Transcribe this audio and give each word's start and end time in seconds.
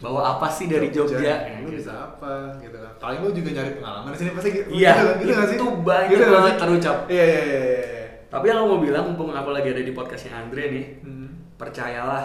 bawa 0.00 0.34
apa 0.34 0.48
sih 0.48 0.64
dari 0.64 0.88
Jogja, 0.88 1.20
Ya, 1.20 1.60
lu 1.60 1.68
bisa 1.70 1.92
apa 1.92 2.56
gitu 2.56 2.72
kan. 2.74 2.88
Paling 2.96 3.20
lu 3.20 3.30
juga 3.30 3.52
nyari 3.52 3.76
pengalaman 3.76 4.10
di 4.10 4.18
sini 4.18 4.30
pasti 4.32 4.48
gitu. 4.50 4.68
Iya, 4.72 4.92
gitu, 4.92 5.04
kan, 5.04 5.16
gitu 5.20 5.42
sih? 5.44 5.56
itu 5.56 5.66
banyak 5.84 6.08
Gitu 6.10 6.24
banget 6.26 6.54
terucap. 6.56 6.96
iya 7.06 7.24
iya 7.26 7.42
iya 7.42 7.60
iya. 7.60 7.84
tapi 8.26 8.44
yang 8.46 8.58
aku 8.58 8.68
mau 8.68 8.80
bilang 8.80 9.04
mumpung 9.04 9.28
aku 9.28 9.50
lagi 9.50 9.68
ada 9.68 9.82
di 9.82 9.90
podcastnya 9.90 10.32
Andre 10.34 10.64
nih 10.70 10.84
Hmm. 11.02 11.28
percayalah 11.54 12.24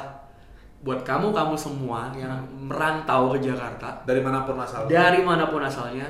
buat 0.80 1.02
kamu 1.02 1.34
kamu 1.34 1.56
semua 1.56 2.14
yang 2.14 2.32
merantau 2.54 3.34
ke 3.34 3.42
Jakarta 3.42 4.06
dari 4.06 4.22
mana 4.22 4.46
pun 4.46 4.56
asalnya. 4.56 4.86
dari 4.88 5.20
mana 5.20 5.44
pun 5.46 5.60
asalnya 5.60 6.06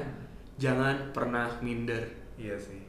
jangan 0.56 0.94
pernah 1.12 1.48
minder. 1.60 2.04
Iya 2.36 2.54
sih. 2.56 2.84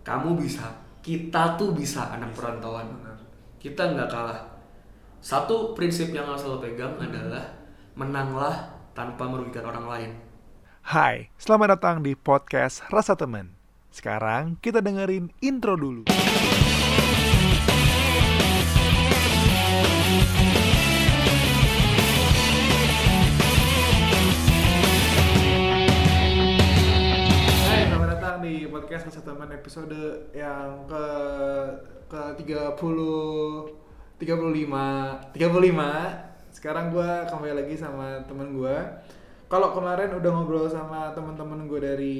Kamu 0.00 0.34
bisa 0.34 0.70
kita 0.98 1.54
tuh 1.54 1.74
bisa 1.74 2.08
anak 2.08 2.30
perantauan. 2.30 2.86
Benar. 2.88 3.18
Kita 3.58 3.90
nggak 3.90 4.06
kalah. 4.06 4.40
Satu 5.18 5.70
prinsip 5.72 6.10
yang 6.10 6.26
harus 6.26 6.42
selalu 6.42 6.70
pegang 6.70 6.94
adalah 6.96 7.42
menanglah 7.92 8.72
tanpa 8.96 9.28
merugikan 9.28 9.68
orang 9.68 9.86
lain 9.88 10.10
Hai, 10.82 11.30
selamat 11.38 11.78
datang 11.78 12.02
di 12.02 12.18
podcast 12.18 12.82
Rasa 12.90 13.14
Temen. 13.14 13.54
Sekarang 13.94 14.58
kita 14.58 14.82
dengerin 14.82 15.30
intro 15.38 15.78
dulu. 15.78 16.10
Hai, 27.62 27.80
selamat 27.86 28.08
datang 28.10 28.42
di 28.42 28.66
podcast 28.66 29.06
Rasa 29.06 29.22
Teman 29.22 29.54
episode 29.54 30.34
yang 30.34 30.82
ke 30.90 31.04
ke 32.10 32.42
30 32.42 32.74
35 34.18 35.30
35. 35.30 36.31
Sekarang 36.62 36.94
gua 36.94 37.26
kembali 37.26 37.58
lagi 37.58 37.74
sama 37.74 38.22
temen 38.22 38.54
gua. 38.54 39.02
Kalau 39.50 39.74
kemarin 39.74 40.14
udah 40.14 40.30
ngobrol 40.30 40.70
sama 40.70 41.10
teman-teman 41.10 41.66
gue 41.66 41.80
dari 41.82 42.18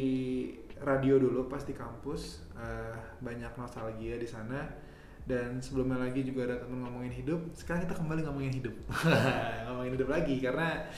radio 0.83 1.15
dulu 1.15 1.47
pas 1.47 1.63
di 1.63 1.71
kampus, 1.71 2.43
eh, 2.59 2.99
banyak 3.23 3.55
nostalgia 3.55 4.19
di 4.19 4.27
sana. 4.27 4.67
Dan 5.23 5.63
sebelumnya 5.63 6.03
lagi 6.03 6.27
juga 6.27 6.51
ada 6.51 6.59
temen 6.59 6.83
ngomongin 6.83 7.15
hidup. 7.15 7.55
Sekarang 7.55 7.87
kita 7.87 7.95
kembali 7.95 8.27
ngomongin 8.27 8.51
hidup, 8.51 8.75
ngomongin 9.71 9.95
hidup 9.95 10.11
lagi 10.11 10.35
karena 10.43 10.91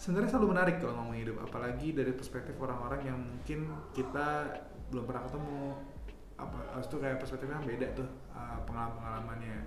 sebenarnya 0.00 0.32
selalu 0.32 0.48
menarik 0.56 0.80
kalau 0.80 0.96
ngomongin 1.04 1.28
hidup 1.28 1.44
apalagi 1.44 1.92
dari 1.92 2.16
perspektif 2.16 2.56
orang-orang 2.56 3.04
yang 3.04 3.18
mungkin 3.20 3.68
kita 3.92 4.48
belum 4.88 5.04
pernah 5.04 5.28
ketemu 5.28 5.76
apa 6.40 6.80
tuh 6.88 7.02
kayak 7.04 7.20
perspektifnya 7.20 7.60
beda 7.60 7.98
tuh 7.98 8.08
uh, 8.32 8.62
pengalaman-pengalamannya 8.64 9.58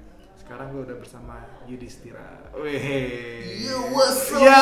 sekarang 0.51 0.67
gue 0.75 0.83
udah 0.83 0.97
bersama 0.99 1.39
Yudhistira 1.63 2.51
Weh 2.51 3.63
Yo, 3.63 3.87
what's 3.95 4.35
up, 4.35 4.43
Ya. 4.43 4.59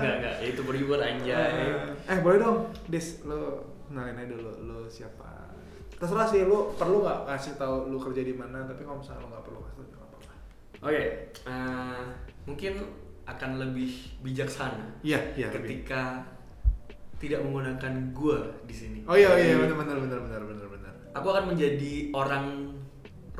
enggak 0.00 0.14
enggak 0.24 0.34
itu 0.40 0.60
beribur 0.64 0.96
anjay. 0.96 1.68
Eh 2.08 2.18
boleh 2.24 2.40
dong 2.40 2.72
Dis 2.88 3.20
lo 3.28 3.60
kenalin 3.84 4.16
aja 4.16 4.32
dulu 4.32 4.48
lo 4.64 4.78
siapa? 4.88 5.52
Terserah 6.00 6.24
sih 6.24 6.48
lo 6.48 6.72
perlu 6.80 7.04
nggak 7.04 7.28
kasih 7.28 7.60
tahu 7.60 7.92
lo 7.92 8.00
kerja 8.00 8.24
di 8.24 8.32
mana 8.32 8.64
tapi 8.64 8.88
kalau 8.88 9.04
misalnya 9.04 9.20
lo 9.20 9.36
nggak 9.36 9.44
perlu 9.44 9.60
kasih 9.68 9.76
tahu 9.76 9.84
nggak 9.92 10.08
apa-apa. 10.08 10.34
Oke 10.80 11.04
eh, 11.44 12.04
mungkin 12.48 12.72
akan 13.28 13.50
lebih 13.60 13.92
bijaksana 14.24 15.04
iya 15.04 15.20
iya 15.36 15.52
lebih. 15.52 15.84
ketika 15.84 16.24
tidak 17.20 17.44
menggunakan 17.44 18.16
gua 18.16 18.40
di 18.64 18.72
sini. 18.72 19.04
Oh 19.04 19.12
iya 19.12 19.28
iya 19.36 19.60
Jadi, 19.60 19.68
benar 19.68 19.76
benar 19.76 19.96
benar 20.00 20.20
benar 20.24 20.40
benar 20.48 20.66
benar. 20.72 20.92
Aku 21.20 21.28
akan 21.28 21.52
menjadi 21.52 22.08
orang 22.16 22.72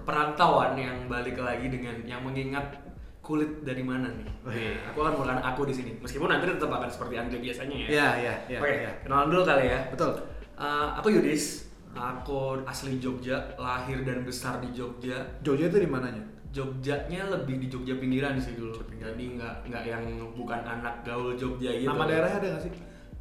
perantauan 0.04 0.76
yang 0.76 1.08
balik 1.08 1.36
lagi 1.36 1.66
dengan 1.66 1.96
yang 2.04 2.20
mengingat 2.20 2.80
kulit 3.20 3.64
dari 3.64 3.80
mana 3.80 4.12
nih. 4.12 4.28
Wih. 4.44 4.76
Aku 4.92 5.00
akan 5.00 5.16
menggunakan 5.16 5.42
aku 5.42 5.64
di 5.64 5.74
sini. 5.74 5.90
Meskipun 5.96 6.28
nanti 6.28 6.44
tetap 6.46 6.68
akan 6.68 6.88
seperti 6.88 7.14
Andre 7.16 7.40
biasanya 7.40 7.76
ya. 7.76 7.88
iya 7.88 8.08
iya 8.20 8.34
iya 8.46 8.58
Oke, 8.60 8.72
iya. 8.84 8.90
kenalan 9.00 9.28
dulu 9.28 9.42
kali 9.42 9.64
ya. 9.66 9.80
betul 9.88 10.12
Eh, 10.54 10.88
aku 10.94 11.08
Yudis. 11.10 11.66
Aku 11.94 12.58
asli 12.62 12.98
Jogja, 12.98 13.54
lahir 13.54 14.02
dan 14.02 14.22
besar 14.22 14.58
di 14.58 14.70
Jogja. 14.70 15.14
Jogja 15.40 15.66
itu 15.66 15.78
di 15.78 15.86
mananya 15.86 16.22
Jogjanya 16.50 17.26
lebih 17.30 17.58
di 17.58 17.66
Jogja 17.66 17.98
pinggiran 17.98 18.38
sih 18.38 18.54
dulu. 18.54 18.78
Jadi 18.94 19.34
nggak 19.34 19.66
nggak 19.66 19.82
yang 19.82 20.04
bukan 20.34 20.60
anak 20.62 21.02
gaul 21.02 21.34
Jogja 21.34 21.70
gitu. 21.74 21.86
nama 21.86 22.06
daerahnya 22.06 22.38
ada 22.38 22.48
nggak 22.54 22.62
sih 22.62 22.72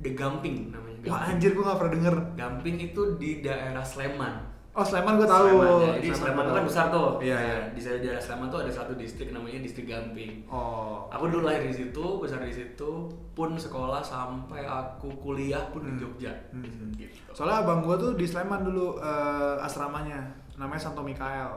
The 0.03 0.11
Gamping 0.13 0.69
namanya. 0.69 0.99
wah 1.05 1.17
Gamping. 1.17 1.31
anjir 1.33 1.49
gue 1.53 1.63
nggak 1.63 1.79
pernah 1.79 1.93
denger 1.97 2.15
Gamping 2.35 2.75
itu 2.83 3.01
di 3.17 3.29
daerah 3.41 3.81
Sleman. 3.81 4.35
Oh 4.73 4.81
Sleman 4.81 5.15
gue 5.15 5.25
tahu 5.25 5.45
Sleman, 5.47 5.69
ya. 5.79 5.91
Jadi 5.93 6.07
Sleman 6.07 6.17
Sleman 6.17 6.43
kan 6.43 6.53
tahu. 6.55 6.65
besar 6.65 6.85
tuh. 6.89 7.09
iya 7.19 7.37
iya 7.37 7.57
Di 7.69 7.79
daerah 7.79 8.17
Sleman 8.17 8.47
tuh 8.47 8.59
ada 8.59 8.71
satu 8.71 8.93
distrik 8.93 9.29
namanya 9.29 9.59
distrik 9.59 9.85
Gamping. 9.85 10.45
oh 10.47 11.05
Aku 11.07 11.27
dulu 11.27 11.43
lahir 11.43 11.61
di 11.63 11.75
situ, 11.75 12.05
besar 12.17 12.41
di 12.41 12.49
situ, 12.49 12.91
pun 13.31 13.53
sekolah 13.55 14.01
sampai 14.01 14.63
aku 14.63 15.13
kuliah 15.15 15.61
pun 15.69 15.83
di 15.83 15.91
Hmm. 15.91 16.01
Jogja. 16.01 16.33
Hmm. 16.49 16.89
Gitu. 16.91 17.29
soalnya 17.31 17.61
abang 17.61 17.79
gue 17.79 17.95
tuh 17.95 18.11
di 18.13 18.23
Sleman 18.23 18.61
dulu 18.63 18.97
eh, 18.97 19.55
asramanya 19.59 20.25
namanya 20.53 20.81
Santo 20.83 21.01
Mikael 21.01 21.53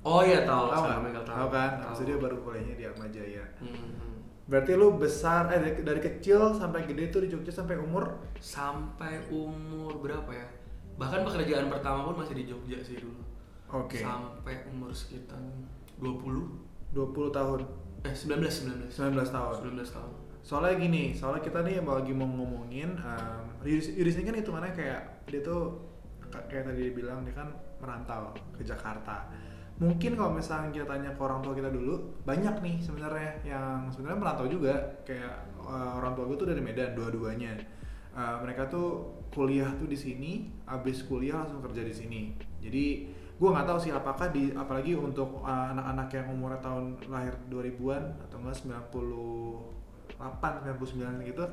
Oh 0.00 0.20
iya 0.20 0.42
tahu, 0.42 0.64
tahu 0.66 0.80
sama 0.80 0.88
nggak 0.90 1.00
Michael 1.06 1.26
tahu 1.26 1.46
kan 1.50 1.70
Tahu. 1.76 1.84
Habis 1.86 2.00
dia 2.02 2.16
baru 2.16 2.36
kuliahnya 2.40 2.74
di 2.74 2.84
Atmajaya 2.84 3.44
Hmm. 3.56 4.20
berarti 4.44 4.72
lu 4.74 4.96
besar 4.96 5.46
eh 5.48 5.58
dari, 5.58 5.80
dari 5.80 6.00
kecil 6.00 6.50
sampai 6.52 6.82
gede 6.82 7.08
tuh 7.08 7.20
di 7.20 7.28
Jogja 7.28 7.52
sampai 7.54 7.76
umur 7.76 8.08
Sampai 8.36 9.20
umur 9.28 9.96
berapa 9.96 10.26
ya? 10.28 10.46
Bahkan 11.00 11.20
pekerjaan 11.24 11.66
pertama 11.66 12.04
pun 12.04 12.20
masih 12.20 12.36
di 12.36 12.44
Jogja 12.44 12.76
sih 12.78 13.00
dulu. 13.00 13.24
oke. 13.72 13.96
Sampai 13.96 14.68
umur 14.68 14.92
sekitar 14.92 15.40
20 15.96 16.92
20 16.92 17.32
tahun. 17.32 17.60
Eh 18.02 18.12
19 18.12 18.36
19 18.36 18.92
19 18.92 19.16
tahun. 19.30 19.54
19 19.64 19.80
tahun. 19.88 20.12
soalnya 20.40 20.80
gini 20.80 21.12
soalnya 21.12 21.44
kita 21.44 21.60
nih 21.60 21.84
lagi 21.84 22.16
mau 22.16 22.24
ngomongin 22.24 22.96
um, 22.96 23.44
Yudis, 23.60 23.92
Yudis 23.92 24.16
ini 24.16 24.24
kan 24.24 24.36
hitungannya 24.40 24.72
kayak 24.72 25.00
dia 25.28 25.44
tuh 25.44 25.76
ka- 26.18 26.40
kayak 26.48 26.64
tadi 26.64 26.88
dia 26.88 26.96
bilang 26.96 27.28
dia 27.28 27.36
kan 27.36 27.52
merantau 27.76 28.32
ke 28.56 28.64
Jakarta. 28.64 29.28
Mungkin 29.76 30.16
kalau 30.16 30.32
misalnya 30.32 30.72
kita 30.72 30.88
tanya 30.88 31.12
ke 31.12 31.20
orang 31.20 31.44
tua 31.44 31.52
kita 31.52 31.68
dulu 31.68 32.24
banyak 32.24 32.56
nih 32.56 32.80
sebenarnya 32.80 33.32
yang 33.44 33.92
sebenarnya 33.92 34.16
merantau 34.16 34.48
juga. 34.48 35.04
Kayak 35.04 35.44
uh, 35.60 36.00
orang 36.00 36.16
tua 36.16 36.24
gue 36.24 36.36
tuh 36.40 36.48
dari 36.48 36.64
Medan 36.64 36.96
dua-duanya. 36.96 37.60
Uh, 38.16 38.40
mereka 38.40 38.64
tuh 38.72 39.19
kuliah 39.30 39.70
tuh 39.78 39.86
di 39.86 39.98
sini 39.98 40.50
abis 40.66 41.06
kuliah 41.06 41.42
langsung 41.42 41.62
kerja 41.62 41.82
di 41.86 41.94
sini. 41.94 42.20
Jadi 42.60 42.84
gue 43.40 43.48
nggak 43.48 43.66
tahu 43.66 43.78
sih 43.80 43.92
apakah 43.94 44.28
di 44.28 44.52
apalagi 44.52 44.92
untuk 44.92 45.40
uh, 45.40 45.72
anak-anak 45.72 46.12
yang 46.12 46.26
umurnya 46.28 46.60
tahun 46.60 47.00
lahir 47.08 47.34
2000-an 47.48 48.04
atau 48.28 48.36
enggak 48.36 48.56
98 50.20 50.20
99 50.20 51.30
gitu 51.32 51.44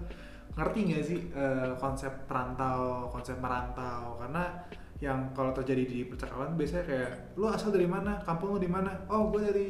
ngerti 0.58 0.80
nggak 0.90 1.04
sih 1.06 1.20
eh, 1.38 1.72
konsep 1.78 2.26
perantau 2.26 3.14
konsep 3.14 3.38
merantau? 3.38 4.18
Karena 4.18 4.66
yang 4.98 5.30
kalau 5.38 5.54
terjadi 5.54 5.86
di 5.86 6.00
percakapan 6.10 6.58
biasanya 6.58 6.86
kayak 6.90 7.12
lu 7.38 7.46
asal 7.46 7.70
dari 7.70 7.86
mana? 7.86 8.18
Kampung 8.26 8.58
lu 8.58 8.60
di 8.60 8.70
mana? 8.70 9.06
Oh 9.14 9.30
gue 9.30 9.42
dari 9.46 9.70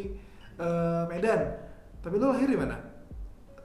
eh, 0.56 1.03
Medan. 1.12 1.41
Tapi 2.00 2.16
lu 2.16 2.31
lahir 2.31 2.47
di 2.47 2.56
mana? 2.56 2.79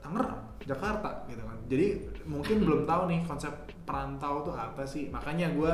Tangerang 0.03 0.59
Jakarta 0.67 1.23
gitu 1.31 1.43
kan. 1.47 1.57
Jadi 1.71 1.87
mungkin 2.27 2.57
belum 2.67 2.81
tahu 2.83 3.01
nih 3.07 3.19
konsep 3.23 3.53
perantau 3.83 4.43
tuh 4.43 4.55
apa 4.55 4.83
sih? 4.87 5.11
Makanya 5.11 5.51
gue 5.53 5.71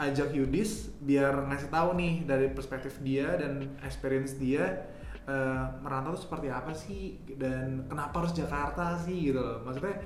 ajak 0.00 0.32
Yudis 0.32 0.92
biar 1.00 1.46
ngasih 1.48 1.68
tahu 1.68 1.96
nih 1.96 2.24
dari 2.24 2.50
perspektif 2.52 3.00
dia 3.04 3.36
dan 3.36 3.76
experience 3.84 4.36
dia 4.36 4.88
eh, 5.28 5.64
merantau 5.84 6.16
tuh 6.16 6.24
seperti 6.28 6.48
apa 6.48 6.72
sih? 6.72 7.20
Dan 7.36 7.86
kenapa 7.86 8.24
harus 8.24 8.32
Jakarta 8.34 8.96
sih? 8.98 9.32
Gitu 9.32 9.40
loh. 9.40 9.62
Maksudnya 9.62 9.96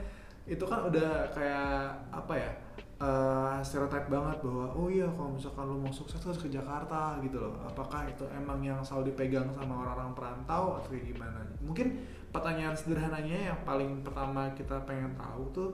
itu 0.44 0.64
kan 0.68 0.92
udah 0.92 1.32
kayak 1.32 1.96
apa 2.12 2.34
ya 2.36 2.52
eh 2.94 3.58
stereotype 3.66 4.06
banget 4.06 4.38
bahwa 4.38 4.70
oh 4.78 4.86
iya 4.86 5.10
kalau 5.10 5.34
misalkan 5.34 5.66
lu 5.66 5.82
mau 5.82 5.90
sukses 5.90 6.22
harus 6.22 6.38
ke 6.38 6.46
Jakarta 6.46 7.18
gitu 7.26 7.42
loh. 7.42 7.58
Apakah 7.66 8.06
itu 8.06 8.22
emang 8.30 8.62
yang 8.62 8.78
selalu 8.86 9.10
dipegang 9.10 9.50
sama 9.50 9.82
orang-orang 9.82 10.14
perantau 10.14 10.78
atau 10.78 10.88
kayak 10.94 11.10
gimana? 11.10 11.42
Mungkin 11.58 11.98
pertanyaan 12.30 12.74
sederhananya 12.78 13.50
yang 13.50 13.58
paling 13.66 14.02
pertama 14.06 14.46
kita 14.54 14.78
pengen 14.86 15.10
tahu 15.18 15.42
tuh 15.50 15.70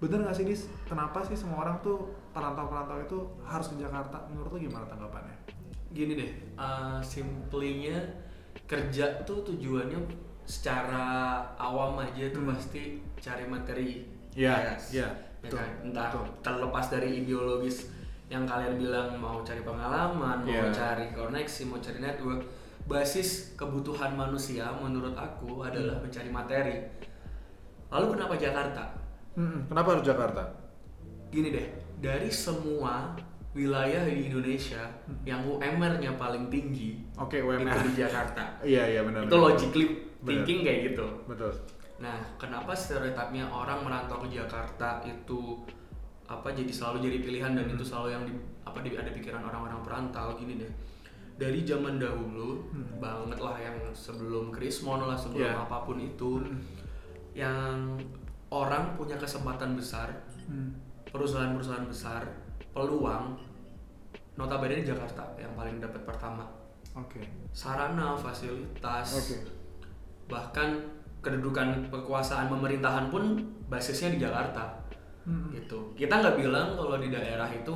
bener 0.00 0.24
gak 0.24 0.32
sih 0.34 0.44
Dis 0.44 0.64
kenapa 0.84 1.20
sih 1.20 1.36
semua 1.36 1.62
orang 1.62 1.76
tuh 1.80 2.08
perantau-perantau 2.32 2.98
itu 2.98 3.18
harus 3.44 3.68
ke 3.68 3.76
Jakarta 3.76 4.16
menurut 4.26 4.56
lu 4.56 4.64
gimana 4.64 4.88
tanggapannya 4.88 5.36
Gini 5.90 6.14
deh, 6.14 6.30
uh, 6.54 7.02
simplenya 7.02 7.98
kerja 8.64 9.26
tuh 9.26 9.42
tujuannya 9.42 9.98
secara 10.46 11.42
awam 11.54 11.98
aja 11.98 12.30
tuh 12.30 12.46
Hmm. 12.46 12.54
pasti 12.54 13.02
cari 13.18 13.42
materi. 13.44 14.06
Iya, 14.30 14.54
Yes. 14.70 14.94
iya, 14.94 15.08
Ya 15.42 15.50
betul, 15.50 15.58
kan? 15.58 15.70
Entah 15.82 16.08
betul. 16.14 16.26
terlepas 16.46 16.86
dari 16.88 17.08
ideologis 17.18 17.90
yang 18.30 18.46
kalian 18.46 18.78
bilang 18.78 19.18
mau 19.18 19.42
cari 19.42 19.66
pengalaman, 19.66 20.46
mau 20.46 20.46
Iya. 20.46 20.70
cari 20.70 21.10
koneksi, 21.10 21.62
mau 21.66 21.82
cari 21.82 21.98
network, 21.98 22.46
basis 22.86 23.58
kebutuhan 23.58 24.14
manusia 24.14 24.70
menurut 24.70 25.18
aku 25.18 25.66
adalah 25.66 25.98
Hmm. 25.98 26.06
mencari 26.06 26.30
materi. 26.30 26.76
Lalu 27.90 28.06
kenapa 28.14 28.38
Jakarta? 28.38 28.84
Kenapa 29.32 29.88
harus 29.92 30.04
Jakarta 30.04 30.42
Gini 31.28 31.48
deh, 31.50 31.66
dari 31.96 32.26
semua 32.28 33.14
wilayah 33.50 34.02
di 34.04 34.26
Indonesia 34.26 34.82
Hmm. 35.04 35.22
yang 35.24 35.40
UMR-nya 35.42 36.14
paling 36.14 36.46
tinggi 36.48 37.02
oke 37.14 37.34
itu 37.34 37.42
UMR 37.42 37.82
di 37.84 37.94
Jakarta. 37.96 38.42
iya 38.64 38.86
iya 38.88 39.00
benar 39.02 39.22
itu 39.22 39.30
benar. 39.30 39.42
logically 39.44 39.86
thinking 40.20 40.62
kayak 40.62 40.80
gitu. 40.88 41.06
betul 41.24 41.50
Nah, 41.98 42.16
kenapa 42.36 42.72
stereotipnya 42.72 43.44
orang 43.44 43.82
merantau 43.82 44.16
ke 44.18 44.32
Jakarta 44.32 45.02
itu 45.02 45.60
apa 46.24 46.48
jadi 46.48 46.70
selalu 46.70 47.04
jadi 47.04 47.18
pilihan 47.20 47.52
dan 47.52 47.66
itu 47.66 47.82
selalu 47.82 48.08
yang 48.10 48.22
di, 48.24 48.32
apa 48.62 48.80
di, 48.80 48.94
ada 48.94 49.10
pikiran 49.10 49.42
orang-orang 49.42 49.82
perantau 49.82 50.32
gini 50.32 50.56
deh. 50.56 50.72
Dari 51.36 51.60
zaman 51.60 51.96
dahulu 51.96 52.64
Hmm. 52.66 52.96
banget 52.96 53.36
lah 53.36 53.56
yang 53.58 53.76
sebelum 53.90 54.48
Krismon 54.48 55.02
lah 55.02 55.12
sebelum 55.14 55.44
Yeah. 55.44 55.60
apa 55.60 55.76
pun 55.82 55.98
itu 55.98 56.38
Hmm. 56.38 56.56
yang 57.32 58.00
orang 58.50 58.94
punya 58.94 59.16
kesempatan 59.16 59.74
besar 59.74 60.10
Hmm. 60.44 60.74
perusahaan-perusahaan 61.06 61.86
besar 61.86 62.26
peluang 62.70 63.38
notabene 64.34 64.82
di 64.82 64.86
Jakarta 64.86 65.22
yang 65.36 65.54
paling 65.54 65.78
dapat 65.78 66.02
pertama 66.02 66.42
Oke. 66.92 67.22
sarana 67.50 68.14
fasilitas 68.14 69.06
Oke. 69.14 69.36
bahkan 70.26 70.74
kedudukan 71.20 71.86
kekuasaan 71.86 72.48
pemerintahan 72.48 73.06
pun 73.08 73.38
basisnya 73.66 74.10
di 74.10 74.18
Jakarta 74.18 74.66
Hmm. 75.20 75.52
gitu 75.52 75.92
kita 75.94 76.18
nggak 76.18 76.34
bilang 76.34 76.74
kalau 76.74 76.96
di 76.96 77.08
daerah 77.08 77.46
itu 77.46 77.74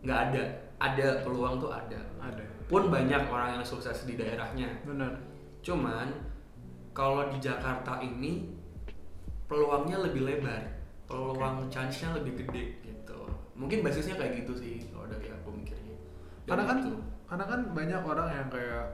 nggak 0.00 0.20
ada 0.30 0.42
ada 0.78 1.20
peluang 1.20 1.58
tuh 1.58 1.68
ada 1.68 1.98
Ada. 2.16 2.40
pun 2.64 2.88
banyak 2.88 3.26
orang 3.26 3.58
yang 3.58 3.64
sukses 3.66 4.06
di 4.06 4.14
daerahnya 4.14 4.70
Benar. 4.82 5.12
cuman 5.60 6.08
kalau 6.92 7.28
di 7.28 7.36
Jakarta 7.36 7.98
ini 7.98 8.55
peluangnya 9.46 9.98
lebih 10.00 10.22
lebar 10.22 10.62
peluang 11.04 11.70
chance-nya 11.70 12.14
lebih 12.14 12.34
gede 12.36 12.82
gitu. 12.82 13.20
Mungkin 13.54 13.80
basisnya 13.80 14.14
kayak 14.14 14.42
gitu 14.42 14.52
sih 14.52 14.74
kalau 14.90 15.06
dari 15.06 15.30
aku 15.30 15.48
mikirnya. 15.50 15.94
Dan 16.42 16.50
Karena 16.50 16.64
kan 16.64 16.76
itu. 16.80 16.90
karena 17.24 17.44
kan 17.44 17.60
banyak 17.72 18.02
orang 18.02 18.28
yang 18.28 18.48
kayak 18.48 18.84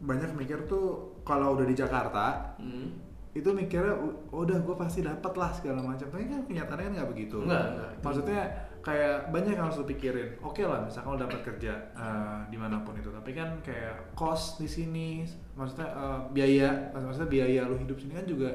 banyak 0.00 0.30
mikir 0.32 0.58
tuh 0.66 0.86
kalau 1.22 1.54
udah 1.54 1.62
di 1.62 1.72
Jakarta 1.72 2.50
Hmm. 2.58 2.98
itu 3.32 3.46
mikirnya 3.48 3.94
"U- 3.94 4.18
udah 4.34 4.58
gue 4.58 4.74
pasti 4.74 5.00
dapat 5.00 5.32
lah 5.32 5.50
segala 5.50 5.78
macam. 5.80 6.04
Tapi 6.04 6.26
kan 6.26 6.42
kenyataannya 6.42 6.84
kan 6.84 6.94
nggak 6.98 7.10
begitu. 7.10 7.38
Enggak, 7.40 7.64
enggak. 7.70 7.90
maksudnya 8.02 8.40
kayak 8.82 9.30
banyak 9.30 9.54
yang 9.54 9.64
harus 9.64 9.78
lo 9.78 9.86
pikirin. 9.86 10.28
Oke 10.42 10.66
lah 10.66 10.82
misalkan 10.82 11.14
lo 11.14 11.18
dapat 11.20 11.40
kerja 11.40 11.72
eh, 11.94 12.38
di 12.50 12.58
mana 12.58 12.82
pun 12.82 12.98
itu. 12.98 13.06
Tapi 13.08 13.30
kan 13.30 13.54
kayak 13.62 14.12
cost 14.12 14.58
di 14.58 14.66
sini 14.66 15.22
maksudnya 15.54 15.86
eh, 15.88 16.18
biaya 16.28 16.68
maksudnya 16.92 17.30
biaya 17.30 17.62
lo 17.64 17.78
hidup 17.78 17.94
sini 17.96 18.12
kan 18.12 18.26
juga 18.26 18.50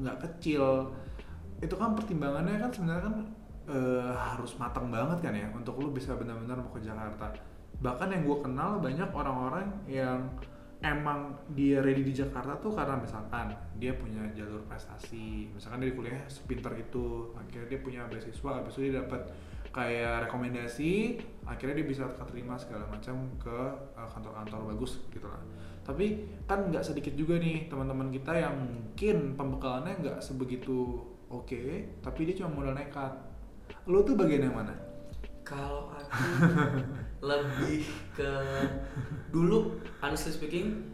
nggak 0.00 0.18
kecil. 0.24 0.88
Itu 1.60 1.76
kan 1.76 1.92
pertimbangannya 1.92 2.56
kan 2.56 2.70
sebenarnya 2.72 3.04
kan 3.06 3.16
eh, 3.68 4.12
harus 4.12 4.56
matang 4.56 4.88
banget 4.88 5.18
kan 5.20 5.34
ya 5.36 5.48
untuk 5.52 5.76
lo 5.78 5.92
bisa 5.92 6.16
benar-benar 6.16 6.58
mau 6.60 6.72
ke 6.72 6.80
Jakarta. 6.80 7.36
Bahkan 7.80 8.08
yang 8.12 8.22
gue 8.28 8.38
kenal 8.44 8.80
banyak 8.80 9.08
orang-orang 9.12 9.68
yang 9.88 10.28
emang 10.80 11.36
dia 11.52 11.84
ready 11.84 12.00
di 12.00 12.16
Jakarta 12.16 12.56
tuh 12.56 12.72
karena 12.72 12.96
misalkan 12.96 13.52
dia 13.76 13.92
punya 13.96 14.24
jalur 14.32 14.64
prestasi. 14.64 15.52
Misalkan 15.52 15.84
dia 15.84 15.92
kuliahnya 15.92 16.24
sepintar 16.28 16.72
itu 16.76 17.32
akhirnya 17.36 17.68
dia 17.68 17.80
punya 17.84 18.00
beasiswa 18.08 18.50
habis 18.56 18.72
itu 18.80 18.88
dia 18.88 19.04
dapat 19.04 19.28
kayak 19.70 20.26
rekomendasi 20.26 21.22
akhirnya 21.46 21.82
dia 21.82 21.86
bisa 21.86 22.06
keterima 22.14 22.58
segala 22.58 22.86
macam 22.90 23.30
ke 23.38 23.58
uh, 23.94 24.08
kantor-kantor 24.10 24.74
bagus 24.74 24.98
gitu 25.10 25.26
lah. 25.26 25.42
Tapi 25.86 26.26
kan 26.46 26.70
nggak 26.70 26.82
sedikit 26.86 27.14
juga 27.14 27.38
nih 27.38 27.70
teman-teman 27.70 28.10
kita 28.10 28.34
yang 28.34 28.54
mungkin 28.54 29.34
pembekalannya 29.34 29.94
nggak 30.02 30.18
sebegitu 30.22 31.06
oke 31.30 31.62
tapi 32.02 32.20
dia 32.26 32.42
cuma 32.42 32.50
modal 32.50 32.74
nekat. 32.74 33.14
Lo 33.86 34.02
tuh 34.02 34.18
bagian 34.18 34.50
yang 34.50 34.56
mana? 34.58 34.74
Kalau 35.46 35.90
aku 35.90 36.10
lebih 37.30 37.86
ke 38.14 38.32
dulu 39.30 39.78
honestly 40.02 40.34
speaking 40.34 40.90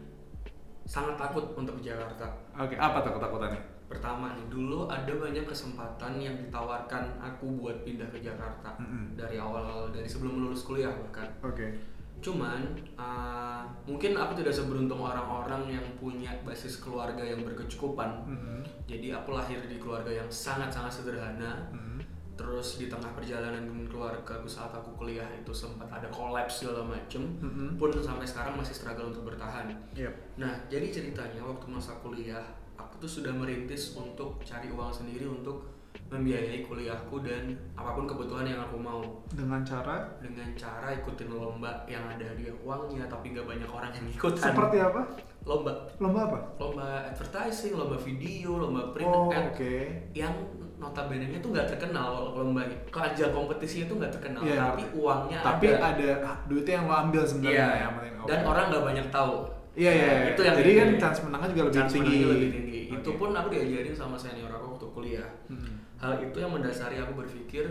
sangat 0.87 1.19
takut 1.19 1.51
untuk 1.59 1.83
ke 1.83 1.91
Jakarta. 1.91 2.31
oke 2.55 2.73
apa 2.79 3.03
tuh 3.03 3.11
ketakutannya 3.19 3.76
Pertama 3.87 4.35
nih, 4.35 4.45
dulu 4.51 4.83
ada 4.91 5.13
banyak 5.15 5.47
kesempatan 5.47 6.19
yang 6.19 6.35
ditawarkan 6.35 7.07
aku 7.23 7.55
buat 7.55 7.87
pindah 7.87 8.11
ke 8.11 8.19
Jakarta 8.19 8.75
Mm-mm. 8.75 9.15
dari 9.15 9.39
awal 9.39 9.87
dari 9.95 10.03
sebelum 10.03 10.43
lulus 10.43 10.67
kuliah 10.67 10.91
bahkan. 10.91 11.31
oke 11.39 11.97
Cuman 12.17 12.73
uh, 12.97 13.61
mungkin 13.85 14.17
aku 14.17 14.41
tidak 14.41 14.53
seberuntung 14.53 14.97
orang-orang 14.97 15.77
yang 15.77 15.85
punya 16.01 16.33
basis 16.41 16.81
keluarga 16.81 17.21
yang 17.21 17.45
berkecukupan. 17.45 18.25
Mm-mm. 18.25 18.59
Jadi 18.89 19.13
aku 19.13 19.37
lahir 19.37 19.61
di 19.69 19.77
keluarga 19.77 20.09
yang 20.09 20.29
sangat-sangat 20.29 20.91
sederhana. 21.01 21.69
Mm-mm. 21.69 22.01
Terus 22.37 22.77
di 22.77 22.85
tengah 22.85 23.09
perjalanan 23.17 23.65
dengan 23.65 23.85
keluarga 23.89 24.37
aku 24.37 24.49
saat 24.49 24.69
aku 24.69 24.93
kuliah 24.93 25.25
itu 25.33 25.49
sempat 25.53 25.89
ada 25.89 26.09
kolaps 26.09 26.65
segala 26.65 26.85
macem. 26.85 27.21
Mm-mm. 27.37 27.77
Pun 27.77 27.93
sampai 27.93 28.25
sekarang 28.25 28.57
masih 28.57 28.73
struggle 28.73 29.13
untuk 29.13 29.29
bertahan. 29.29 29.69
Yep. 29.93 30.41
Nah, 30.41 30.53
jadi 30.69 30.89
ceritanya 30.89 31.41
waktu 31.45 31.65
masa 31.69 31.97
kuliah, 32.01 32.45
aku 32.77 32.93
tuh 33.03 33.09
sudah 33.21 33.33
merintis 33.33 33.97
untuk 33.97 34.39
cari 34.45 34.69
uang 34.69 34.93
sendiri 34.93 35.25
untuk 35.25 35.77
membiayai 36.07 36.63
kuliahku 36.63 37.19
dan 37.19 37.51
apa 37.75 37.91
pun 37.91 38.07
kebutuhan 38.07 38.47
yang 38.47 38.63
aku 38.63 38.79
mau. 38.79 39.03
Dengan 39.27 39.59
cara? 39.65 40.07
Dengan 40.23 40.47
cara 40.55 40.95
ikutin 40.95 41.27
lomba 41.27 41.83
yang 41.89 42.07
ada 42.07 42.23
hadiah 42.23 42.55
uangnya 42.63 43.03
tapi 43.11 43.35
nggak 43.35 43.43
banyak 43.43 43.67
orang 43.67 43.91
yang 43.91 44.05
ikutan. 44.07 44.53
Seperti 44.53 44.77
apa? 44.79 45.01
Lomba. 45.43 45.73
Lomba 45.99 46.19
apa? 46.31 46.39
Lomba 46.61 46.87
advertising 47.11 47.75
lomba 47.75 47.99
video 47.99 48.55
lomba 48.55 48.95
print 48.95 49.11
oh 49.11 49.33
ad 49.35 49.51
oke. 49.51 49.75
yang 50.15 50.31
notabene 50.77 51.25
nya 51.27 51.41
tuh 51.41 51.49
nggak 51.49 51.67
terkenal 51.73 52.37
lombanya 52.37 52.77
ajang 52.93 53.33
kompetisinya 53.33 53.85
tuh 53.89 53.97
nggak 53.97 54.13
terkenal 54.13 54.41
Iya, 54.45 54.61
tapi 54.61 54.83
uangnya 54.93 55.39
tapi 55.41 55.65
ada, 55.73 55.81
ada 55.81 56.09
duitnya 56.45 56.73
yang 56.77 56.85
lo 56.85 56.95
ambil 57.09 57.21
sebenarnya 57.25 57.65
yang 57.81 57.93
penting. 57.97 58.13
Oke. 58.21 58.29
dan 58.29 58.39
orang 58.45 58.65
nggak 58.69 58.85
banyak 58.85 59.07
tahu 59.09 59.35
iya 59.77 59.91
iya 59.93 60.07
iya. 60.09 60.21
itu 60.33 60.41
yang 60.41 60.55
jadi 60.57 60.71
kan 60.75 60.89
chance 60.97 61.19
menangnya 61.21 61.49
juga 61.49 61.63
lebih 61.63 61.77
Chance 61.77 61.93
tinggi 61.95 62.17
lebih 62.25 62.49
tinggi 62.51 62.81
itu 62.89 63.09
Oke. 63.09 63.19
pun 63.19 63.29
aku 63.31 63.47
diajarin 63.47 63.93
sama 63.93 64.17
senior 64.17 64.49
aku 64.49 64.65
waktu 64.73 64.87
kuliah 64.91 65.29
Hmm. 65.47 65.77
hal 65.95 66.17
itu 66.19 66.33
yang 66.35 66.51
mendasari 66.51 66.97
aku 66.97 67.13
berpikir 67.15 67.65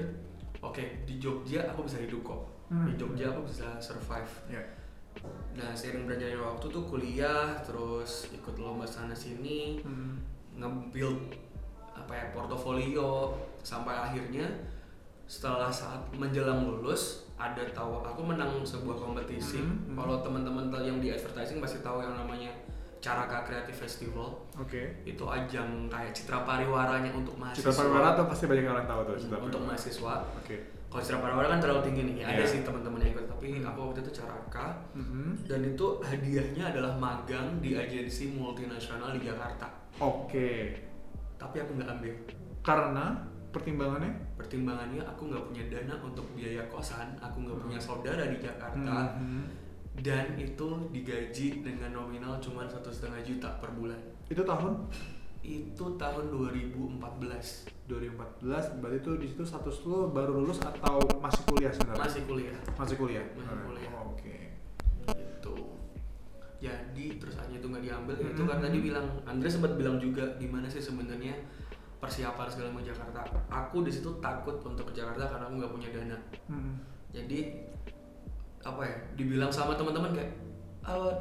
oke 0.59 0.83
di 1.03 1.15
Jogja 1.17 1.67
aku 1.67 1.85
bisa 1.85 1.99
hidup 1.99 2.23
kok 2.23 2.43
Hmm. 2.67 2.87
di 2.87 2.95
Jogja 2.95 3.31
aku 3.31 3.43
bisa 3.45 3.67
survive 3.79 4.31
Iya. 4.47 4.63
nah 5.53 5.71
seiring 5.73 6.07
berjalannya 6.07 6.39
waktu 6.39 6.67
tuh 6.69 6.85
kuliah 6.85 7.59
terus 7.61 8.31
ikut 8.31 8.55
lomba 8.57 8.85
sana 8.85 9.11
sini 9.11 9.83
Hmm. 9.83 10.23
nge-build 10.55 11.35
apa 11.93 12.13
ya 12.13 12.25
portofolio 12.31 13.35
sampai 13.61 13.93
akhirnya 13.93 14.47
setelah 15.27 15.69
saat 15.69 15.99
menjelang 16.13 16.63
lulus 16.65 17.26
ada 17.37 17.63
tahu 17.71 18.01
aku 18.01 18.21
menang 18.25 18.65
sebuah 18.65 18.97
kompetisi. 18.97 19.61
Hmm, 19.61 19.93
hmm. 19.93 19.97
kalau 19.97 20.25
teman-teman 20.25 20.73
yang 20.81 20.99
di 20.99 21.13
advertising 21.13 21.61
pasti 21.61 21.85
tahu 21.85 22.01
yang 22.01 22.17
namanya 22.17 22.49
Caraka 22.97 23.45
Creative 23.45 23.77
Festival. 23.77 24.41
Oke. 24.57 25.05
Itu 25.05 25.29
ajang 25.29 25.87
kayak 25.87 26.17
citra 26.17 26.43
pariwaranya 26.43 27.13
untuk 27.13 27.37
mahasiswa. 27.37 27.71
Cita 27.71 27.77
Pariwara 27.77 28.09
tuh 28.17 28.27
pasti 28.27 28.45
banyak 28.49 28.67
orang 28.67 28.89
tahu 28.89 29.01
tuh 29.05 29.17
Cita 29.21 29.37
untuk 29.37 29.61
Pariwara. 29.63 29.69
mahasiswa. 29.69 30.15
Oke. 30.43 30.57
Kalau 30.87 31.03
citra 31.05 31.19
pariwara 31.21 31.47
kan 31.53 31.61
terlalu 31.61 31.81
tinggi 31.87 32.03
nih. 32.09 32.17
Ya 32.25 32.27
ada 32.33 32.43
Iya. 32.43 32.51
sih 32.51 32.61
teman-teman 32.65 32.99
yang 33.05 33.11
ikut 33.13 33.27
tapi 33.29 33.47
aku 33.61 33.79
waktu 33.85 34.01
itu 34.01 34.13
Caraka. 34.17 34.67
Mhm. 34.97 35.45
dan 35.45 35.61
itu 35.63 35.87
hadiahnya 36.01 36.65
adalah 36.73 36.93
magang 36.97 37.61
di 37.61 37.77
agensi 37.77 38.33
multinasional 38.33 39.13
di 39.13 39.21
Jakarta. 39.23 39.69
Oke. 40.01 40.73
Tapi 41.37 41.57
aku 41.61 41.77
nggak 41.77 41.91
ambil. 42.01 42.15
Karena 42.65 43.07
pertimbangannya? 43.57 44.13
Pertimbangannya 44.37 45.01
aku 45.03 45.23
nggak 45.27 45.45
punya 45.47 45.65
dana 45.67 45.95
untuk 45.99 46.27
biaya 46.33 46.63
kosan 46.69 47.17
aku 47.17 47.41
nggak 47.41 47.59
punya 47.59 47.81
saudara 47.81 48.25
di 48.27 48.39
Jakarta. 48.39 49.17
Mhm. 49.17 49.65
dan 49.97 50.37
itu 50.37 50.69
digaji 50.93 51.65
dengan 51.65 51.89
nominal 51.91 52.37
cuma 52.37 52.69
satu 52.69 52.93
setengah 52.93 53.17
juta 53.25 53.49
per 53.57 53.73
bulan. 53.73 53.97
Itu 54.29 54.45
tahun? 54.45 54.77
Itu 55.41 55.97
tahun 55.97 56.29
2014 56.29 57.65
2014 57.89 58.77
berarti 58.77 58.99
itu 59.01 59.13
di 59.17 59.27
situ 59.27 59.41
status 59.41 59.89
lo 59.89 60.13
baru 60.13 60.37
lulus 60.37 60.61
atau 60.61 61.01
masih 61.17 61.41
kuliah 61.49 61.73
sebenarnya? 61.73 62.03
Masih 62.05 62.23
kuliah. 62.29 62.57
Masih 62.77 62.97
kuliah? 63.01 63.25
Masih 63.33 63.57
kuliah. 63.65 63.91
Oh, 63.97 64.13
oke. 64.13 64.37
Gitu. 65.09 65.57
Jadi 66.59 67.07
terus 67.17 67.35
hanya 67.37 67.57
itu 67.57 67.67
nggak 67.67 67.85
diambil. 67.85 68.15
Ya 68.17 68.29
itu 68.33 68.43
Mhm. 68.43 68.51
kan 68.53 68.59
tadi 68.61 68.79
bilang 68.83 69.07
Andre 69.25 69.49
sempat 69.49 69.73
bilang 69.77 69.97
juga 69.97 70.25
gimana 70.37 70.69
sih 70.69 70.83
sebenarnya 70.83 71.33
persiapan 71.97 72.47
segala 72.47 72.69
macam 72.73 72.93
Jakarta 72.93 73.21
aku 73.49 73.77
di 73.83 73.93
situ 73.93 74.11
takut 74.19 74.57
untuk 74.61 74.93
ke 74.93 75.01
Jakarta 75.01 75.27
karena 75.27 75.45
aku 75.47 75.55
nggak 75.57 75.73
punya 75.73 75.89
dana 75.93 76.19
Mhm. 76.47 76.73
jadi 77.11 77.39
apa 78.61 78.83
ya 78.83 78.97
dibilang 79.15 79.53
sama 79.53 79.79
teman-teman 79.79 80.11
kayak 80.13 80.33
ah 80.83 81.15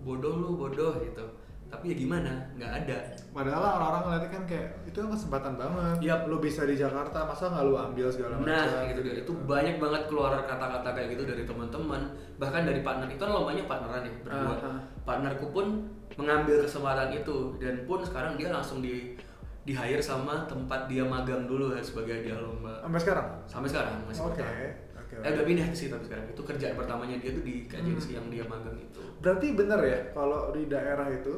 bodoh 0.00 0.34
lu 0.36 0.50
bodoh 0.56 0.98
gitu 0.98 1.22
tapi 1.70 1.94
ya 1.94 1.96
gimana 1.96 2.50
nggak 2.58 2.72
ada 2.82 2.98
Padahal 3.30 3.62
orang-orang 3.78 4.02
ngeliatnya 4.02 4.30
kan 4.34 4.42
kayak 4.42 4.68
itu 4.90 4.96
kan 4.98 5.08
kesempatan 5.14 5.54
banget. 5.54 5.96
Yap. 6.02 6.26
Lu 6.26 6.42
bisa 6.42 6.66
di 6.66 6.74
Jakarta, 6.74 7.30
masa 7.30 7.46
nggak 7.46 7.62
lu 7.62 7.78
ambil 7.78 8.10
segala 8.10 8.42
macam? 8.42 8.50
Nah, 8.50 8.90
gitu 8.90 9.00
dia. 9.06 9.14
Itu 9.22 9.32
banyak 9.46 9.78
banget 9.78 10.02
keluar 10.10 10.34
kata-kata 10.34 10.90
kayak 10.90 11.14
gitu 11.14 11.22
dari 11.30 11.46
teman-teman, 11.46 12.10
bahkan 12.42 12.66
dari 12.66 12.82
partner. 12.82 13.06
Itu 13.06 13.22
kan 13.22 13.30
lombanya 13.30 13.70
partneran 13.70 14.02
ya, 14.02 14.12
berdua. 14.26 14.50
Ah, 14.50 14.66
ah. 14.66 14.78
Partnerku 15.06 15.46
pun 15.54 15.86
mengambil 16.18 16.66
kesempatan 16.66 17.14
itu 17.14 17.54
dan 17.62 17.86
pun 17.86 18.02
sekarang 18.02 18.34
dia 18.34 18.50
langsung 18.50 18.82
di 18.82 19.14
di 19.60 19.72
hire 19.72 20.00
sama 20.00 20.44
tempat 20.44 20.86
dia 20.86 21.04
magang 21.04 21.44
dulu 21.44 21.70
ya 21.70 21.80
sebagai 21.80 22.16
hadiah 22.16 22.38
lomba. 22.38 22.80
Sampai 22.80 23.00
sekarang? 23.00 23.26
Sampai 23.44 23.68
sekarang 23.68 23.94
masih 24.04 24.22
Oke. 24.22 24.40
bertahan. 24.40 24.72
Oke. 24.96 25.14
Eh 25.20 25.30
udah 25.30 25.44
pindah 25.44 25.66
sih 25.70 25.86
tapi 25.86 26.02
sekarang 26.02 26.24
itu 26.26 26.42
kerjaan 26.42 26.74
pertamanya 26.74 27.16
dia 27.16 27.30
tuh 27.30 27.42
di 27.42 27.66
agensi 27.66 28.10
yang 28.12 28.26
dia 28.26 28.44
magang 28.44 28.74
itu. 28.74 29.02
Berarti 29.18 29.46
bener 29.52 29.80
ya 29.82 29.98
kalau 30.10 30.50
di 30.50 30.64
daerah 30.64 31.06
itu 31.06 31.34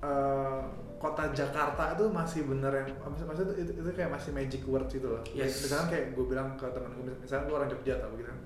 eh, 0.00 0.60
kota 0.96 1.28
Jakarta 1.30 1.94
itu 1.94 2.04
masih 2.08 2.44
bener 2.44 2.72
yang 2.74 2.88
maksud- 2.98 3.24
maksudnya 3.24 3.54
itu, 3.54 3.72
itu 3.74 3.88
kayak 3.90 4.10
masih 4.10 4.30
magic 4.32 4.62
word 4.64 4.84
gitu 4.86 5.08
loh. 5.08 5.22
Yes. 5.30 5.64
Misalkan 5.64 5.88
kayak 5.88 6.04
gue 6.12 6.24
bilang 6.26 6.56
ke 6.56 6.66
temen 6.66 6.90
gue, 6.92 7.08
misalnya 7.16 7.44
gue 7.46 7.54
orang 7.54 7.68
Jogja 7.68 7.92
atau 7.96 8.12
gitu 8.12 8.28
kan, 8.28 8.38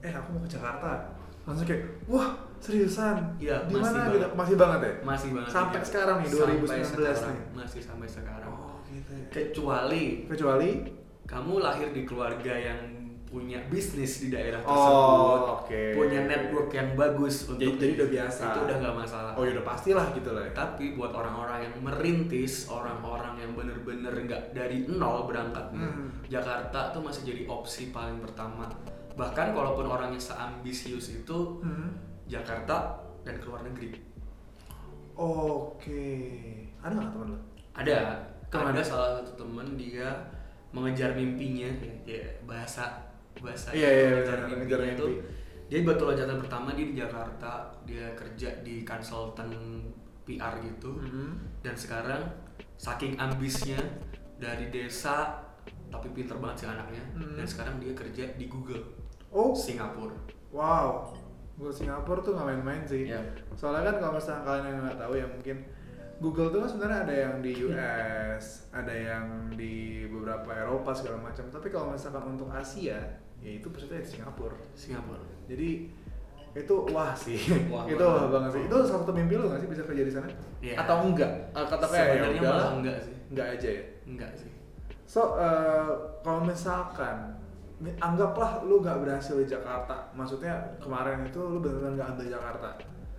eh 0.00 0.12
aku 0.12 0.28
mau 0.30 0.40
ke 0.40 0.50
Jakarta, 0.50 1.10
langsung 1.42 1.66
kayak, 1.66 1.82
wah 2.06 2.30
seriusan, 2.58 3.16
Iya, 3.38 3.66
di 3.66 3.74
mana 3.74 4.06
gitu, 4.08 4.22
masih 4.32 4.54
banget 4.56 4.80
ya? 4.82 4.92
masih 5.02 5.28
banget 5.30 5.50
Sampai 5.50 5.78
iya. 5.78 5.86
sekarang 5.86 6.16
nih, 6.18 6.30
Sampai 6.30 6.46
2019 6.62 6.86
sekarang, 6.86 7.26
nih. 7.26 7.44
masih 7.54 7.80
sampai 7.82 8.08
sekarang 8.08 8.38
ya. 8.42 8.45
Kecuali 9.28 10.24
Kecuali, 10.24 10.70
kamu 11.24 11.54
lahir 11.58 11.90
di 11.90 12.02
keluarga 12.02 12.52
yang 12.52 12.80
punya 13.26 13.58
bisnis 13.66 14.22
di 14.22 14.28
daerah 14.28 14.62
Oh, 14.62 14.70
tersebut 14.70 15.40
oke. 15.52 15.82
punya 15.94 16.20
network 16.24 16.70
yang 16.70 16.94
bagus 16.94 17.44
untuk 17.44 17.58
jadi, 17.58 17.74
jadi 17.76 17.92
udah 17.96 18.08
biasa. 18.08 18.42
itu 18.46 18.58
udah 18.62 18.76
nggak 18.78 18.96
masalah 18.96 19.30
Oh 19.34 19.42
ya 19.42 19.52
udah 19.52 19.66
pastilah 19.66 20.06
gitu 20.12 20.30
lah. 20.30 20.42
Ya. 20.42 20.52
tapi 20.54 20.94
buat 20.94 21.10
orang-orang 21.10 21.58
yang 21.60 21.74
merintis 21.80 22.54
orang-orang 22.66 23.34
yang 23.36 23.50
bener-bener 23.52 24.14
nggak 24.16 24.42
dari 24.52 24.86
nol 24.86 25.26
berangkatnya 25.26 25.84
Hmm. 25.84 26.08
Jakarta 26.24 26.90
tuh 26.90 27.02
masih 27.02 27.22
jadi 27.26 27.42
opsi 27.46 27.90
paling 27.90 28.18
pertama 28.18 28.70
bahkan 29.12 29.50
kalaupun 29.50 29.86
orangnya 29.86 30.22
seambisius 30.22 31.10
itu 31.16 31.38
Hmm. 31.60 31.92
Jakarta 32.24 32.94
dan 33.20 33.36
ke 33.36 33.44
luar 33.44 33.62
negeri 33.62 33.90
Oke, 35.16 36.04
ada 36.78 36.92
nggak 36.92 37.10
teman 37.10 37.28
lo? 37.32 37.38
ada 37.74 37.98
Ke 38.56 38.62
mana? 38.62 38.72
ada 38.72 38.82
salah 38.82 39.10
satu 39.16 39.32
temen 39.36 39.68
dia 39.74 40.08
mengejar 40.70 41.12
mimpinya 41.12 41.68
ya, 42.02 42.20
bahasa 42.42 42.84
bahasa 43.36 43.70
Iya, 43.70 43.88
iya, 43.88 44.06
mengejar 44.14 44.36
mimpinya 44.40 44.56
mengejar 44.56 44.80
itu 44.90 45.06
mimpi. 45.06 45.24
dia 45.66 45.78
batu 45.82 46.02
loncatan 46.04 46.36
pertama 46.38 46.68
dia 46.72 46.86
di 46.86 46.94
Jakarta 46.94 47.52
dia 47.82 48.06
kerja 48.12 48.48
di 48.60 48.74
konsultan 48.82 49.50
PR 50.22 50.54
gitu 50.60 50.90
Hmm. 50.96 51.38
dan 51.60 51.74
sekarang 51.74 52.22
saking 52.76 53.14
ambisnya 53.16 53.78
dari 54.36 54.68
desa 54.68 55.42
tapi 55.86 56.10
pinter 56.10 56.36
banget 56.36 56.56
sih 56.58 56.68
anaknya 56.68 57.02
Hmm. 57.14 57.34
dan 57.34 57.46
sekarang 57.46 57.76
dia 57.76 57.92
kerja 57.92 58.24
di 58.32 58.46
Google 58.46 58.82
Oh, 59.28 59.52
Singapura 59.52 60.16
wow. 60.48 61.12
Gue 61.54 61.68
Singapura 61.68 62.20
tuh 62.20 62.32
nggak 62.32 62.46
main-main 62.46 62.84
sih. 62.84 63.08
Iya. 63.08 63.16
Soalnya 63.54 63.88
kan 63.88 63.96
kalau 63.98 64.12
misalnya 64.14 64.44
kalian 64.44 64.64
yang 64.66 64.76
nggak 64.82 64.98
tahu 64.98 65.12
ya 65.14 65.24
mungkin 65.26 65.56
Google 66.16 66.48
tuh 66.48 66.58
kan 66.64 66.68
sebenarnya 66.68 66.98
ada 67.04 67.14
yang 67.14 67.34
di 67.40 67.52
US, 67.60 68.44
ada 68.72 68.94
yang 68.94 69.24
di 69.52 70.04
beberapa 70.08 70.48
Eropa 70.50 70.90
segala 70.92 71.20
macam. 71.20 71.44
Tapi 71.46 71.68
kalau 71.68 71.92
misalkan 71.92 72.24
untuk 72.34 72.48
Asia, 72.48 72.98
ya 73.38 73.50
itu 73.52 73.68
pusatnya 73.68 74.00
di 74.00 74.08
Singapura. 74.08 74.56
Singapura 74.72 75.20
Jadi 75.44 75.92
itu 76.56 76.74
wah 76.88 77.12
sih, 77.12 77.36
Wah 77.68 77.84
itu 77.92 78.00
wah 78.00 78.32
banget 78.32 78.50
sih. 78.56 78.62
Itu 78.64 78.76
salah 78.80 79.04
satu 79.04 79.12
mimpi 79.12 79.36
lu 79.36 79.44
nggak 79.52 79.60
sih 79.60 79.68
bisa 79.68 79.84
kerja 79.84 80.02
di 80.02 80.12
sana? 80.12 80.28
Iya. 80.64 80.74
Atau 80.80 80.96
enggak? 81.04 81.32
Ah, 81.52 81.68
Kata 81.68 81.84
kayak 81.84 82.08
ya 82.16 82.22
udah 82.32 82.42
malah 82.48 82.70
enggak 82.80 82.98
sih 83.04 83.14
enggak 83.28 83.46
aja 83.58 83.68
ya. 83.68 83.82
enggak 84.08 84.32
sih 84.38 84.50
So, 85.06 85.38
eh, 85.38 85.90
kalau 86.26 86.42
misalkan 86.42 87.38
mi- 87.78 87.94
anggaplah 88.02 88.64
lu 88.66 88.82
nggak 88.82 89.06
berhasil 89.06 89.38
di 89.38 89.46
Jakarta, 89.46 90.10
maksudnya 90.16 90.50
kemarin 90.82 91.22
itu 91.22 91.38
lu 91.38 91.62
benar-benar 91.62 91.92
nggak 91.94 92.08
ambil 92.16 92.26
Jakarta, 92.26 92.68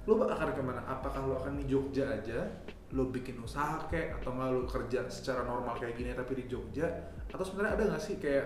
lu 0.04 0.14
akan 0.20 0.50
ke 0.52 0.62
mana? 0.66 0.82
Apakah 0.84 1.22
lu 1.24 1.34
akan 1.40 1.56
di 1.56 1.64
Jogja 1.64 2.12
aja, 2.12 2.44
lu 2.90 3.10
bikin 3.10 3.36
usaha 3.40 3.84
kayak 3.88 4.18
atau 4.18 4.32
nggak 4.32 4.50
lu 4.50 4.64
kerja 4.64 5.04
secara 5.08 5.44
normal 5.44 5.76
kayak 5.76 5.96
gini 5.96 6.12
tapi 6.12 6.36
di 6.36 6.46
Jogja? 6.46 6.88
Atau 7.28 7.44
sebenarnya 7.44 7.76
ada 7.76 7.84
nggak 7.92 8.02
sih 8.02 8.16
kayak 8.18 8.46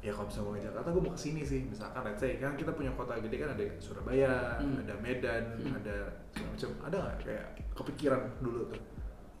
ya 0.00 0.12
kalau 0.12 0.28
misalnya 0.28 0.44
mau 0.44 0.54
ke 0.54 0.62
Jakarta 0.68 0.88
gue 0.92 1.00
mau 1.00 1.12
ke 1.12 1.22
sini 1.22 1.40
sih 1.40 1.60
misalkan 1.64 2.04
let's 2.04 2.20
say 2.20 2.36
kan 2.36 2.52
kita 2.52 2.68
punya 2.70 2.92
kota 2.92 3.16
gede 3.16 3.40
kan 3.40 3.56
ada 3.56 3.64
Surabaya 3.80 4.60
Hmm. 4.60 4.84
ada 4.84 4.92
Medan 5.00 5.56
Hmm. 5.56 5.80
ada 5.80 5.96
segala 6.28 6.52
macam 6.52 6.70
ada 6.84 6.96
nggak 7.00 7.16
kayak 7.24 7.46
kepikiran 7.72 8.20
dulu 8.38 8.68
tuh 8.68 8.80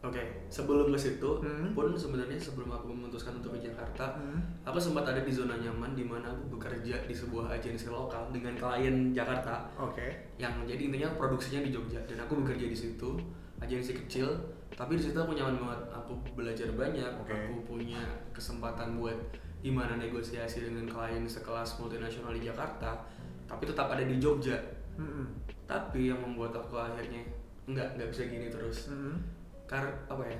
Oke, 0.04 0.20
sebelum 0.48 0.92
ke 0.92 1.00
situ 1.00 1.40
Hmm. 1.40 1.72
pun 1.72 1.92
sebenarnya 1.92 2.36
sebelum 2.36 2.68
aku 2.70 2.92
memutuskan 2.92 3.40
untuk 3.40 3.56
ke 3.56 3.64
Jakarta, 3.64 4.20
aku 4.60 4.76
sempat 4.76 5.00
ada 5.02 5.24
di 5.24 5.32
zona 5.32 5.56
nyaman 5.56 5.96
di 5.96 6.04
mana 6.04 6.28
aku 6.28 6.52
bekerja 6.52 7.00
di 7.02 7.12
sebuah 7.12 7.48
agensi 7.50 7.88
lokal 7.88 8.28
dengan 8.28 8.52
klien 8.52 9.12
Jakarta 9.12 9.64
oke 9.74 10.04
yang 10.36 10.60
jadi 10.62 10.92
intinya 10.92 11.08
produksinya 11.16 11.60
di 11.60 11.72
Jogja 11.72 12.04
dan 12.04 12.20
aku 12.20 12.36
bekerja 12.40 12.64
di 12.64 12.76
situ 12.76 13.16
agensi 13.64 13.96
kecil 13.96 14.28
tapi 14.74 14.98
di 14.98 15.02
situ 15.08 15.16
aku 15.16 15.32
nyaman 15.32 15.56
banget 15.56 15.80
aku 15.94 16.12
belajar 16.34 16.68
banyak 16.74 17.12
Oke. 17.22 17.32
aku 17.32 17.54
punya 17.64 18.02
kesempatan 18.34 18.98
buat 18.98 19.16
gimana 19.64 19.96
negosiasi 19.96 20.66
dengan 20.68 20.84
klien 20.84 21.24
sekelas 21.24 21.80
multinasional 21.80 22.36
di 22.36 22.44
Jakarta 22.44 23.00
tapi 23.48 23.64
tetap 23.64 23.88
ada 23.88 24.04
di 24.04 24.20
Jogja 24.20 24.58
Mm-mm. 25.00 25.26
tapi 25.64 26.12
yang 26.12 26.20
membuat 26.20 26.52
aku 26.54 26.76
akhirnya 26.76 27.24
nggak 27.64 27.96
nggak 27.96 28.08
bisa 28.12 28.22
gini 28.28 28.52
terus 28.52 28.92
Mm-mm. 28.92 29.16
karena 29.64 29.88
apa 30.10 30.24
ya 30.28 30.38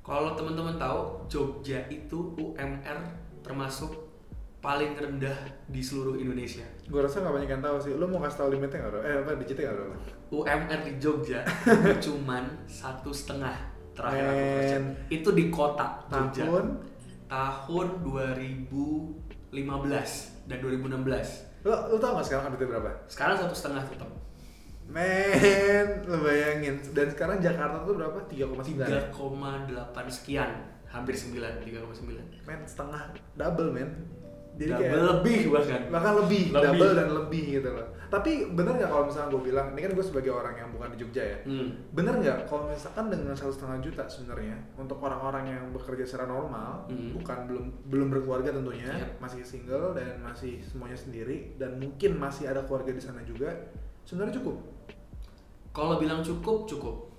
kalau 0.00 0.32
teman-teman 0.32 0.80
tahu 0.80 1.28
Jogja 1.28 1.84
itu 1.92 2.32
UMR 2.40 2.98
termasuk 3.44 3.92
paling 4.64 4.96
rendah 4.96 5.36
di 5.68 5.84
seluruh 5.84 6.16
Indonesia 6.16 6.64
Gue 6.88 7.00
rasa 7.00 7.24
gak 7.24 7.32
banyak 7.32 7.48
yang 7.48 7.64
tahu 7.64 7.76
sih. 7.80 7.92
Lu 7.96 8.04
mau 8.04 8.20
kasih 8.20 8.44
tau 8.44 8.48
limitnya 8.52 8.84
nggak? 8.84 9.02
Eh 9.08 9.14
apa 9.24 9.30
digitnya 9.40 9.72
nggak? 9.72 10.13
UMR 10.30 10.80
di 10.84 10.92
Jogja 10.96 11.44
cuman 12.04 12.44
satu 12.64 13.10
setengah 13.10 13.52
terakhir 13.92 14.24
aku 14.24 14.44
kerja 14.58 14.78
itu 15.08 15.28
di 15.32 15.44
kota 15.50 15.86
Jogja 16.08 16.44
Tahun? 16.46 16.66
tahun 17.24 17.86
2015 18.04 19.52
dan 20.46 20.58
2016 20.60 21.64
Lu, 21.64 21.72
lu 21.72 21.96
tau 21.96 22.20
gak 22.20 22.26
sekarang 22.28 22.52
duitnya 22.52 22.68
berapa? 22.76 22.90
sekarang 23.08 23.36
satu 23.40 23.54
setengah 23.56 23.82
tetap 23.88 24.08
Men, 24.84 26.04
lu 26.04 26.20
bayangin. 26.20 26.76
Dan 26.92 27.08
sekarang 27.08 27.40
Jakarta 27.40 27.88
tuh 27.88 27.96
berapa? 27.96 28.20
3,9 28.28 28.84
ya? 28.84 29.08
3,8 29.08 29.96
sekian 30.12 30.50
hampir 30.84 31.16
9 31.16 31.40
3,9 31.40 32.44
Men, 32.44 32.60
setengah 32.68 33.08
double 33.32 33.72
men. 33.72 33.88
Jadi 34.54 34.70
Double 34.70 34.86
kayak 34.86 35.06
lebih 35.10 35.38
bahkan 35.50 35.80
bahkan 35.90 36.14
lebih, 36.14 36.42
Lebih. 36.48 36.62
double 36.62 36.92
dan 36.94 37.08
lebih 37.12 37.42
gitu 37.52 37.70
loh. 37.70 37.86
Tapi 38.06 38.32
bener 38.48 38.72
nggak 38.72 38.86
kalau 38.86 39.04
misalnya 39.04 39.28
gue 39.28 39.42
bilang, 39.44 39.66
ini 39.70 39.80
kan 39.82 39.92
gue 39.92 40.04
sebagai 40.04 40.30
orang 40.30 40.54
yang 40.54 40.68
bukan 40.70 40.88
di 40.94 40.98
Jogja 40.98 41.22
ya. 41.24 41.38
hmm. 41.42 41.68
Bener 41.90 42.14
nggak 42.14 42.38
kalau 42.46 42.62
misalkan 42.66 43.10
dengan 43.10 43.34
satu 43.34 43.50
setengah 43.50 43.78
juta 43.80 44.06
sebenarnya 44.06 44.54
untuk 44.76 44.98
orang-orang 44.98 45.44
yang 45.48 45.64
bekerja 45.70 46.04
secara 46.04 46.26
normal, 46.28 46.86
Hmm. 46.86 47.10
bukan 47.12 47.38
belum 47.44 47.64
belum 47.84 48.08
berkeluarga 48.08 48.50
tentunya, 48.52 48.90
Iya. 48.92 49.08
masih 49.18 49.42
single 49.42 49.90
dan 49.92 50.20
masih 50.20 50.62
semuanya 50.62 50.94
sendiri 50.94 51.54
dan 51.54 51.74
mungkin 51.74 52.14
masih 52.14 52.46
ada 52.46 52.62
keluarga 52.62 52.90
di 52.90 53.02
sana 53.02 53.20
juga, 53.22 53.50
sebenarnya 54.02 54.38
cukup. 54.38 54.56
kalau 55.72 55.98
bilang 55.98 56.22
cukup 56.22 56.70
cukup 56.70 57.10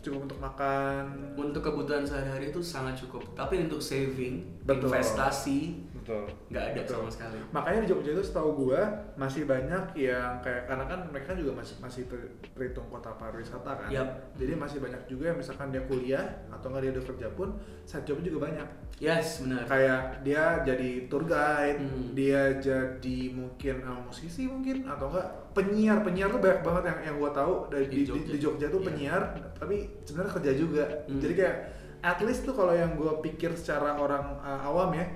Cukup 0.00 0.24
untuk 0.24 0.38
makan. 0.38 1.04
untuk 1.34 1.60
kebutuhan 1.62 2.00
sehari-hari 2.02 2.48
itu 2.48 2.58
sangat 2.58 2.96
cukup 2.96 3.20
tapi 3.32 3.60
untuk 3.60 3.78
saving 3.78 4.40
Betul. 4.62 4.88
investasi 4.88 5.76
Betul. 5.92 6.24
nggak 6.48 6.64
ada 6.66 6.80
Betul. 6.80 6.96
sama 6.98 7.10
sekali 7.10 7.38
Makanya 7.50 7.78
di 7.84 7.88
Jogja 7.88 8.10
itu 8.10 8.22
setahu 8.22 8.50
gua 8.58 8.82
masih 9.14 9.44
banyak 9.44 9.84
yang 9.94 10.40
kayak 10.40 10.64
karena 10.64 10.84
kan 10.84 11.00
mereka 11.06 11.32
juga 11.32 11.52
masih 11.54 11.76
masih 11.78 12.02
ter- 12.06 12.32
terhitung 12.50 12.88
kota 12.88 13.12
pariwisata 13.12 13.72
kan. 13.76 13.88
Yap. 13.88 14.08
Jadi 14.34 14.52
masih 14.54 14.78
banyak 14.78 15.02
juga 15.06 15.28
yang 15.28 15.38
misalkan 15.38 15.68
dia 15.68 15.82
kuliah 15.82 16.24
atau 16.48 16.66
nggak 16.66 16.82
dia 16.82 16.92
udah 16.94 17.04
kerja 17.06 17.28
pun 17.30 17.48
side 17.84 18.04
job 18.04 18.18
juga 18.20 18.46
banyak. 18.46 18.68
yes 18.96 19.40
benar 19.40 19.64
Kayak 19.64 20.20
dia 20.20 20.44
jadi 20.62 21.08
tour 21.08 21.24
guide, 21.24 21.80
Hmm. 21.80 22.12
dia 22.12 22.52
jadi 22.54 23.18
mungkin 23.32 23.80
uh, 23.80 24.00
musisi 24.02 24.44
mungkin 24.44 24.84
atau 24.84 25.08
enggak 25.08 25.28
penyiar. 25.52 25.98
Penyiar 26.00 26.28
tuh 26.28 26.38
banyak 26.38 26.60
banget 26.60 26.82
yang 26.86 26.98
yang 27.04 27.16
gua 27.18 27.30
tahu 27.30 27.52
dari 27.68 27.86
Di 27.86 27.90
di, 27.90 27.96
di, 27.96 28.06
Jogja. 28.06 28.30
di 28.30 28.38
Jogja 28.38 28.66
tuh 28.68 28.80
Iya. 28.80 28.86
penyiar 28.86 29.22
tapi 29.54 29.76
sebenarnya 30.02 30.32
kerja 30.36 30.52
juga. 30.54 30.84
Hmm. 31.04 31.18
Jadi 31.18 31.32
kayak 31.34 31.56
at 32.00 32.18
least 32.20 32.42
tuh 32.42 32.52
kalau 32.52 32.72
yang 32.72 32.94
gua 32.94 33.18
pikir 33.18 33.52
secara 33.52 33.94
orang 33.94 34.38
uh, 34.38 34.60
awam 34.62 34.92
ya 34.92 35.06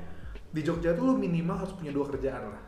di 0.48 0.60
Jogja 0.60 0.92
tuh 0.92 1.04
lu 1.04 1.14
minimal 1.14 1.56
harus 1.56 1.74
punya 1.74 1.90
dua 1.90 2.06
kerjaan 2.06 2.44
lah. 2.46 2.62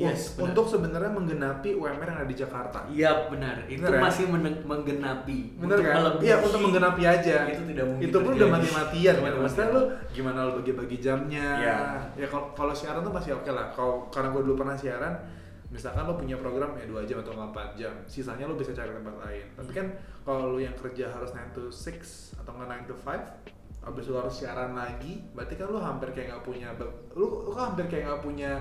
Yes, 0.00 0.32
Un- 0.32 0.48
benar. 0.48 0.48
untuk 0.56 0.64
sebenarnya 0.64 1.12
menggenapi 1.12 1.76
UMR 1.76 2.08
yang 2.08 2.16
ada 2.16 2.24
di 2.24 2.32
Jakarta. 2.32 2.88
Iya 2.88 3.28
benar, 3.28 3.68
itu 3.68 3.84
Benar 3.84 4.00
ya? 4.00 4.00
masih 4.00 4.24
men- 4.32 4.64
menggenapi. 4.64 5.60
Bener 5.60 5.76
Untuk 5.76 5.84
kan? 5.84 6.24
Iya 6.24 6.36
untuk 6.40 6.60
menggenapi 6.64 7.02
aja. 7.04 7.36
Itu 7.44 7.62
tidak 7.68 7.84
mungkin. 7.84 8.04
Itu 8.08 8.16
pun 8.18 8.32
udah 8.32 8.48
mati-matian 8.48 9.14
kan. 9.20 9.32
Maksudnya 9.44 9.66
lu 9.76 9.82
gimana 10.08 10.38
lu 10.48 10.52
bagi-bagi 10.64 10.96
jamnya. 11.04 11.48
Iya. 11.60 11.78
Ya 12.16 12.26
kalau 12.32 12.48
kalau 12.56 12.72
siaran 12.72 13.04
tuh 13.04 13.12
masih 13.12 13.36
oke 13.36 13.52
lah. 13.52 13.68
Kalau 13.76 14.08
karena 14.08 14.32
gue 14.32 14.40
dulu 14.40 14.56
pernah 14.56 14.72
siaran, 14.72 15.14
misalkan 15.70 16.02
lu 16.04 16.14
punya 16.18 16.36
program 16.36 16.74
ya 16.74 16.84
dua 16.84 17.06
jam 17.06 17.22
atau 17.22 17.32
nggak 17.32 17.50
empat 17.54 17.68
jam, 17.78 17.94
sisanya 18.10 18.44
lu 18.50 18.58
bisa 18.58 18.74
cari 18.74 18.90
tempat 18.90 19.16
lain. 19.22 19.46
Tapi 19.54 19.70
kan 19.70 19.86
kalau 20.26 20.54
lu 20.54 20.58
yang 20.58 20.74
kerja 20.74 21.08
harus 21.14 21.30
9 21.30 21.54
to 21.56 21.62
6 21.70 22.36
atau 22.42 22.50
nggak 22.54 22.68
9 22.86 22.90
to 22.90 22.94
5 22.94 23.58
Abis 23.80 24.12
lu 24.12 24.20
harus 24.20 24.36
siaran 24.36 24.76
lagi, 24.76 25.24
berarti 25.32 25.56
kan 25.56 25.72
lu 25.72 25.80
hampir 25.80 26.12
kayak 26.12 26.36
nggak 26.36 26.44
punya, 26.44 26.68
lu, 27.16 27.48
lu 27.48 27.50
kan 27.56 27.72
hampir 27.72 27.88
kayak 27.88 28.12
nggak 28.12 28.20
punya 28.20 28.52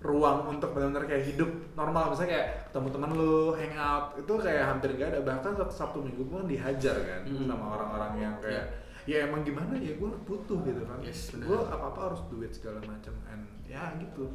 ruang 0.00 0.46
untuk 0.56 0.72
benar-benar 0.72 1.10
kayak 1.10 1.26
hidup 1.26 1.50
normal. 1.74 2.14
Misalnya 2.14 2.30
kayak 2.38 2.48
ketemu 2.70 2.88
teman 2.94 3.10
lu 3.18 3.34
hangout 3.52 4.04
itu 4.16 4.32
kayak 4.38 4.64
hampir 4.70 4.88
gak 4.96 5.08
ada. 5.12 5.20
Bahkan 5.26 5.52
sabtu, 5.58 5.74
sabtu 5.74 5.98
minggu 6.00 6.24
pun 6.24 6.46
dihajar 6.46 6.96
kan 7.02 7.20
Mm. 7.26 7.50
sama 7.50 7.66
orang-orang 7.76 8.12
yang 8.16 8.34
kayak 8.40 8.64
ya 9.04 9.26
emang 9.26 9.42
gimana 9.42 9.74
ya 9.76 9.92
gue 9.98 10.10
butuh 10.24 10.58
gitu 10.64 10.82
kan. 10.86 10.98
Yes, 11.02 11.34
gue 11.34 11.58
apa 11.66 11.84
apa 11.90 12.00
harus 12.12 12.22
duit 12.32 12.54
segala 12.54 12.78
macam 12.86 13.12
and 13.28 13.44
ya 13.66 13.90
gitu. 13.98 14.30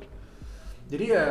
Jadi 0.92 1.16
ya 1.16 1.26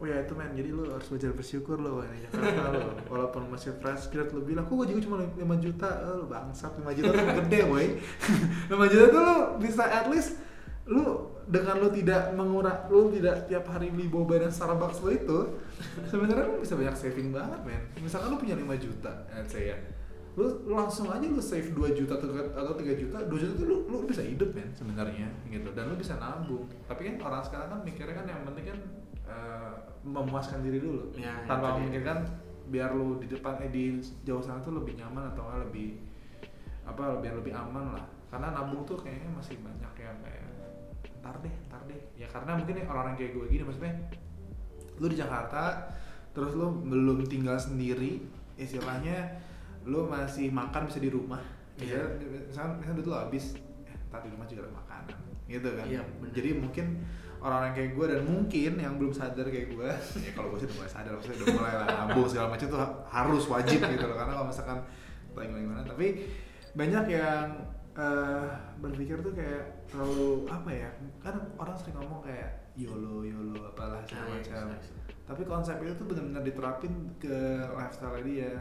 oh 0.00 0.06
ya 0.08 0.16
itu 0.24 0.32
men. 0.32 0.56
Jadi 0.56 0.72
lu 0.72 0.88
harus 0.88 1.06
belajar 1.12 1.30
bersyukur 1.36 1.76
lo 1.76 2.00
ini 2.00 2.24
Jakarta 2.24 2.72
lo 2.72 2.80
walaupun 3.12 3.52
masih 3.52 3.76
fresh 3.76 4.08
grad 4.08 4.32
lu 4.32 4.40
bilang 4.40 4.64
kok 4.64 4.72
gue 4.72 5.04
cuma 5.04 5.20
5 5.20 5.36
juta? 5.60 5.88
Oh, 6.08 6.24
lu 6.24 6.26
bangsat 6.26 6.72
5 6.72 6.96
juta 6.96 7.10
tuh 7.12 7.26
gede 7.44 7.60
boy. 7.68 7.86
5 8.72 8.92
juta 8.92 9.04
tuh 9.12 9.22
lu 9.22 9.36
bisa 9.60 9.84
at 9.84 10.08
least 10.08 10.40
lu 10.88 11.36
dengan 11.44 11.76
lu 11.78 11.92
tidak 11.92 12.32
mengurang 12.32 12.88
lu 12.88 13.12
tidak 13.12 13.44
tiap 13.46 13.68
hari 13.68 13.92
beli 13.92 14.08
boba 14.08 14.40
dan 14.40 14.50
Starbucks 14.50 15.04
lu 15.04 15.10
itu 15.12 15.38
sebenarnya 16.08 16.48
lu 16.48 16.64
bisa 16.64 16.74
banyak 16.80 16.96
saving 16.96 17.28
banget 17.30 17.60
men. 17.68 17.82
Misalkan 18.00 18.32
lu 18.32 18.40
punya 18.40 18.56
5 18.56 18.64
juta 18.80 19.12
let's 19.36 19.52
say 19.52 19.68
ya. 19.68 19.78
Lu, 20.38 20.46
langsung 20.70 21.10
aja 21.10 21.26
lu 21.26 21.42
save 21.42 21.74
2 21.76 21.92
juta 21.92 22.16
atau 22.16 22.32
atau 22.32 22.72
3 22.72 22.88
juta 22.96 23.18
2 23.20 23.28
juta 23.28 23.52
tuh 23.52 23.66
lu, 23.68 23.76
lu 23.84 24.08
bisa 24.08 24.24
hidup 24.24 24.56
men 24.56 24.72
sebenarnya 24.72 25.28
gitu. 25.44 25.68
Dan 25.76 25.92
lu 25.92 26.00
bisa 26.00 26.16
nabung. 26.16 26.64
Tapi 26.88 27.00
kan 27.04 27.14
orang 27.20 27.42
sekarang 27.44 27.68
kan 27.68 27.80
mikirnya 27.84 28.14
kan 28.16 28.24
yang 28.24 28.40
penting 28.48 28.72
kan 28.72 28.78
eh, 29.30 29.72
memuaskan 30.02 30.66
diri 30.66 30.82
dulu. 30.82 31.14
Ya, 31.14 31.38
tanpa 31.46 31.54
itu 31.54 31.62
dia. 31.70 31.78
memikirkan 31.78 32.18
biar 32.70 32.90
lu 32.94 33.18
di 33.18 33.26
depan 33.26 33.58
eh 33.62 33.70
di 33.70 33.98
jauh 34.22 34.42
sana 34.42 34.62
tuh 34.62 34.78
lebih 34.78 34.94
nyaman 34.98 35.34
atau 35.34 35.42
nggak 35.42 35.60
lebih 35.70 35.98
apa 36.86 37.18
biar 37.22 37.34
lebih 37.38 37.54
aman 37.54 37.94
lah. 37.94 38.04
Karena 38.30 38.54
nabung 38.54 38.86
tuh 38.86 38.98
kayaknya 38.98 39.30
masih 39.34 39.58
banyak 39.58 39.92
yang 39.98 40.18
kayak 40.22 40.46
ntar 41.20 41.36
deh 41.42 41.54
ntar 41.70 41.82
deh. 41.90 42.00
Ya 42.14 42.26
karena 42.30 42.56
mungkin 42.56 42.74
orang-orang 42.86 43.14
kayak 43.18 43.32
gue 43.36 43.46
gini 43.50 43.62
maksudnya 43.66 43.94
lu 45.00 45.06
di 45.10 45.16
Jakarta 45.18 45.90
terus 46.30 46.54
lu 46.54 46.70
belum 46.86 47.26
tinggal 47.26 47.58
sendiri 47.58 48.22
istilahnya 48.54 49.42
lu 49.88 50.06
masih 50.06 50.48
makan 50.54 50.86
bisa 50.86 51.02
di 51.02 51.10
rumah. 51.10 51.42
Ya 51.80 52.00
misalkan 52.20 52.94
duit 52.94 53.06
lu 53.08 53.16
habis 53.16 53.58
eh, 53.84 53.96
ntar 54.08 54.22
di 54.22 54.30
rumah 54.30 54.46
juga 54.46 54.70
ada 54.70 54.72
makanan 54.78 55.18
gitu 55.50 55.68
kan. 55.74 55.86
Bener. 55.90 56.30
jadi 56.30 56.50
mungkin 56.62 56.86
orang-orang 57.40 57.72
kayak 57.72 57.90
gue 57.92 58.06
dan 58.06 58.20
mungkin 58.22 58.72
yang 58.76 58.94
belum 58.94 59.10
sadar 59.10 59.44
kayak 59.44 59.68
gue 59.70 59.88
ya 60.24 60.30
kalau 60.32 60.48
gue 60.50 60.58
sih 60.58 60.66
udah 60.66 60.76
mulai 60.76 60.90
sadar 60.90 61.12
maksudnya 61.12 61.36
udah 61.38 61.48
mulai 61.54 61.74
lah 61.74 61.86
nabung 61.88 62.26
segala 62.26 62.48
macam 62.48 62.66
tuh 62.68 62.78
ha- 62.78 62.94
harus 63.10 63.44
wajib 63.46 63.80
gitu 63.80 64.04
loh. 64.04 64.14
Karena 64.14 64.32
kalau 64.34 64.46
misalkan 64.46 64.78
paling 65.30 65.50
gimana 65.52 65.82
tapi 65.82 66.06
banyak 66.70 67.04
yang 67.08 67.46
eh, 67.92 68.48
berpikir 68.78 69.16
tuh 69.18 69.32
kayak 69.32 69.62
terlalu 69.86 70.46
apa 70.46 70.70
ya 70.70 70.88
kan 71.18 71.34
orang 71.56 71.74
sering 71.74 71.96
ngomong 71.96 72.20
kayak 72.20 72.70
yolo 72.74 73.22
yolo 73.22 73.66
apalah 73.66 73.98
segala 74.00 74.26
Nah, 74.26 74.30
iya, 74.30 74.38
macam. 74.38 74.64
bisa, 74.70 74.92
bisa. 74.92 74.92
tapi 75.24 75.42
konsep 75.44 75.76
itu 75.78 75.92
tuh 75.94 76.06
benar-benar 76.06 76.42
diterapin 76.42 76.92
ke 77.16 77.34
lifestyle 77.68 78.22
dia. 78.22 78.52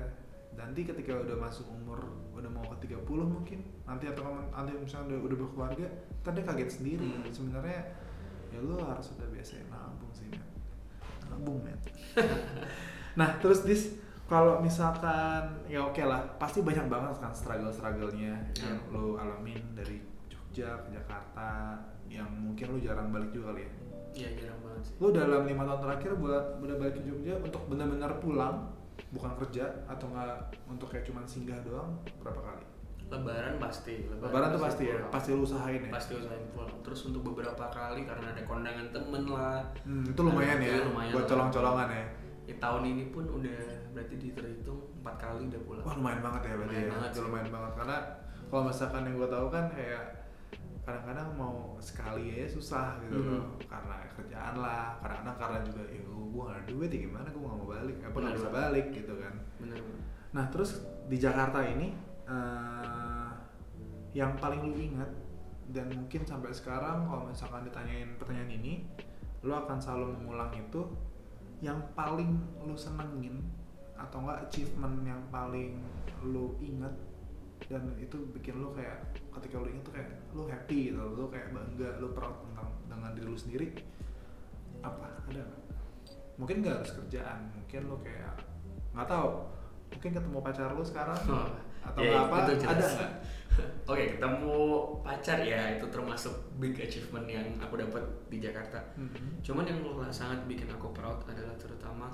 Nanti 0.51 0.83
ketika 0.83 1.13
udah 1.15 1.37
masuk 1.37 1.69
umur 1.69 1.99
udah 2.31 2.47
mau 2.47 2.65
ke 2.69 2.87
30 2.87 3.03
mungkin 3.25 3.59
nanti 3.83 4.07
atau 4.07 4.23
nanti 4.49 4.71
misalnya 4.73 5.13
udah, 5.13 5.19
udah 5.25 5.37
berkeluarga 5.39 5.85
ntar 6.19 6.31
dia 6.31 6.43
kaget 6.43 6.69
sendiri. 6.73 7.05
Hmm. 7.05 7.27
sebenarnya 7.29 7.79
ya 8.49 8.59
lu 8.59 8.77
harus 8.77 9.13
udah 9.13 9.27
biasa 9.27 9.61
nabung 9.67 10.11
sih 10.11 10.27
men 10.27 10.43
nabung 11.25 11.59
men 11.59 11.77
nah 13.19 13.37
terus 13.37 13.61
dis 13.61 13.97
kalau 14.25 14.59
misalkan 14.59 15.41
ya 15.65 15.81
oke 15.81 15.99
lah 15.99 16.21
pasti 16.37 16.59
banyak 16.59 16.85
banget 16.85 17.17
kan 17.17 17.31
struggle 17.31 17.69
strugglenya 17.69 18.37
yang 18.55 18.77
Iya. 18.77 18.91
lo 18.91 19.15
alamin 19.15 19.61
dari 19.73 19.97
Jogja 20.27 20.77
ke 20.79 20.93
Jakarta 20.93 21.77
yang 22.05 22.29
mungkin 22.29 22.65
lu 22.69 22.79
jarang 22.79 23.09
balik 23.09 23.29
juga 23.29 23.51
kali 23.51 23.63
ya 23.63 23.71
Iya 24.11 24.29
jarang 24.35 24.59
banget 24.63 24.81
sih. 24.83 24.93
lu 24.97 25.07
dalam 25.09 25.41
lima 25.43 25.63
tahun 25.63 25.81
terakhir 25.83 26.11
buat 26.15 26.45
udah 26.57 26.75
balik 26.75 26.93
ke 26.95 27.03
Jogja 27.03 27.33
untuk 27.37 27.65
benar-benar 27.65 28.17
pulang 28.17 28.69
bukan 29.09 29.31
kerja 29.37 29.65
atau 29.85 30.05
enggak 30.07 30.37
untuk 30.67 30.87
kayak 30.87 31.05
cuman 31.05 31.23
singgah 31.23 31.57
doang 31.61 31.97
berapa 32.19 32.37
kali 32.37 32.65
Lebaran 33.09 33.57
pasti. 33.57 34.05
lebaran 34.05 34.47
tuh 34.49 34.61
pasti 34.61 34.83
ya 34.85 34.95
pulang. 34.95 35.09
pasti 35.09 35.29
lu 35.31 35.41
usahain 35.41 35.81
ya 35.81 35.89
Pasti 35.89 36.11
usahain 36.15 36.45
pulang. 36.49 36.73
Terus 36.79 36.99
untuk 37.05 37.21
beberapa 37.23 37.65
kali 37.67 38.01
karena 38.03 38.25
ada 38.29 38.41
kondangan 38.43 38.87
temen 38.89 39.23
lah. 39.25 39.61
hmm, 39.81 40.05
itu 40.07 40.19
lumayan 40.19 40.57
ya 40.57 40.69
Iya, 40.71 40.81
lumayan 40.85 41.11
buat 41.11 41.25
colong-colongan 41.25 41.89
ya 41.89 42.05
Ya, 42.45 42.55
tahun 42.57 42.81
ini 42.83 43.03
pun 43.09 43.25
udah 43.27 43.61
berarti 43.91 44.15
terhitung 44.31 44.79
empat 44.99 45.15
kali 45.19 45.45
udah 45.47 45.61
pulang. 45.63 45.83
wah 45.83 45.95
lumayan 45.95 46.19
banget 46.19 46.41
ya 46.43 46.53
berarti 46.55 46.69
Lumayan 46.71 46.81
ya 46.81 46.91
banget 46.91 47.09
itu 47.09 47.19
lumayan 47.21 47.49
banget 47.49 47.71
karena 47.75 47.97
kalau 48.45 48.63
misalkan 48.65 49.01
yang 49.03 49.15
gue 49.15 49.29
tahu 49.29 49.47
kan 49.47 49.65
kayak 49.69 50.03
kadang-kadang 50.79 51.27
mau 51.31 51.55
sekali 51.77 52.23
ya 52.31 52.45
susah 52.47 52.97
gitu 52.99 53.13
Mhm. 53.15 53.29
loh 53.31 53.45
karena 53.63 53.97
kerjaan 54.11 54.55
lah 54.57 54.97
kadang-kadang 54.99 55.37
karena 55.37 55.59
juga 55.61 55.81
ya 55.87 56.01
gue 56.01 56.15
gak 56.39 56.55
ada 56.55 56.63
duit 56.67 56.89
ya 56.89 56.99
gimana 56.99 57.27
gue 57.27 57.37
gak 57.39 57.53
mau 57.55 57.67
balik 57.67 57.97
apa 57.99 58.13
Benar 58.15 58.25
gak 58.25 58.35
bisa 58.35 58.49
balik 58.51 58.85
gitu 58.91 59.13
kan 59.15 59.33
Bener 59.59 59.77
bener. 59.77 60.01
Nah 60.31 60.45
terus 60.47 60.69
di 61.05 61.17
Jakarta 61.17 61.59
ini 61.63 61.87
eh, 62.25 62.98
yang 64.13 64.33
paling 64.41 64.65
lu 64.65 64.75
ingat 64.77 65.09
dan 65.69 65.85
mungkin 65.93 66.25
sampai 66.25 66.49
sekarang 66.49 67.05
kalau 67.05 67.29
misalkan 67.29 67.61
ditanyain 67.61 68.17
pertanyaan 68.17 68.49
ini, 68.49 68.85
lu 69.45 69.53
akan 69.53 69.77
selalu 69.77 70.17
mengulang 70.17 70.49
itu 70.57 70.81
yang 71.61 71.77
paling 71.93 72.39
lu 72.65 72.73
senengin 72.73 73.45
atau 73.99 74.23
enggak 74.23 74.47
achievement 74.47 75.03
yang 75.03 75.21
paling 75.29 75.77
lu 76.23 76.55
ingat 76.63 76.95
dan 77.67 77.83
itu 77.99 78.15
bikin 78.31 78.63
lu 78.63 78.71
kayak 78.71 79.03
ketika 79.35 79.59
lu 79.59 79.67
ingat 79.67 79.83
tuh 79.83 79.93
kayak 79.93 80.09
lu 80.31 80.43
happy 80.47 80.89
gitu, 80.89 81.03
lu 81.03 81.27
kayak 81.27 81.51
bangga, 81.51 81.89
lu 81.99 82.07
proud 82.15 82.39
tentang 82.47 82.69
dengan 82.87 83.11
diri 83.13 83.27
lu 83.27 83.37
sendiri 83.37 83.67
apa? 84.79 85.21
Ada 85.27 85.43
nggak? 85.43 85.63
Mungkin 86.39 86.55
nggak 86.63 86.75
harus 86.81 86.91
kerjaan, 86.95 87.51
mungkin 87.51 87.81
lu 87.91 87.97
kayak 87.99 88.41
nggak 88.95 89.07
tahu. 89.11 89.31
Mungkin 89.91 90.11
ketemu 90.15 90.37
pacar 90.39 90.71
lu 90.71 90.83
sekarang. 90.87 91.19
Oh, 91.27 91.51
atau 91.81 91.99
ya, 91.99 92.11
nggak 92.11 92.23
apa 92.25 92.35
itu 92.39 92.53
jelas. 92.59 92.71
ada 92.71 92.85
nggak 92.87 93.11
Oke, 93.91 94.15
ketemu 94.15 94.55
pacar 95.01 95.37
ya 95.41 95.75
itu 95.75 95.85
termasuk 95.89 96.31
big 96.55 96.71
achievement 96.73 97.27
yang 97.27 97.43
aku 97.59 97.75
dapat 97.75 97.99
di 98.29 98.39
Jakarta. 98.39 98.79
Mhm. 98.95 99.43
Cuman 99.43 99.65
yang 99.65 99.81
sangat 100.09 100.39
bikin 100.45 100.69
aku 100.69 100.93
proud 100.93 101.19
adalah 101.25 101.51
terutama 101.57 102.07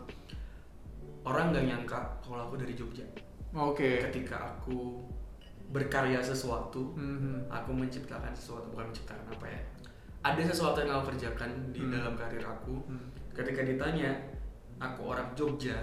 orang 1.22 1.52
nggak 1.52 1.66
nyangka 1.66 2.00
kalau 2.20 2.46
aku 2.46 2.58
dari 2.58 2.74
Jogja. 2.74 3.06
oke 3.52 4.10
Ketika 4.10 4.36
aku 4.58 5.06
berkarya 5.68 6.18
sesuatu, 6.18 6.94
Mhm. 6.94 7.46
aku 7.48 7.72
menciptakan 7.72 8.30
sesuatu 8.32 8.70
bukan 8.70 8.90
menciptakan 8.90 9.26
apa 9.28 9.46
ya. 9.46 9.62
Ada 10.24 10.50
sesuatu 10.50 10.82
yang 10.82 10.98
aku 10.98 11.14
kerjakan 11.14 11.52
di 11.70 11.82
Hmm. 11.82 11.94
dalam 11.94 12.14
karir 12.16 12.42
aku. 12.42 12.74
Hmm. 12.86 13.10
Ketika 13.30 13.62
ditanya, 13.62 14.18
aku 14.78 15.02
orang 15.08 15.30
Jogja, 15.36 15.78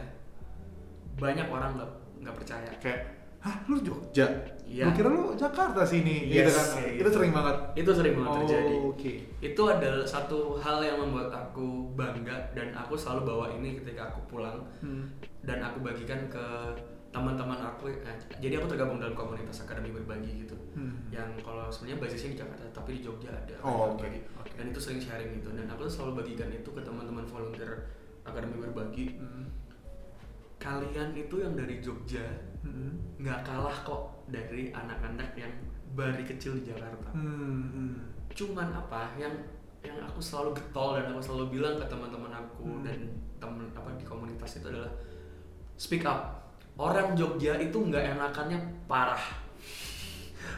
banyak 1.14 1.46
orang 1.46 1.76
nggak 1.76 1.90
nggak 2.18 2.34
percaya. 2.34 2.70
kayak 2.78 3.21
hah 3.42 3.56
lu 3.66 3.78
Jogja 3.78 4.26
Iya. 4.64 4.88
Gua 4.88 4.96
kira 4.96 5.08
lu 5.10 5.24
Jakarta 5.34 5.84
sini 5.84 6.32
gitu 6.32 6.48
Yes, 6.48 6.56
kan 6.56 6.80
kayak 6.80 6.92
itu 6.94 7.00
gitu. 7.02 7.10
sering 7.12 7.32
banget 7.34 7.56
Itu 7.76 7.90
sering 7.92 8.14
banget 8.16 8.30
oh, 8.30 8.36
terjadi. 8.40 8.74
oke 8.82 9.12
itu 9.42 9.62
adalah 9.68 10.00
satu 10.02 10.38
hal 10.56 10.78
yang 10.80 10.96
membuat 10.98 11.28
aku 11.30 11.66
bangga 11.92 12.32
dan 12.50 12.72
aku 12.72 12.94
selalu 12.94 13.20
bawa 13.26 13.46
ini 13.52 13.76
ketika 13.76 14.08
aku 14.08 14.24
pulang 14.26 14.64
Hmm. 14.80 15.12
dan 15.42 15.60
aku 15.60 15.82
bagikan 15.82 16.24
ke 16.26 16.40
teman-teman 17.10 17.60
aku 17.60 17.92
eh, 17.92 18.00
jadi 18.40 18.56
aku 18.56 18.66
tergabung 18.66 18.96
dalam 18.96 19.12
komunitas 19.12 19.60
akademi 19.60 19.92
berbagi 19.92 20.40
gitu 20.40 20.56
Hmm. 20.72 21.04
yang 21.10 21.28
kalau 21.38 21.68
sebenarnya 21.68 22.00
basisnya 22.00 22.32
di 22.32 22.38
Jakarta 22.38 22.64
tapi 22.72 22.90
di 22.96 23.00
Jogja 23.02 23.28
ada 23.28 23.52
Oh, 23.60 23.92
oke, 23.92 24.00
Berbagi. 24.00 24.24
oke. 24.34 24.50
dan 24.56 24.64
itu 24.66 24.80
sering 24.80 24.96
sharing 24.98 25.36
gitu 25.36 25.52
dan 25.52 25.68
aku 25.68 25.84
selalu 25.84 26.24
bagikan 26.24 26.48
itu 26.48 26.64
ke 26.66 26.80
teman-teman 26.80 27.28
volunteer 27.28 27.92
akademi 28.22 28.56
berbagi 28.58 29.20
Hmm. 29.20 29.44
kalian 30.56 31.12
itu 31.12 31.34
yang 31.36 31.52
dari 31.52 31.76
Jogja 31.76 32.24
Hmm. 32.62 32.94
nggak 33.18 33.42
kalah 33.42 33.74
kok 33.82 34.02
dari 34.26 34.70
anak-anak 34.70 35.34
yang 35.34 35.50
dari 35.92 36.22
kecil 36.22 36.56
di 36.56 36.64
Jakarta 36.64 37.10
Hmm. 37.10 37.62
Hmm. 37.68 37.94
cuman 38.30 38.70
apa 38.72 39.12
yang 39.16 39.34
yang 39.80 39.98
aku 40.00 40.18
selalu 40.18 40.54
getol 40.54 40.94
dan 40.94 41.10
aku 41.10 41.20
selalu 41.20 41.46
bilang 41.52 41.74
ke 41.74 41.84
teman-teman 41.84 42.32
aku 42.32 42.64
Hmm. 42.64 42.82
dan 42.82 42.98
temen 43.36 43.66
apa 43.68 43.90
di 43.92 44.04
komunitas 44.04 44.56
itu 44.56 44.66
adalah 44.68 44.92
speak 45.74 46.02
up 46.02 46.38
orang 46.74 47.12
Jogja 47.12 47.58
itu 47.58 47.74
nggak 47.76 48.14
enakannya 48.14 48.56
parah 48.86 49.20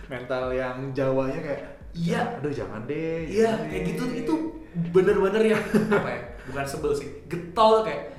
mental 0.06 0.52
yang 0.52 0.92
Jawanya 0.92 1.40
kayak 1.40 1.62
Iya. 1.94 2.20
aduh 2.36 2.50
jangan 2.50 2.82
deh 2.84 3.22
iya 3.24 3.54
jangan 3.54 3.64
kayak 3.64 3.80
deh." 3.80 3.88
gitu 3.88 4.04
itu 4.18 4.34
bener-bener 4.90 5.42
yang 5.48 5.62
apa 5.88 6.08
ya 6.10 6.20
bukan 6.44 6.66
sebel 6.66 6.92
sih 6.92 7.06
getol 7.24 7.80
kayak 7.80 8.10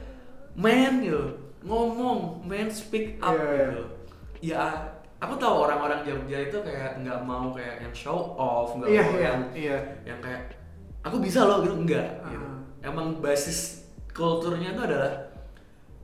man 0.56 1.04
gitu 1.04 1.20
ngomong 1.66 2.20
man 2.42 2.70
speak 2.70 3.18
up 3.20 3.34
Iya, 3.34 3.42
iya. 3.42 3.66
gitu 3.66 3.84
ya 4.46 4.64
aku 5.18 5.34
tahu 5.36 5.66
orang-orang 5.66 6.06
Jogja 6.06 6.38
itu 6.44 6.58
kayak 6.62 7.02
nggak 7.02 7.20
mau 7.22 7.50
kayak 7.50 7.82
yang 7.82 7.90
show 7.92 8.36
off 8.36 8.78
nggak 8.78 8.88
iya 8.88 9.02
mau 9.02 9.12
iya 9.12 9.24
yang 9.26 9.42
iya 9.52 9.78
yang 10.06 10.20
kayak 10.22 10.54
aku 11.02 11.18
bisa 11.18 11.42
loh 11.42 11.62
gitu 11.62 11.74
enggak 11.76 12.06
gitu. 12.24 12.46
Ah. 12.46 12.62
Emang 12.86 13.18
basis 13.18 13.82
kulturnya 14.10 14.74
itu 14.74 14.82
adalah 14.84 15.10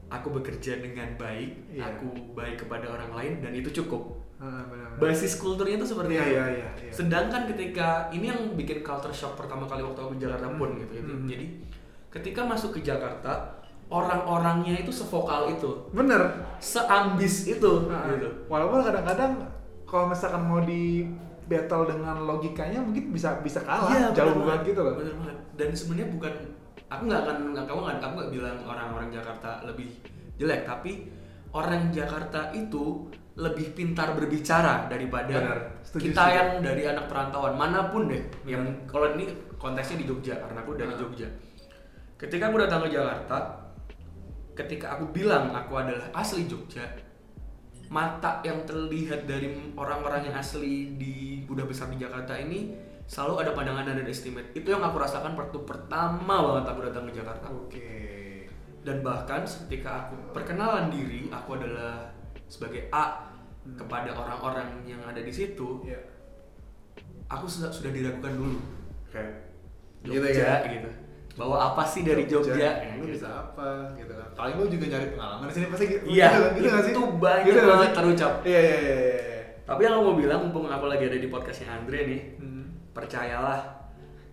aku 0.10 0.34
bekerja 0.34 0.82
dengan 0.82 1.14
baik, 1.16 1.72
Iya. 1.72 1.88
aku 1.88 2.10
baik 2.34 2.60
kepada 2.60 2.90
orang 2.90 3.14
lain 3.14 3.34
dan 3.40 3.54
itu 3.54 3.70
cukup. 3.72 4.18
Ah. 4.38 4.66
Basis 4.98 5.38
kulturnya 5.38 5.78
itu 5.78 5.88
seperti 5.88 6.18
Iya, 6.18 6.22
itu. 6.22 6.34
iya, 6.34 6.46
iya, 6.52 6.70
iya. 6.76 6.92
Sedangkan 6.92 7.46
ketika 7.46 8.10
ini 8.10 8.28
yang 8.28 8.54
bikin 8.54 8.82
culture 8.82 9.14
shock 9.14 9.38
pertama 9.38 9.64
kali 9.64 9.80
waktu 9.80 9.96
aku 9.96 10.18
ke 10.18 10.26
Jakarta 10.26 10.50
pun 10.52 10.70
Hmm. 10.74 10.80
gitu, 10.82 10.92
gitu. 10.98 11.14
Hmm. 11.14 11.28
Jadi 11.30 11.46
ketika 12.10 12.42
masuk 12.44 12.76
ke 12.76 12.82
Jakarta 12.82 13.61
orang-orangnya 13.92 14.80
itu 14.80 14.90
sevokal 14.90 15.52
itu, 15.52 15.68
bener. 15.92 16.32
Seambis 16.58 17.46
itu 17.46 17.72
Ah, 17.86 18.08
gitu. 18.10 18.48
walaupun 18.48 18.82
kadang-kadang 18.82 19.36
kalau 19.84 20.08
misalkan 20.08 20.42
mau 20.42 20.64
di 20.64 21.04
battle 21.44 21.84
dengan 21.86 22.24
logikanya 22.24 22.80
mungkin 22.80 23.12
bisa 23.12 23.44
bisa 23.44 23.60
kalah 23.60 23.92
Iya, 23.92 24.16
jauh 24.16 24.40
banget. 24.40 24.72
gitu 24.72 24.80
loh. 24.80 24.96
Bener 24.96 25.14
banget. 25.14 25.38
Dan 25.54 25.70
sebenarnya 25.72 26.08
bukan 26.10 26.34
aku 26.88 27.02
nggak 27.06 27.22
akan 27.22 27.38
kamu 27.62 27.80
nggak 27.84 27.98
aku 28.00 28.14
nggak 28.16 28.32
bilang 28.32 28.58
orang-orang 28.64 29.08
Jakarta 29.12 29.60
lebih 29.62 29.92
jelek 30.36 30.64
tapi 30.64 31.12
orang 31.52 31.92
Jakarta 31.92 32.52
itu 32.52 33.12
lebih 33.36 33.72
pintar 33.72 34.12
berbicara 34.12 34.88
daripada 34.88 35.36
Benar, 35.36 35.60
setuju, 35.84 36.04
kita 36.08 36.20
setuju. 36.22 36.36
yang 36.36 36.50
dari 36.62 36.84
anak 36.86 37.06
perantauan. 37.08 37.54
Mana 37.56 37.92
pun 37.92 38.08
deh 38.08 38.24
yang 38.44 38.64
kalau 38.88 39.12
ini 39.12 39.28
konteksnya 39.56 40.00
di 40.00 40.08
Jogja 40.08 40.40
karena 40.40 40.64
aku 40.64 40.72
dari. 40.76 40.96
Jogja. 40.96 41.28
Ketika 42.16 42.48
aku 42.48 42.58
datang 42.60 42.86
ke 42.86 42.92
Jakarta 42.92 43.61
ketika 44.62 44.98
aku 44.98 45.10
bilang 45.10 45.52
aku 45.52 45.74
adalah 45.78 46.08
asli 46.14 46.46
Jogja 46.46 46.86
mata 47.92 48.40
yang 48.42 48.64
terlihat 48.64 49.28
dari 49.28 49.52
orang-orang 49.76 50.32
yang 50.32 50.36
asli 50.40 50.96
di 50.96 51.44
udah 51.50 51.68
besar 51.68 51.92
di 51.92 52.00
Jakarta 52.00 52.40
ini 52.40 52.72
selalu 53.04 53.44
ada 53.44 53.52
pandangan 53.52 53.92
dan 53.92 54.08
estimate 54.08 54.56
itu 54.56 54.72
yang 54.72 54.80
aku 54.80 54.96
rasakan 54.96 55.36
waktu 55.36 55.60
pertama 55.68 56.36
banget 56.40 56.66
aku 56.72 56.80
datang 56.88 57.04
ke 57.12 57.14
Jakarta 57.20 57.46
Oke. 57.52 57.92
dan 58.88 59.04
bahkan 59.04 59.44
ketika 59.44 60.08
aku 60.08 60.16
perkenalan 60.32 60.88
diri 60.88 61.28
aku 61.28 61.60
adalah 61.60 62.08
sebagai 62.48 62.88
A 62.92 63.28
Hmm. 63.62 63.78
kepada 63.78 64.10
orang-orang 64.10 64.82
yang 64.90 64.98
ada 65.06 65.22
di 65.22 65.30
situ 65.30 65.86
Iya. 65.86 66.02
aku 67.30 67.46
sudah 67.46 67.70
sudah 67.70 67.94
diragukan 67.94 68.34
dulu 68.34 68.58
Oke. 69.06 69.22
Jogja 70.02 70.66
gitu, 70.66 70.90
bawa 71.34 71.72
apa 71.72 71.84
sih 71.84 72.02
dari 72.02 72.24
Jogja, 72.24 72.54
Ya, 72.54 72.72
Lu 72.94 73.04
gitu. 73.04 73.16
bisa 73.16 73.28
apa 73.30 73.88
gitu 73.94 74.12
kan. 74.12 74.28
Paling 74.34 74.56
lu 74.56 74.66
juga 74.68 74.86
nyari 74.90 75.08
pengalaman 75.10 75.46
di 75.46 75.54
sini 75.54 75.66
pasti 75.68 75.86
gitu. 75.88 76.04
Iya, 76.06 76.28
gitu, 76.28 76.40
kan? 76.40 76.52
gitu 76.54 76.68
nggak 76.68 76.84
sih? 76.84 76.92
itu 76.92 77.04
banyak 77.18 77.46
Gitu 77.46 77.60
banget 77.62 77.88
sih? 77.88 77.96
terucap. 77.96 78.34
Iya 78.44 78.60
iya 78.60 78.78
iya. 78.78 78.96
iya. 79.00 79.20
tapi 79.62 79.82
yang 79.82 79.96
mau 79.98 80.14
bilang 80.14 80.40
mumpung 80.42 80.68
aku 80.68 80.86
lagi 80.86 81.04
ada 81.06 81.16
di 81.16 81.28
podcastnya 81.28 81.72
Andre 81.72 82.00
nih 82.06 82.22
Hmm. 82.38 82.66
percayalah 82.92 83.62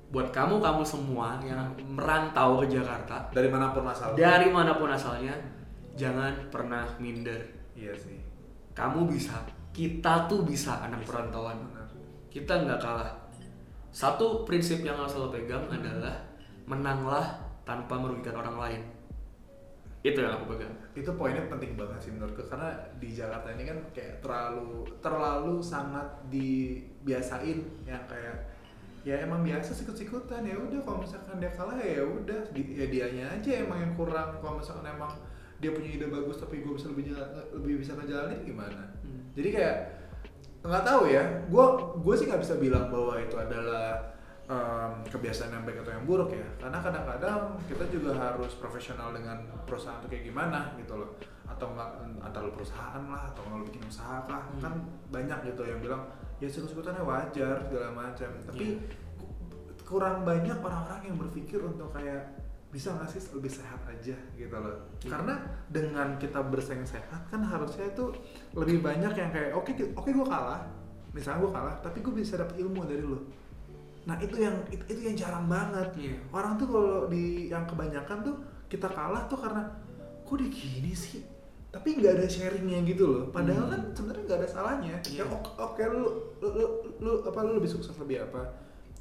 buat 0.08 0.28
kamu 0.28 0.58
kamu 0.58 0.82
semua 0.82 1.38
yang 1.40 1.62
merantau 1.86 2.58
ke 2.58 2.72
Jakarta 2.72 3.30
Dari 3.30 3.46
mana 3.46 3.70
pun 3.70 3.84
asal. 3.84 4.14
dari 4.14 4.48
mana 4.48 4.74
pun 4.74 4.88
asalnya 4.88 5.36
jangan 5.94 6.32
pernah 6.48 6.82
minder 6.98 7.38
Iya 7.72 7.94
sih. 7.94 8.18
kamu 8.72 9.06
bisa 9.06 9.38
kita 9.70 10.26
tuh 10.26 10.42
bisa 10.42 10.74
anak 10.80 11.04
perantauan 11.04 11.60
Benar. 11.62 11.86
kita 12.26 12.58
nggak 12.58 12.80
kalah 12.80 13.12
satu 13.88 14.42
prinsip 14.42 14.80
yang 14.80 14.96
aku 14.96 15.06
selalu 15.08 15.30
pegang 15.38 15.64
adalah 15.68 16.18
menanglah 16.68 17.40
tanpa 17.64 17.96
merugikan 17.96 18.36
orang 18.36 18.56
lain. 18.60 18.82
Itu 20.04 20.22
yang 20.22 20.38
aku 20.38 20.54
pegang. 20.54 20.74
Itu 20.94 21.10
poinnya 21.16 21.42
penting 21.48 21.74
banget 21.74 21.98
sih 21.98 22.12
menurutku 22.14 22.46
karena 22.46 22.70
di 23.00 23.10
Jakarta 23.10 23.50
ini 23.50 23.64
kan 23.66 23.78
kayak 23.90 24.22
terlalu 24.22 24.86
terlalu 25.02 25.58
sangat 25.58 26.06
dibiasain 26.28 27.58
yang 27.82 28.04
kayak 28.06 28.46
ya 29.02 29.24
emang 29.24 29.40
biasa 29.42 29.72
sikut-sikutan 29.72 30.44
ya 30.44 30.54
udah 30.54 30.80
kalau 30.84 31.00
misalkan 31.00 31.40
dia 31.40 31.50
kalah 31.54 31.78
ya 31.80 32.02
udah 32.04 32.40
di- 32.52 32.76
ya 32.76 32.86
dianya 32.86 33.24
aja 33.32 33.50
emang 33.64 33.78
yang 33.80 33.92
kurang. 33.96 34.38
Kalau 34.38 34.60
misalkan 34.60 34.86
emang 34.86 35.12
dia 35.58 35.74
punya 35.74 35.90
ide 35.90 36.06
bagus 36.06 36.38
tapi 36.38 36.62
gue 36.62 36.72
bisa 36.78 36.86
lebih 36.94 37.10
jala- 37.10 37.48
lebih 37.50 37.82
bisa 37.82 37.98
ngejalanin 37.98 38.46
gimana? 38.46 38.94
Hmm. 39.02 39.34
jadi 39.34 39.48
kayak 39.50 39.76
nggak 40.62 40.84
tahu 40.86 41.02
ya. 41.10 41.22
Gue 41.50 41.64
gue 41.98 42.14
sih 42.14 42.26
nggak 42.30 42.42
bisa 42.46 42.54
bilang 42.54 42.86
bahwa 42.86 43.18
itu 43.18 43.34
adalah 43.34 44.14
em, 44.48 44.92
kebiasaan 45.04 45.52
yang 45.52 45.64
baik 45.68 45.84
atau 45.84 45.92
yang 45.92 46.04
buruk 46.08 46.32
ya. 46.32 46.48
Karena 46.56 46.80
kadang-kadang 46.80 47.40
kita 47.68 47.84
juga 47.92 48.16
harus 48.16 48.56
profesional 48.56 49.12
dengan 49.12 49.44
perusahaan 49.68 50.00
itu 50.00 50.08
kayak 50.08 50.24
gimana 50.32 50.72
gitu 50.80 50.96
loh. 50.96 51.10
Atau 51.44 51.76
nggak 51.76 51.90
antara 52.24 52.48
lu 52.48 52.52
perusahaan 52.56 53.02
lah 53.08 53.28
atau 53.28 53.44
lu 53.52 53.64
bikin 53.68 53.84
usaha 53.84 54.24
kah. 54.24 54.48
Hmm. 54.56 54.60
kan 54.64 54.74
banyak 55.12 55.52
gitu 55.52 55.62
yang 55.68 55.80
bilang 55.84 56.08
ya 56.40 56.48
sikut-sikutannya 56.48 57.04
wajar 57.04 57.60
segala 57.68 57.92
macam. 57.92 58.30
Tapi 58.48 58.66
ku- 59.20 59.32
kurang 59.84 60.24
banyak 60.24 60.56
orang-orang 60.56 61.02
yang 61.12 61.16
berpikir 61.20 61.60
untuk 61.60 61.92
kayak 61.92 62.40
bisa 62.68 62.92
nggak 62.92 63.08
sih 63.08 63.20
lebih 63.32 63.48
sehat 63.48 63.80
aja? 63.88 64.16
gitu 64.36 64.56
loh. 64.56 64.76
Hmm. 65.04 65.08
karena 65.12 65.34
dengan 65.68 66.08
kita 66.16 66.40
bersaing 66.40 66.84
sehat 66.84 67.24
kan 67.28 67.40
harusnya 67.44 67.88
itu 67.88 68.12
lebih 68.52 68.80
banyak 68.80 69.12
yang 69.12 69.28
kayak 69.28 69.52
oke 69.52 69.72
oke 69.92 70.08
gue 70.08 70.24
kalah. 70.28 70.64
Misalnya 71.12 71.40
gue 71.44 71.52
kalah 71.52 71.76
tapi 71.84 72.00
gue 72.00 72.12
bisa 72.16 72.36
dapet 72.40 72.60
ilmu 72.60 72.84
dari 72.88 73.04
lo 73.04 73.24
nah 74.08 74.16
itu 74.16 74.40
yang 74.40 74.56
itu, 74.72 74.80
itu 74.88 75.00
yang 75.04 75.12
jarang 75.14 75.44
banget. 75.46 75.88
Iya. 75.94 76.16
orang 76.32 76.56
tuh 76.56 76.66
kalau 76.66 76.96
di 77.06 77.52
yang 77.52 77.68
kebanyakan 77.68 78.24
tuh 78.24 78.34
kita 78.66 78.88
kalah 78.88 79.28
tuh 79.28 79.36
karena 79.36 79.68
kok 80.24 80.36
dia 80.40 80.48
gini 80.48 80.92
sih? 80.92 81.20
Tapi 81.68 82.00
nggak 82.00 82.16
ada 82.16 82.24
sharingnya 82.24 82.80
gitu 82.88 83.04
loh. 83.04 83.24
Padahal 83.28 83.68
Hmm. 83.68 83.72
kan 83.76 83.80
sebenarnya 83.92 84.22
nggak 84.24 84.38
ada 84.40 84.48
salahnya. 84.48 84.94
Iya. 85.04 85.20
ya 85.20 85.24
oke 85.28 85.50
oke 85.60 85.82
lu, 85.92 86.04
lu, 86.40 86.48
lu, 86.56 86.66
lu 86.98 87.12
apa 87.22 87.38
lu 87.44 87.60
lebih 87.60 87.68
sukses 87.68 87.92
lebih 88.00 88.24
apa? 88.24 88.40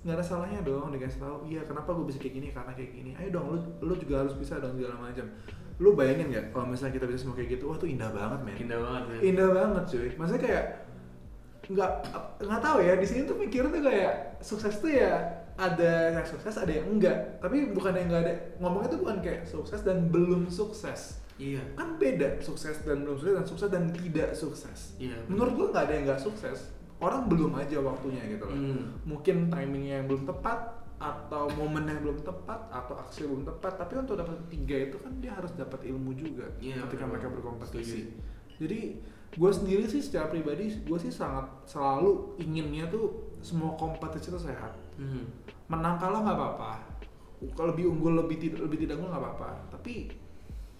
Nggak 0.04 0.16
ada 0.20 0.26
salahnya 0.28 0.60
dong 0.62 0.92
dikasih 0.92 1.20
tahu 1.20 1.48
iya 1.48 1.64
kenapa 1.64 1.96
gue 1.96 2.06
bisa 2.06 2.20
kayak 2.20 2.36
gini 2.36 2.48
karena 2.52 2.72
kayak 2.76 2.92
gini? 2.92 3.12
Ayo 3.16 3.32
dong 3.32 3.48
lu 3.56 3.60
lu 3.80 3.94
juga 3.96 4.28
harus 4.28 4.36
bisa 4.36 4.60
dong 4.60 4.76
segala 4.76 5.00
macam. 5.00 5.24
Lu 5.80 5.96
bayangin 5.96 6.28
nggak 6.28 6.46
kalau 6.52 6.68
misalnya 6.68 7.00
kita 7.00 7.06
bisa 7.08 7.24
semua 7.24 7.36
kayak 7.40 7.56
gitu 7.56 7.72
wah 7.72 7.80
tuh 7.80 7.88
indah 7.88 8.12
banget 8.12 8.40
men. 8.44 8.56
Indah 8.60 8.80
banget 8.84 9.04
men. 9.08 9.20
indah 9.24 9.48
banget 9.56 9.84
cuy. 9.88 10.10
Maksudnya 10.20 10.42
kayak 10.44 10.66
nggak 11.68 11.92
nggak 12.40 12.62
tahu 12.62 12.78
ya 12.80 12.96
di 12.96 13.04
sini 13.04 13.28
tuh 13.28 13.36
mikir 13.36 13.68
tuh 13.68 13.82
kayak 13.82 14.40
sukses 14.40 14.80
tuh 14.80 14.88
ya 14.88 15.20
ada 15.58 16.14
yang 16.14 16.24
sukses 16.24 16.56
ada 16.56 16.70
yang 16.70 16.88
enggak. 16.88 17.42
Tapi 17.42 17.74
bukan 17.74 17.92
yang 17.92 18.08
enggak 18.08 18.22
ada 18.24 18.34
ngomongnya 18.58 18.90
tuh 18.94 19.00
bukan 19.04 19.18
kayak 19.20 19.42
sukses 19.44 19.82
dan 19.82 20.08
belum 20.08 20.48
sukses. 20.48 21.20
Iya. 21.38 21.62
Kan 21.76 21.98
beda 21.98 22.42
sukses 22.42 22.82
dan 22.82 23.04
belum 23.04 23.18
sukses 23.18 23.36
dan 23.36 23.46
sukses 23.46 23.70
dan 23.70 23.84
tidak 23.92 24.30
sukses. 24.34 24.80
Iya 24.98 25.18
menurut 25.28 25.54
gua 25.54 25.68
nggak 25.72 25.84
ada 25.86 25.94
yang 25.94 26.06
nggak 26.08 26.22
sukses 26.22 26.72
orang 26.98 27.30
belum 27.30 27.54
aja 27.54 27.78
waktunya 27.78 28.26
gitu 28.26 28.50
loh. 28.50 28.58
Hmm. 28.58 28.98
mungkin 29.06 29.54
timingnya 29.54 30.02
yang 30.02 30.08
belum 30.10 30.26
tepat 30.26 30.74
atau 30.98 31.46
momennya 31.54 31.94
yang 31.94 32.10
belum 32.10 32.26
tepat 32.26 32.74
atau 32.74 32.98
aksi 32.98 33.30
belum 33.30 33.46
tepat 33.46 33.78
tapi 33.78 34.02
untuk 34.02 34.18
dapat 34.18 34.34
tiga 34.50 34.90
itu 34.90 34.98
kan 34.98 35.14
dia 35.22 35.30
harus 35.30 35.54
dapat 35.54 35.86
ilmu 35.86 36.18
juga 36.18 36.50
Iya, 36.58 36.82
ketika 36.90 37.06
benar. 37.06 37.22
mereka 37.22 37.28
berkompetisi. 37.30 38.10
Setuju. 38.10 38.58
jadi 38.58 38.80
gue 39.38 39.52
sendiri 39.54 39.86
sih 39.86 40.02
secara 40.02 40.34
pribadi 40.34 40.74
gue 40.82 40.98
sih 40.98 41.14
sangat 41.14 41.46
selalu 41.70 42.34
inginnya 42.42 42.90
tuh 42.90 43.38
semua 43.46 43.78
kompetisi 43.78 44.34
itu 44.34 44.42
sehat. 44.42 44.74
Hmm. 44.98 45.30
menang 45.70 46.02
kalah 46.02 46.26
nggak 46.26 46.38
apa-apa. 46.42 46.74
Kalau 47.54 47.70
lebih 47.70 47.86
unggul 47.94 48.18
lebih 48.18 48.42
tidak 48.42 48.66
lebih 48.66 48.82
tidak 48.82 48.98
unggul 48.98 49.14
nggak 49.14 49.24
apa-apa. 49.30 49.50
Tapi 49.78 50.10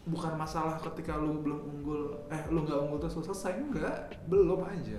bukan 0.10 0.34
masalah 0.34 0.82
ketika 0.82 1.20
lu 1.22 1.44
belum 1.46 1.60
unggul 1.60 2.02
eh 2.34 2.42
lu 2.50 2.66
nggak 2.66 2.82
unggul 2.82 2.98
terus 2.98 3.22
selesai 3.22 3.62
enggak. 3.62 4.10
Belum 4.26 4.66
aja. 4.66 4.98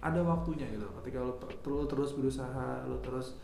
Ada 0.00 0.24
waktunya 0.24 0.64
gitu. 0.72 0.88
Ketika 1.02 1.18
lu, 1.20 1.36
ter- 1.36 1.60
lu 1.68 1.84
terus 1.84 2.16
berusaha 2.16 2.88
lu 2.88 2.96
terus 3.04 3.36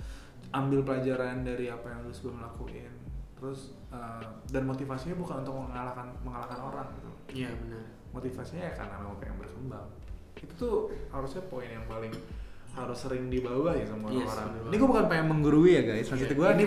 ambil 0.57 0.81
pelajaran 0.87 1.45
dari 1.45 1.69
apa 1.69 1.85
yang 1.93 2.09
lu 2.09 2.15
sebelum 2.17 2.41
lakuin. 2.41 2.95
Terus 3.37 3.77
eh, 3.93 4.25
dan 4.49 4.65
motivasinya 4.65 5.21
bukan 5.21 5.45
untuk 5.45 5.69
mengalahkan 5.69 6.17
mengalahkan 6.25 6.61
orang 6.65 6.87
gitu. 6.97 7.11
Iya 7.45 7.53
benar 7.61 7.94
motivasinya 8.15 8.63
ya 8.63 8.75
karena 8.75 8.95
memang 8.97 9.19
pengen 9.19 9.37
berkembang. 9.37 9.87
Itu 10.37 10.55
tuh 10.55 10.75
harusnya 11.11 11.43
poin 11.45 11.67
yang 11.67 11.85
paling 11.85 12.15
harus 12.71 12.99
sering 12.99 13.27
dibawa 13.29 13.71
ya 13.71 13.87
sama 13.87 14.11
Yes, 14.11 14.27
orang-orang. 14.27 14.51
bener 14.51 14.67
ini 14.67 14.77
gue 14.77 14.89
bukan 14.89 15.07
pengen 15.07 15.27
menggurui 15.29 15.73
ya 15.73 15.83
guys. 15.85 16.07
Maksud 16.07 16.27
Iya. 16.27 16.35
gue 16.35 16.49
Ini 16.51 16.65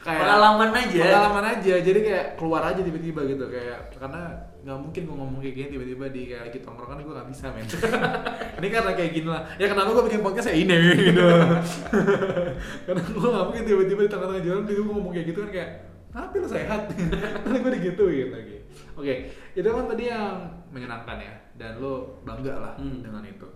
kayak 0.00 0.20
pengalaman 0.20 0.70
aja. 0.72 1.00
pengalaman 1.02 1.44
aja. 1.46 1.74
Jadi 1.78 1.98
kayak 2.02 2.26
keluar 2.36 2.62
aja 2.64 2.80
tiba-tiba 2.80 3.20
gitu. 3.22 3.44
Kayak 3.46 3.78
karena 3.94 4.22
nggak 4.62 4.78
mungkin 4.78 5.02
gue 5.04 5.16
ngomong 5.18 5.40
kayak 5.40 5.54
gini 5.54 5.68
tiba-tiba 5.70 6.04
di 6.08 6.22
kayak 6.26 6.42
lagi 6.46 6.58
tongkrongan 6.60 6.98
gue 7.00 7.12
nggak 7.12 7.28
bisa 7.28 7.46
men. 7.52 7.66
Ini 8.58 8.68
karena 8.70 8.90
kayak 8.94 9.10
gini 9.12 9.28
lah. 9.28 9.42
Ya 9.54 9.66
kenapa 9.68 9.88
gue 9.90 10.04
bikin 10.08 10.20
podcast 10.22 10.48
ya 10.48 10.54
ini 10.56 10.72
gitu. 11.12 11.20
Karena 12.86 13.00
gue 13.02 13.28
nggak 13.28 13.44
mungkin 13.44 13.62
tiba-tiba 13.64 14.00
di 14.00 14.10
tengah-tengah 14.10 14.42
jalan 14.42 14.62
tiba-tiba 14.64 14.82
gue 14.82 14.94
ngomong 14.96 15.12
kayak 15.12 15.26
gitu 15.28 15.38
kan 15.42 15.50
kayak 15.52 15.70
tapi 16.12 16.36
lu 16.38 16.48
sehat. 16.48 16.92
Nanti 17.42 17.58
gue 17.58 17.72
digituin 17.80 18.28
lagi. 18.30 18.56
Oke 18.92 19.32
itu 19.52 19.68
kan 19.68 19.84
tadi 19.88 20.04
yang 20.08 20.44
menyenangkan 20.68 21.16
ya 21.20 21.34
dan 21.56 21.80
lo 21.80 22.20
bangga 22.24 22.54
lah 22.56 22.74
Hmm. 22.76 23.00
dengan 23.00 23.24
itu. 23.24 23.48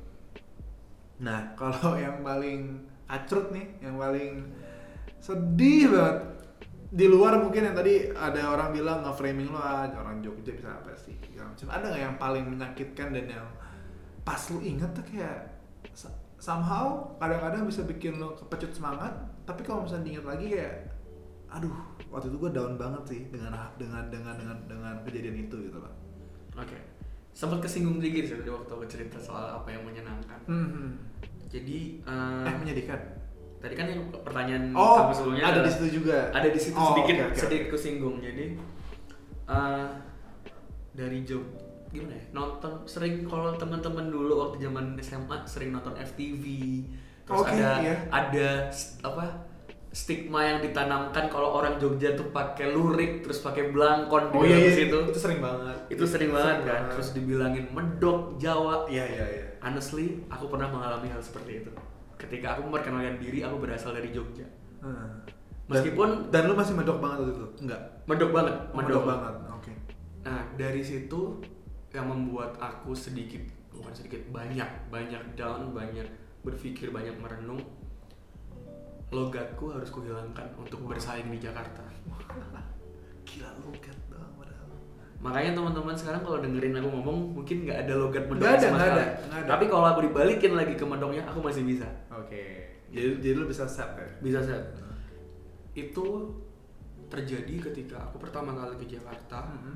Nah 1.20 1.40
kalau 1.60 1.96
yang 1.96 2.20
paling 2.20 2.80
acrut 3.06 3.52
nih 3.52 3.76
yang 3.80 3.96
paling 3.96 4.48
sedih 5.20 5.88
banget 5.92 6.18
di 6.86 7.06
luar 7.10 7.36
mungkin 7.42 7.66
yang 7.66 7.76
tadi 7.76 8.08
ada 8.14 8.46
orang 8.46 8.70
bilang 8.72 9.02
nge-framing 9.04 9.50
lo 9.50 9.58
ah 9.58 9.84
orang 9.90 10.22
Jogja 10.24 10.54
bisa 10.54 10.70
apa 10.70 10.96
sih? 10.96 11.12
Macam. 11.36 11.68
Ada 11.68 11.84
nggak 11.92 12.02
yang 12.02 12.16
paling 12.16 12.44
menyakitkan 12.46 13.12
dan 13.12 13.26
yang 13.28 13.46
pas 14.24 14.40
lu 14.50 14.58
inget 14.58 14.90
tuh 14.90 15.04
kayak 15.06 15.54
somehow 16.36 17.16
kadang-kadang 17.16 17.64
bisa 17.64 17.82
bikin 17.84 18.20
lo 18.20 18.36
kepecut 18.36 18.70
semangat 18.70 19.12
tapi 19.48 19.64
kalau 19.64 19.86
misalnya 19.86 20.04
diingat 20.04 20.26
lagi 20.26 20.46
kayak 20.52 20.74
aduh 21.56 21.72
waktu 22.12 22.28
itu 22.28 22.36
gue 22.36 22.50
down 22.52 22.76
banget 22.76 23.02
sih 23.08 23.20
dengan 23.32 23.52
dengan 23.80 24.04
dengan 24.12 24.34
dengan 24.36 24.56
dengan 24.68 24.94
kejadian 25.02 25.48
itu 25.48 25.56
gitu 25.66 25.78
loh. 25.80 25.92
Oke 26.54 26.76
sempat 27.36 27.60
kesinggung 27.60 28.00
dikit 28.00 28.24
sih 28.24 28.34
tadi 28.40 28.48
waktu 28.48 28.70
aku 28.72 28.84
cerita 28.88 29.20
soal 29.20 29.60
apa 29.60 29.68
yang 29.68 29.84
menyenangkan. 29.84 30.40
Hmm. 30.48 30.96
jadi 31.52 32.00
eh, 32.00 32.48
eh 32.48 32.54
menyedihkan? 32.56 33.00
tadi 33.56 33.72
kan 33.76 33.88
yang 33.88 34.08
pertanyaan 34.12 34.72
oh 34.72 35.04
kamu 35.04 35.12
sebelumnya 35.12 35.44
ada 35.44 35.52
di 35.52 35.60
adalah- 35.60 35.74
situ 35.76 35.86
juga. 36.00 36.18
ada 36.32 36.48
di 36.48 36.60
situ 36.60 36.76
Oh, 36.80 36.92
sedikit 36.96 37.14
oke, 37.16 37.24
oke, 37.28 37.36
sedikit 37.36 37.66
kesinggung. 37.76 38.16
Jadi 38.24 38.44
eh, 39.52 39.86
dari 40.96 41.18
Jog 41.28 41.44
gimana 41.92 42.16
ya 42.16 42.24
nonton 42.32 42.72
sering 42.88 43.24
kalau 43.28 43.52
teman-teman 43.54 44.08
dulu 44.08 44.32
waktu 44.48 44.64
zaman 44.64 44.96
SMA 44.98 45.36
sering 45.44 45.70
nonton 45.76 45.92
FTV 45.94 46.44
terus 47.28 47.40
Oke, 47.42 47.52
ada 47.52 47.70
iya. 47.84 47.94
ada 48.10 48.48
apa 49.04 49.45
stigma 49.96 50.44
yang 50.44 50.58
ditanamkan 50.60 51.32
kalau 51.32 51.56
orang 51.56 51.80
Jogja 51.80 52.12
tuh 52.12 52.28
pakai 52.28 52.68
lurik 52.68 53.24
terus 53.24 53.40
pakai 53.40 53.72
belangkon 53.72 54.28
di 54.28 54.36
Oh 54.36 54.44
iya, 54.44 54.52
dalam 54.52 54.68
iya. 54.68 54.72
situ. 54.76 54.98
itu 55.08 55.16
sering 55.18 55.40
banget 55.40 55.76
Itu 55.88 56.04
sering 56.04 56.30
banget 56.30 56.56
kan. 56.60 56.68
banget. 56.68 56.92
Terus 56.92 57.08
dibilangin 57.16 57.64
medok 57.72 58.36
Jawa. 58.36 58.84
iya 58.86 59.08
iya 59.08 59.24
iya 59.26 59.44
Honestly, 59.58 60.20
aku 60.28 60.46
pernah 60.46 60.68
mengalami 60.68 61.08
hal 61.08 61.18
seperti 61.18 61.64
itu. 61.64 61.72
Ketika 62.14 62.54
aku 62.54 62.68
memperkenalkan 62.68 63.16
diri, 63.18 63.40
aku 63.40 63.56
berasal 63.58 63.96
dari 63.96 64.12
Jogja. 64.12 64.44
Hmm. 64.78 65.24
Meskipun 65.66 66.28
dan 66.28 66.46
lu 66.46 66.54
masih 66.54 66.76
medok 66.76 67.00
banget 67.00 67.24
waktu 67.24 67.32
itu 67.34 67.46
enggak 67.58 67.80
medok 68.04 68.30
banget, 68.30 68.54
Oh, 68.70 68.76
medok 68.76 69.02
banget 69.02 69.34
oke 69.50 69.72
Nah, 70.22 70.42
dari 70.54 70.78
situ 70.78 71.42
yang 71.90 72.06
membuat 72.06 72.54
aku 72.60 72.92
sedikit 72.92 73.42
bukan 73.72 73.90
sedikit 73.90 74.22
banyak 74.28 74.68
banyak 74.86 75.22
down, 75.34 75.72
banyak 75.72 76.06
berpikir, 76.42 76.90
banyak 76.90 77.16
merenung. 77.16 77.58
Logatku 79.06 79.70
harus 79.70 79.88
kuhilangkan 79.88 80.50
untuk 80.58 80.82
bersaing 80.82 81.30
di 81.30 81.38
Jakarta. 81.38 81.82
gila 83.26 83.50
logat 83.58 83.98
dong 84.06 84.32
padahal 84.38 84.70
Makanya 85.18 85.50
teman-teman 85.58 85.94
sekarang 85.94 86.22
kalau 86.22 86.38
dengerin 86.38 86.78
aku 86.78 86.88
ngomong 86.90 87.18
mungkin 87.34 87.66
nggak 87.66 87.86
ada 87.86 87.94
logat 87.98 88.22
ada, 88.22 88.30
sama 88.30 88.46
nggak 88.46 88.60
sekali. 88.60 88.78
ada, 88.78 89.04
nggak 89.26 89.40
ada. 89.42 89.48
Tapi 89.50 89.64
kalau 89.66 89.86
aku 89.86 90.00
dibalikin 90.06 90.52
lagi 90.54 90.74
ke 90.78 90.84
medoknya, 90.86 91.22
aku 91.26 91.38
masih 91.42 91.62
bisa. 91.66 91.88
oke 92.08 92.44
jadi 92.86 93.18
jadi 93.18 93.34
lu 93.34 93.46
bisa 93.46 93.66
set 93.66 93.90
ya 93.98 94.06
Bisa 94.22 94.38
set. 94.42 94.62
Itu 95.74 96.30
terjadi 97.06 97.70
ketika 97.70 97.98
aku 98.00 98.18
pertama 98.18 98.54
kali 98.54 98.78
ke 98.78 98.86
Jakarta. 98.88 99.42
Mhm. 99.50 99.74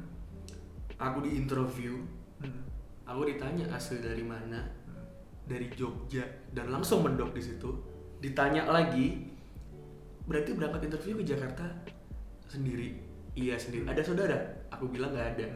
Aku 0.97 1.23
di 1.23 1.35
interview, 1.37 1.99
Mhm. 2.39 2.61
aku 3.05 3.27
ditanya 3.27 3.67
asli 3.71 3.99
dari 3.99 4.23
mana. 4.23 4.79
dari 5.43 5.67
Jogja 5.75 6.23
dan 6.55 6.71
langsung 6.71 7.03
mendok 7.03 7.35
di 7.35 7.43
situ 7.43 7.67
ditanya 8.21 8.69
lagi 8.69 9.33
berarti 10.29 10.53
berangkat 10.55 10.87
interview 10.87 11.19
ke 11.19 11.25
Jakarta 11.27 11.67
sendiri? 12.47 13.01
Iya 13.35 13.57
sendiri. 13.57 13.89
Ada 13.89 14.03
saudara? 14.05 14.39
Aku 14.71 14.87
bilang 14.87 15.17
nggak 15.17 15.37
ada. 15.37 15.47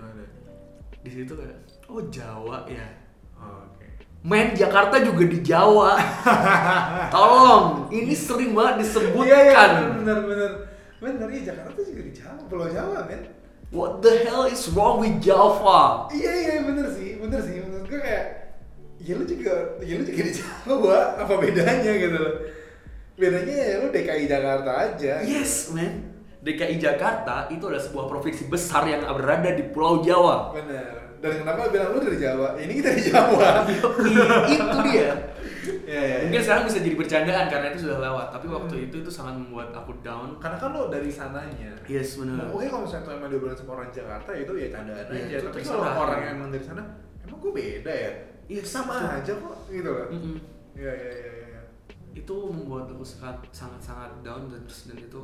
Di 1.05 1.11
situ 1.13 1.37
kayak 1.37 1.61
oh 1.93 2.01
Jawa 2.09 2.65
ya? 2.67 2.89
Oh, 3.37 3.69
oke. 3.69 3.87
Main 4.25 4.57
Jakarta 4.57 5.05
juga 5.05 5.29
di 5.29 5.45
Jawa. 5.45 6.01
Tolong 7.15 7.93
ini 7.93 8.17
sering 8.17 8.57
banget 8.57 8.89
disebutkan. 8.89 9.29
Iya 9.29 9.39
iya 9.53 9.65
benar 10.01 10.19
benar 10.25 10.53
benar 11.05 11.29
iya 11.29 11.53
Jakarta 11.53 11.79
juga 11.85 12.01
di 12.09 12.13
Jawa 12.17 12.41
Pulau 12.49 12.69
Jawa 12.73 13.05
men. 13.05 13.23
What 13.75 14.01
the 14.01 14.25
hell 14.25 14.47
is 14.49 14.65
wrong 14.73 15.03
with 15.05 15.21
Java? 15.21 16.09
Iya 16.09 16.33
iya 16.33 16.55
bener 16.65 16.89
sih 16.89 17.21
bener 17.21 17.41
sih. 17.45 17.61
Menurut 17.61 17.85
gue 17.91 18.01
kayak 18.01 18.44
ya 19.01 19.15
lu 19.15 19.25
juga 19.25 19.55
ya 19.83 19.95
lu 19.99 20.05
juga 20.07 20.23
di 20.23 20.33
Jawa 20.35 20.99
apa 21.19 21.35
bedanya 21.39 21.93
gitu 21.95 22.17
loh. 22.17 22.35
Bedanya 23.15 23.55
ya 23.55 23.75
lu 23.83 23.89
DKI 23.91 24.25
Jakarta 24.27 24.71
aja. 24.75 25.15
Yes 25.23 25.71
man. 25.71 26.15
DKI 26.45 26.77
Jakarta 26.77 27.49
itu 27.49 27.65
adalah 27.65 27.81
sebuah 27.81 28.07
provinsi 28.07 28.53
besar 28.53 28.85
yang 28.85 29.01
berada 29.07 29.51
di 29.55 29.65
Pulau 29.73 30.05
Jawa. 30.05 30.53
Bener. 30.53 31.17
Dan 31.25 31.41
kenapa 31.41 31.73
bilang 31.73 31.97
lu 31.97 32.05
dari 32.05 32.21
Jawa? 32.21 32.53
Ini 32.61 32.73
kita 32.75 32.91
di 32.93 33.03
Jawa. 33.09 33.65
Itu 33.65 34.79
dia. 34.91 35.11
Ya 35.85 36.01
ya 36.01 36.17
mungkin 36.29 36.45
sekarang 36.45 36.65
bisa 36.69 36.81
jadi 36.81 36.97
bercandaan 36.97 37.47
karena 37.49 37.73
itu 37.73 37.89
sudah 37.89 37.97
lewat. 38.01 38.27
Tapi 38.37 38.47
waktu 38.53 38.75
itu 38.89 39.01
itu 39.01 39.09
sangat 39.13 39.37
membuat 39.41 39.73
aku 39.73 39.97
down. 40.05 40.37
Karena 40.37 40.57
kan 40.61 40.77
lu 40.77 40.93
dari 40.93 41.09
sananya. 41.09 41.73
Yes 41.89 42.21
benar 42.21 42.53
Oke 42.53 42.69
kalau 42.69 42.85
misalnya 42.85 43.05
tuh 43.09 43.13
emang 43.17 43.29
dia 43.33 43.53
sama 43.57 43.71
orang 43.81 43.89
Jakarta 43.93 44.31
itu 44.37 44.53
ya 44.61 44.69
candaan 44.73 45.05
Iya, 45.09 45.25
aja. 45.25 45.37
itu 45.41 45.49
Tapi 45.49 45.61
kalau 45.65 45.85
orang 46.05 46.21
yang 46.21 46.33
emang 46.37 46.49
dari 46.53 46.65
sana, 46.65 46.83
emang 47.25 47.39
gue 47.41 47.53
beda 47.53 47.93
ya? 47.93 48.13
Iya, 48.49 48.63
sama 48.65 48.93
betul. 49.01 49.09
aja 49.19 49.33
kok 49.41 49.57
gitu 49.73 49.91
loh. 49.91 50.07
Mm-mm. 50.13 50.37
Iya 50.75 50.93
iya 50.93 51.11
iya. 51.13 51.33
iya. 51.55 51.61
itu 52.15 52.35
membuat 52.47 52.87
aku 52.87 53.03
sangat 53.03 53.43
sangat 53.51 53.81
sangat 53.83 54.11
down 54.23 54.47
dan 54.47 54.63
terus 54.67 54.87
dan 54.87 54.99
itu 54.99 55.23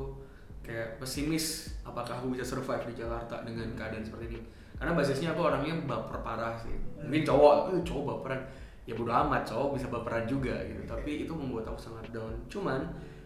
kayak 0.61 0.99
pesimis 0.99 1.75
apakah 1.87 2.19
aku 2.19 2.35
bisa 2.35 2.43
survive 2.43 2.83
di 2.91 2.95
Jakarta 3.03 3.43
dengan 3.47 3.67
keadaan 3.79 4.03
seperti 4.03 4.27
ini 4.35 4.41
karena 4.75 4.93
basisnya 4.97 5.31
aku 5.35 5.41
orangnya 5.47 5.75
baper 5.87 6.19
parah 6.23 6.55
sih 6.59 6.75
mungkin 6.99 7.23
cowok 7.23 7.55
eh, 7.75 7.83
cowok 7.87 8.05
baperan 8.11 8.41
ya 8.89 8.95
bodo 8.99 9.13
amat 9.13 9.43
cowok 9.47 9.79
bisa 9.79 9.87
baperan 9.87 10.25
juga 10.27 10.55
gitu 10.67 10.83
tapi 10.87 11.27
itu 11.27 11.33
membuat 11.35 11.71
aku 11.71 11.79
sangat 11.79 12.11
down 12.11 12.35
cuman 12.51 12.81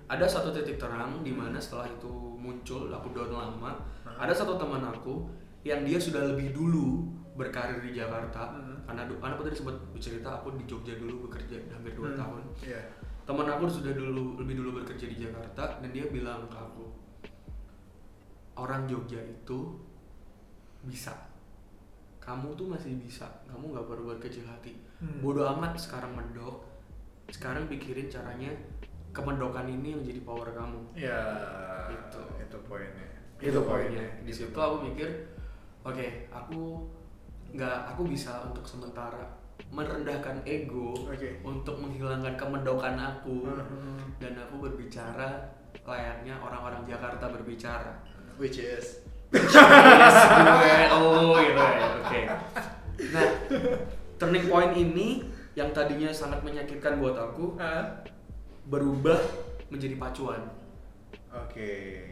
ada 0.08 0.26
satu 0.28 0.52
titik 0.52 0.76
terang 0.76 1.24
di 1.24 1.32
mana 1.32 1.56
setelah 1.56 1.88
itu 1.88 2.10
muncul 2.36 2.92
aku 2.92 3.16
down 3.16 3.32
lama 3.32 3.72
ada 4.16 4.32
satu 4.32 4.56
teman 4.60 4.84
aku 4.84 5.24
yang 5.64 5.80
dia 5.84 5.96
sudah 5.96 6.20
lebih 6.36 6.52
dulu 6.52 7.08
berkarir 7.34 7.80
di 7.84 7.96
Jakarta 7.96 8.52
Hmm. 8.54 8.63
Karena 8.84 9.02
karena 9.08 9.32
aku 9.32 9.44
tadi 9.44 9.56
sempat 9.56 9.76
bercerita 9.90 10.28
aku 10.34 10.54
di 10.54 10.64
Jogja 10.64 10.94
dulu 10.94 11.26
bekerja 11.26 11.56
hampir 11.68 11.92
dua 11.92 12.10
Hmm. 12.10 12.18
tahun 12.18 12.42
Iya. 12.62 12.80
teman 13.24 13.46
aku 13.46 13.64
sudah 13.66 13.92
dulu 13.92 14.36
lebih 14.36 14.54
dulu 14.56 14.70
bekerja 14.78 15.06
di 15.06 15.16
Jakarta 15.18 15.80
dan 15.80 15.88
dia 15.88 16.04
bilang 16.06 16.44
ke 16.46 16.56
aku 16.56 16.84
orang 18.54 18.84
Jogja 18.84 19.18
itu 19.18 19.80
bisa 20.82 21.10
kamu 22.18 22.52
tuh 22.54 22.68
masih 22.70 22.96
bisa 22.98 23.24
kamu 23.44 23.72
nggak 23.72 23.86
perlu 23.86 24.04
berkecil 24.10 24.44
hati 24.44 24.76
Hmm. 24.96 25.20
bodoh 25.20 25.44
amat 25.50 25.76
sekarang 25.76 26.12
mendok 26.12 26.64
sekarang 27.28 27.66
pikirin 27.66 28.06
caranya 28.06 28.52
kemendokan 29.10 29.66
ini 29.66 29.92
yang 29.92 30.02
jadi 30.02 30.20
power 30.22 30.48
kamu 30.50 30.80
Iya. 30.94 31.20
Itu. 31.90 32.20
Itu 32.38 32.58
poinnya. 32.62 33.08
itu 33.36 33.60
poinnya 33.60 34.06
di 34.20 34.30
situ 34.30 34.54
aku 34.54 34.86
mikir 34.86 35.08
oke 35.82 36.06
aku 36.30 36.88
nggak 37.54 37.78
aku 37.88 38.02
bisa 38.04 38.42
untuk 38.42 38.66
sementara 38.66 39.22
merendahkan 39.70 40.42
ego 40.44 40.90
Oke. 41.06 41.38
untuk 41.40 41.78
menghilangkan 41.78 42.34
kemendokan 42.34 42.98
aku 42.98 43.46
Mhm. 43.46 44.18
dan 44.18 44.34
aku 44.36 44.58
berbicara 44.60 45.54
layaknya 45.82 46.34
orang-orang 46.36 46.82
Jakarta 46.84 47.28
berbicara 47.28 47.94
Which 48.34 48.58
is. 48.58 49.02
yes 49.30 50.14
gue 50.30 50.74
oh 50.94 51.34
gitu 51.36 51.58
ya 51.58 51.86
oke 51.96 52.20
nah 53.10 53.26
turning 54.16 54.46
point 54.46 54.72
ini 54.72 55.26
yang 55.54 55.70
tadinya 55.70 56.10
sangat 56.10 56.42
menyakitkan 56.42 56.98
buat 56.98 57.14
aku 57.14 57.54
Ah. 57.56 58.02
berubah 58.64 59.18
menjadi 59.68 59.94
pacuan 59.94 60.42
Oke. 61.30 62.02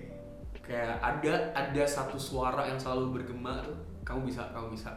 kayak 0.60 0.98
ada 0.98 1.32
ada 1.52 1.84
satu 1.84 2.14
suara 2.14 2.62
yang 2.64 2.76
selalu 2.76 3.18
bergema 3.18 3.62
tuh 3.62 3.74
kamu 4.02 4.26
bisa 4.26 4.42
kamu 4.50 4.74
bisa 4.74 4.90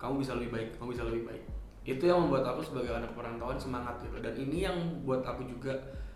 kamu 0.00 0.18
bisa 0.18 0.32
lebih 0.34 0.50
baik 0.50 0.68
kamu 0.74 0.88
bisa 0.90 1.04
lebih 1.04 1.22
baik 1.28 1.44
itu 1.80 2.02
yang 2.02 2.24
membuat 2.24 2.44
aku 2.46 2.60
sebagai 2.60 2.92
anak 2.92 3.12
perantauan 3.12 3.56
semangat 3.56 4.00
gitu 4.00 4.16
dan 4.18 4.32
ini 4.32 4.64
yang 4.64 4.76
buat 5.04 5.20
aku 5.20 5.44
juga 5.44 5.72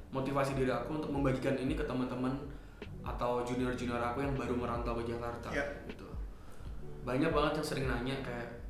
motivasi 0.09 0.57
diri 0.57 0.69
aku 0.69 0.97
untuk 0.97 1.11
membagikan 1.11 1.55
ini 1.55 1.73
ke 1.73 1.85
teman-teman 1.85 2.33
atau 3.01 3.45
junior-junior 3.45 4.01
aku 4.01 4.21
yang 4.21 4.33
baru 4.33 4.55
merantau 4.55 4.97
ke 4.97 5.05
Jakarta 5.07 5.49
Ya. 5.51 5.65
gitu 5.85 6.09
banyak 7.05 7.29
banget 7.29 7.53
yang 7.55 7.67
sering 7.67 7.87
nanya 7.87 8.17
kayak 8.21 8.65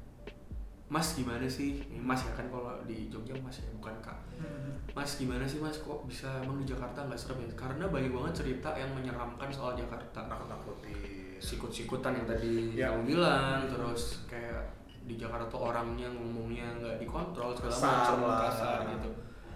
Mas 0.84 1.16
gimana 1.16 1.48
sih? 1.48 1.80
Mas 1.96 2.22
ya 2.22 2.36
kan 2.36 2.44
kalau 2.52 2.76
di 2.84 3.08
Jogja 3.08 3.32
Mas 3.40 3.56
ya 3.56 3.66
bukan 3.72 3.90
Kak. 3.98 4.20
Mhm. 4.36 4.92
Mas 4.92 5.16
gimana 5.16 5.42
sih 5.42 5.58
Mas 5.58 5.80
kok 5.80 6.04
bisa 6.04 6.28
emang 6.38 6.60
di 6.60 6.68
Jakarta 6.68 7.02
nggak 7.02 7.16
serem 7.16 7.40
ya? 7.40 7.50
Karena 7.56 7.88
banyak 7.88 8.12
banget 8.12 8.44
cerita 8.44 8.68
yang 8.76 8.92
menyeramkan 8.92 9.48
soal 9.48 9.72
Jakarta. 9.72 10.28
Nakut-nakutin. 10.28 11.40
Sikut-sikutan 11.40 12.12
yang 12.14 12.26
tadi 12.28 12.76
Ya. 12.76 12.92
kamu 12.92 13.10
bilang, 13.10 13.64
terus 13.64 14.28
kayak 14.28 14.60
di 15.04 15.14
Jakarta 15.20 15.44
tuh 15.52 15.60
orangnya 15.68 16.08
ngomongnya 16.08 16.66
nggak 16.80 16.96
dikontrol 17.04 17.52
segala 17.52 17.76
macam 17.76 18.16
kasar 18.48 18.78
gitu. 18.88 19.10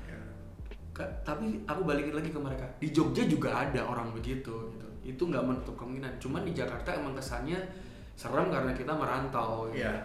Ya. 0.04 0.20
Tapi 1.24 1.64
aku 1.64 1.80
balikin 1.88 2.14
lagi 2.14 2.30
ke 2.30 2.40
mereka. 2.40 2.66
Di 2.76 2.88
Jogja 2.92 3.24
juga 3.24 3.64
ada 3.64 3.88
orang 3.88 4.12
begitu 4.12 4.52
gitu. 4.76 4.88
Itu 5.02 5.22
nggak 5.32 5.44
menutup 5.44 5.74
kemungkinan. 5.80 6.20
Cuman 6.20 6.44
di 6.44 6.52
Jakarta 6.52 6.92
emang 6.92 7.16
kesannya 7.16 7.64
serem 8.12 8.52
karena 8.52 8.76
kita 8.76 8.92
merantau. 8.92 9.72
gitu. 9.72 9.80
Iya. 9.80 10.04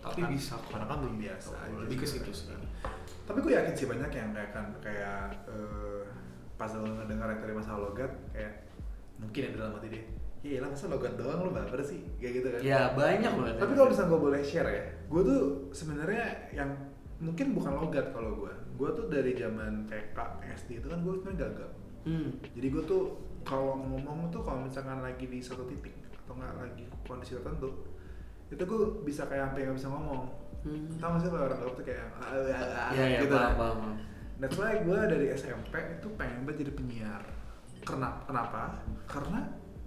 Tapi 0.00 0.20
bisa 0.30 0.54
kok. 0.54 0.70
Karena 0.78 0.86
kan 0.86 0.98
belum 1.02 1.16
biasa 1.18 1.54
Lebih 1.86 1.98
ke 1.98 2.06
situ 2.06 2.30
sih. 2.30 2.54
Tapi 3.26 3.38
gue 3.42 3.52
yakin 3.52 3.74
sih 3.74 3.86
banyak 3.86 4.10
yang 4.10 4.30
kayak 4.34 4.50
kan 4.54 4.66
kayak 4.82 5.34
eh, 5.50 6.02
pas 6.54 6.70
lo 6.74 6.82
ngedengar 6.82 7.30
yang 7.30 7.40
tadi 7.42 7.54
masalah 7.54 7.80
logat 7.90 8.10
kayak 8.34 8.68
mungkin 9.22 9.40
yang 9.48 9.54
dalam 9.54 9.72
hati 9.78 9.88
dia 9.92 10.02
Iya 10.40 10.64
lah 10.64 10.72
masa 10.72 10.88
logat 10.88 11.20
doang 11.20 11.44
lu 11.44 11.52
baper 11.52 11.84
sih 11.84 12.00
kayak 12.16 12.32
gitu 12.40 12.48
kan. 12.48 12.60
Ya 12.64 12.80
banyak 12.96 13.28
banget. 13.28 13.56
Tapi 13.60 13.72
kalau 13.76 13.88
misalnya 13.92 14.08
gue 14.08 14.20
boleh 14.24 14.40
share 14.40 14.70
ya, 14.72 14.84
gue 15.12 15.22
tuh 15.24 15.42
sebenarnya 15.76 16.24
yang 16.56 16.70
mungkin 17.20 17.52
bukan 17.52 17.72
logat 17.76 18.06
kalau 18.16 18.32
gue. 18.40 18.52
Gue 18.80 18.88
tuh 18.96 19.12
dari 19.12 19.36
zaman 19.36 19.84
TK, 19.84 20.16
SD 20.56 20.80
itu 20.80 20.88
kan 20.88 21.04
gue 21.04 21.12
sebenarnya 21.20 21.38
gagap. 21.44 21.72
Hmm. 22.08 22.28
Jadi 22.56 22.66
gue 22.72 22.82
tuh 22.88 23.02
kalau 23.44 23.76
ngomong 23.84 24.32
tuh 24.32 24.40
kalau 24.40 24.64
misalkan 24.64 25.04
lagi 25.04 25.28
di 25.28 25.44
satu 25.44 25.68
titik 25.68 25.92
atau 26.24 26.32
nggak 26.32 26.52
lagi 26.56 26.84
kondisi 27.04 27.36
tertentu, 27.36 27.68
itu 28.48 28.62
gue 28.64 28.82
bisa 29.04 29.28
kayak 29.28 29.52
sampai 29.52 29.68
nggak 29.68 29.76
bisa 29.76 29.88
ngomong. 29.92 30.24
Hmm. 30.64 30.88
Tahu 30.96 31.10
gak 31.16 31.20
sih 31.20 31.28
kalau 31.28 31.44
orang 31.48 31.60
gagap 31.60 31.74
tuh 31.76 31.84
kayak 31.84 32.04
ah, 32.16 32.32
ah, 32.32 32.36
ah, 32.36 32.90
Iya, 32.96 33.04
iya, 33.04 33.18
gitu. 33.24 33.32
paham, 33.36 33.52
paham, 33.56 33.76
paham. 33.80 33.96
That's 34.40 34.56
why 34.56 34.72
gue 34.80 35.00
dari 35.04 35.26
SMP 35.36 35.72
itu 36.00 36.08
pengen 36.16 36.48
banget 36.48 36.64
jadi 36.64 36.72
penyiar. 36.72 37.24
Karena 37.84 38.08
kenapa? 38.24 38.80
Karena 39.04 39.40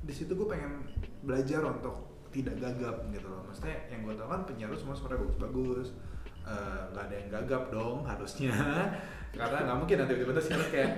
di 0.04 0.14
situ 0.14 0.36
gue 0.36 0.48
pengen 0.48 0.84
belajar 1.24 1.64
untuk 1.64 2.28
tidak 2.34 2.60
gagap 2.60 3.08
gitu 3.14 3.28
loh. 3.30 3.46
Maksudnya 3.48 3.88
yang 3.88 4.04
gue 4.04 4.14
tau 4.20 4.28
kan 4.28 4.42
penyiar 4.44 4.74
semua 4.76 4.98
suara 4.98 5.16
bagus-bagus. 5.16 5.96
Eh, 6.44 6.82
nggak 6.92 7.04
ada 7.08 7.16
yang 7.16 7.30
gagap 7.32 7.64
dong 7.72 8.04
harusnya. 8.04 8.52
Karena 9.38 9.58
nggak 9.64 9.78
mungkin 9.80 9.96
nanti 10.04 10.14
tiba-tiba 10.20 10.44
siaran 10.44 10.70
kayak 10.70 10.92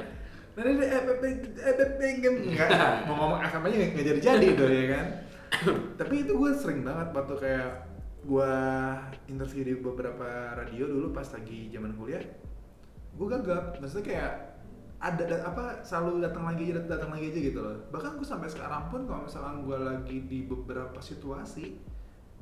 ini 0.55 0.87
eh, 0.87 1.03
eh, 1.03 2.13
enggak 2.55 2.71
mau 3.11 3.15
ngomong 3.19 3.43
nggak 3.43 3.59
nggak 3.59 4.05
jadi 4.07 4.19
jadi 4.23 4.47
itu 4.55 4.65
ya 4.65 4.85
kan. 4.95 5.05
Tapi 5.99 6.15
itu 6.23 6.31
gue 6.33 6.51
sering 6.55 6.81
banget 6.81 7.11
waktu 7.11 7.35
kayak 7.37 7.69
gue 8.25 8.53
interview 9.29 9.61
di 9.61 9.73
beberapa 9.77 10.57
radio 10.57 10.89
dulu 10.89 11.11
pas 11.13 11.27
lagi 11.29 11.69
zaman 11.69 11.93
kuliah. 11.99 12.23
Gue 13.15 13.27
gagap, 13.31 13.79
maksudnya 13.79 14.05
kayak 14.07 14.33
ada 15.05 15.21
da- 15.21 15.45
apa 15.45 15.63
selalu 15.79 16.17
datang 16.19 16.43
lagi 16.43 16.63
aja 16.67 16.81
datang 16.83 17.11
lagi 17.11 17.29
aja 17.29 17.39
gitu 17.43 17.59
loh. 17.59 17.77
Bahkan 17.87 18.11
gue 18.15 18.25
sampai 18.25 18.49
sekarang 18.49 18.89
pun 18.89 19.05
kalau 19.05 19.21
misalkan 19.21 19.61
gue 19.61 19.77
lagi 19.77 20.17
di 20.23 20.39
beberapa 20.43 20.97
situasi 20.99 21.77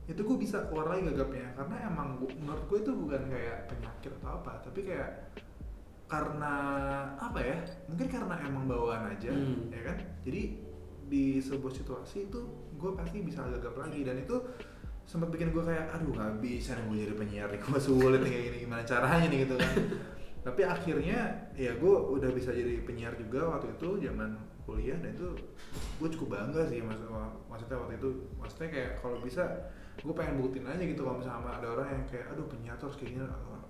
itu 0.03 0.19
gue 0.19 0.37
bisa 0.37 0.63
keluar 0.65 0.87
lagi 0.89 1.03
gagapnya 1.05 1.51
karena 1.53 1.75
emang 1.85 2.15
gua- 2.17 2.31
menurut 2.33 2.63
gue 2.65 2.79
itu 2.81 2.91
bukan 2.93 3.23
kayak 3.25 3.67
penyakit 3.67 4.11
atau 4.13 4.35
apa 4.37 4.59
tapi 4.61 4.79
kayak 4.81 5.31
karena 6.05 6.53
apa 7.17 7.39
ya 7.39 7.57
mungkin 7.85 8.07
karena 8.07 8.35
emang 8.43 8.63
bawaan 8.65 9.07
aja 9.09 9.31
Hmm. 9.31 9.67
ya 9.69 9.81
kan 9.81 9.95
jadi 10.21 10.41
di 11.05 11.25
sebuah 11.39 11.71
situasi 11.73 12.27
itu 12.27 12.39
gue 12.73 12.91
pasti 12.93 13.19
bisa 13.19 13.43
gagap 13.45 13.75
lagi 13.75 14.03
dan 14.03 14.17
itu 14.17 14.35
sempat 15.03 15.27
bikin 15.29 15.49
gue 15.49 15.63
kayak 15.63 15.87
aduh 15.89 16.11
nggak 16.11 16.35
bisa 16.37 16.75
nih 16.75 16.83
gue 16.85 16.97
jadi 17.01 17.13
penyiar 17.15 17.47
nih 17.49 17.59
gue 17.59 17.79
sulit 17.81 18.19
nih 18.19 18.29
kayak 18.29 18.43
gini 18.45 18.57
gimana 18.61 18.83
caranya 18.83 19.25
nih 19.25 19.39
gitu 19.41 19.55
kan 19.55 19.71
tapi 20.43 20.61
akhirnya 20.67 21.49
ya 21.55 21.71
gue 21.79 21.95
udah 22.19 22.29
bisa 22.35 22.51
jadi 22.51 22.83
penyiar 22.83 23.15
juga 23.15 23.55
waktu 23.55 23.71
itu 23.79 24.03
zaman 24.03 24.35
kuliah 24.63 24.95
dan 24.99 25.15
itu 25.15 25.27
gue 25.99 26.09
cukup 26.15 26.39
bangga 26.39 26.67
sih 26.67 26.79
maksud, 26.83 27.07
maksudnya 27.51 27.77
waktu 27.79 27.95
itu. 27.99 28.09
Maksudnya 28.39 28.69
kayak 28.71 28.91
kalau 29.03 29.19
bisa 29.23 29.43
gue 29.99 30.13
pengen 30.15 30.39
buktiin 30.43 30.67
aja 30.67 30.83
gitu 30.83 31.03
kalau 31.03 31.19
misalnya 31.19 31.51
ada 31.51 31.67
orang 31.79 31.87
yang 31.95 32.03
kayak 32.11 32.25
aduh 32.35 32.47
penyiar 32.47 32.75
tuh 32.79 32.87
harus 32.91 32.97
kayak 32.99 33.11
gini 33.15 33.23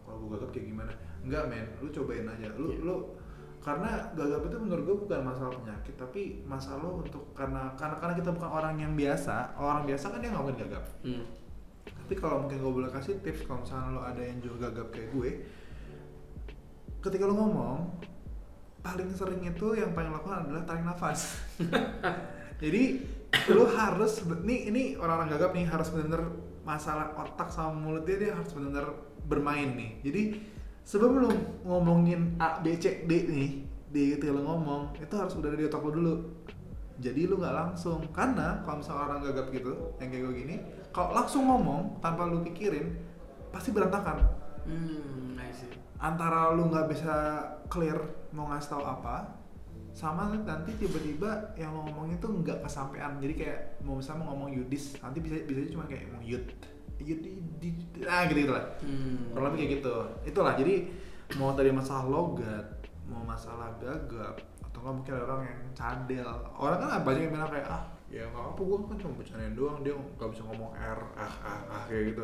kalau 0.05 0.17
gue 0.17 0.29
gagap 0.37 0.49
kayak 0.53 0.65
gimana? 0.69 0.93
Enggak 1.25 1.43
men 1.49 1.65
lu 1.81 1.89
cobain 1.89 2.25
aja. 2.29 2.47
Lu 2.57 2.67
Iya. 2.73 2.79
lu 2.81 2.95
karena 3.63 3.89
gagap 4.13 4.41
itu 4.49 4.57
menurut 4.59 4.83
gue 4.83 4.97
bukan 5.07 5.21
masalah 5.23 5.53
penyakit 5.55 5.95
tapi 5.95 6.21
masalah 6.43 6.83
lo 6.83 6.99
untuk 6.99 7.31
karena 7.31 7.71
karena 7.79 7.95
karena 8.01 8.13
kita 8.17 8.29
bukan 8.33 8.49
orang 8.49 8.75
yang 8.81 8.93
biasa. 8.93 9.57
Orang 9.57 9.85
biasa 9.85 10.05
kan 10.13 10.19
dia 10.21 10.29
nggak 10.33 10.41
mungkin 10.41 10.59
gagap. 10.65 10.85
Hmm. 11.05 11.25
tapi 11.83 12.19
kalau 12.19 12.43
mungkin 12.43 12.59
gue 12.59 12.73
boleh 12.83 12.91
kasih 12.91 13.15
tips 13.23 13.47
kalau 13.47 13.63
misalnya 13.63 13.95
lo 13.95 14.01
ada 14.03 14.19
yang 14.19 14.39
juga 14.43 14.67
gagap 14.71 14.91
kayak 14.91 15.07
gue 15.15 15.29
ketika 17.03 17.27
lo 17.27 17.35
ngomong 17.35 17.99
paling 18.79 19.11
sering 19.11 19.43
itu 19.43 19.75
yang 19.75 19.91
paling 19.91 20.11
lakukan 20.11 20.47
adalah 20.47 20.63
tarik 20.63 20.83
nafas. 20.87 21.35
Jadi 22.63 22.83
lo 23.51 23.67
harus 23.67 24.23
ini 24.43 24.71
ini 24.71 24.83
orang-orang 24.95 25.35
gagap 25.35 25.51
nih 25.51 25.65
harus 25.67 25.91
benar-benar 25.91 26.23
masalah 26.63 27.11
otak 27.19 27.51
sama 27.51 27.75
mulutnya 27.75 28.15
dia 28.15 28.31
harus 28.31 28.55
benar-benar 28.55 28.87
bermain 29.27 29.75
nih. 29.75 29.91
Jadi 29.99 30.21
sebelum 30.87 31.27
lo 31.27 31.31
ngomongin 31.67 32.39
A 32.39 32.63
B 32.63 32.75
C 32.79 33.03
D 33.03 33.11
nih 33.27 33.51
di 33.91 34.15
ketika 34.15 34.31
lo 34.31 34.47
ngomong 34.47 34.95
itu 34.95 35.15
harus 35.15 35.35
udah 35.35 35.51
ada 35.51 35.59
di 35.59 35.67
otak 35.67 35.83
lo 35.83 35.91
dulu. 35.91 36.15
Jadi 37.03 37.27
lu 37.27 37.35
nggak 37.35 37.55
langsung. 37.55 37.99
Karena 38.15 38.63
kalau 38.63 38.79
misalnya 38.79 39.03
orang 39.11 39.19
gagap 39.27 39.47
gitu 39.51 39.73
yang 39.99 40.07
kayak 40.07 40.23
gue 40.23 40.33
gini 40.39 40.55
kalau 40.93 41.09
langsung 41.11 41.43
ngomong 41.49 41.99
tanpa 41.99 42.29
lu 42.31 42.39
pikirin 42.47 42.95
pasti 43.51 43.75
berantakan. 43.75 44.23
Hmm, 44.63 45.35
I 45.35 45.51
see. 45.51 45.82
Antara 46.03 46.51
lu 46.51 46.67
nggak 46.67 46.91
bisa 46.91 47.15
clear 47.71 47.95
mau 48.35 48.51
ngasih 48.51 48.75
tahu 48.75 48.83
apa 48.83 49.39
sama 49.95 50.33
nanti 50.33 50.73
tiba-tiba 50.75 51.53
yang 51.55 51.71
lo 51.71 51.85
ngomongin 51.87 52.17
tuh 52.17 52.33
nggak 52.43 52.65
kesampaian. 52.65 53.13
Jadi 53.21 53.33
kayak 53.39 53.79
mau 53.85 53.95
misalnya 53.95 54.25
mau 54.25 54.35
ngomong 54.35 54.49
yudis 54.51 54.99
nanti 54.99 55.21
bisa 55.21 55.39
bisa 55.47 55.69
cuma 55.71 55.87
kayak 55.87 56.09
mau 56.11 56.19
yud. 56.19 56.43
Yud 56.99 57.19
di, 57.61 57.69
di- 57.71 58.03
ah 58.03 58.25
gitu 58.27 58.43
gitu 58.43 58.53
lah. 58.57 58.65
Hmm. 58.83 59.31
kurang 59.31 59.53
lebih 59.53 59.57
kayak 59.63 59.71
gitu. 59.79 59.95
Itulah 60.27 60.53
jadi 60.59 60.91
mau 61.39 61.55
tadi 61.55 61.69
masalah 61.71 62.05
logat 62.09 62.67
mau 63.07 63.21
masalah 63.21 63.69
gagap 63.77 64.41
atau 64.65 64.79
nggak 64.81 64.95
mungkin 64.97 65.13
ada 65.13 65.23
orang 65.29 65.41
yang 65.45 65.61
cadel. 65.77 66.29
Orang 66.57 66.77
kan 66.81 67.05
banyak 67.05 67.21
yang 67.29 67.33
bilang 67.37 67.51
kayak 67.53 67.69
ah 67.69 67.83
ya 68.13 68.29
nggak 68.29 68.45
apa 68.45 68.61
gue 68.61 68.77
kan 68.77 68.97
cuma 69.01 69.13
bercandain 69.17 69.55
doang 69.57 69.81
dia 69.81 69.93
nggak 69.97 70.29
bisa 70.29 70.41
ngomong 70.45 70.69
r 70.77 71.01
ah 71.17 71.33
ah 71.41 71.61
ah 71.65 71.83
kayak 71.89 72.13
gitu 72.13 72.21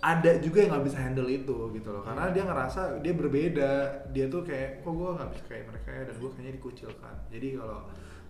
ada 0.00 0.32
juga 0.38 0.58
yang 0.60 0.70
nggak 0.76 0.86
bisa 0.86 0.98
handle 1.00 1.28
itu 1.30 1.56
gitu 1.72 1.88
loh. 1.88 2.02
Karena 2.04 2.28
dia 2.30 2.44
ngerasa 2.44 3.00
dia 3.00 3.12
berbeda. 3.16 3.72
Dia 4.12 4.26
tuh 4.28 4.44
kayak 4.44 4.84
kok 4.84 4.92
gue 4.92 5.10
nggak 5.16 5.30
bisa 5.32 5.44
kayak 5.48 5.64
mereka 5.72 5.88
ya? 5.90 6.02
Dan 6.08 6.16
gue 6.20 6.30
kayaknya 6.36 6.52
dikucilkan. 6.60 7.14
Jadi 7.32 7.48
kalau 7.56 7.78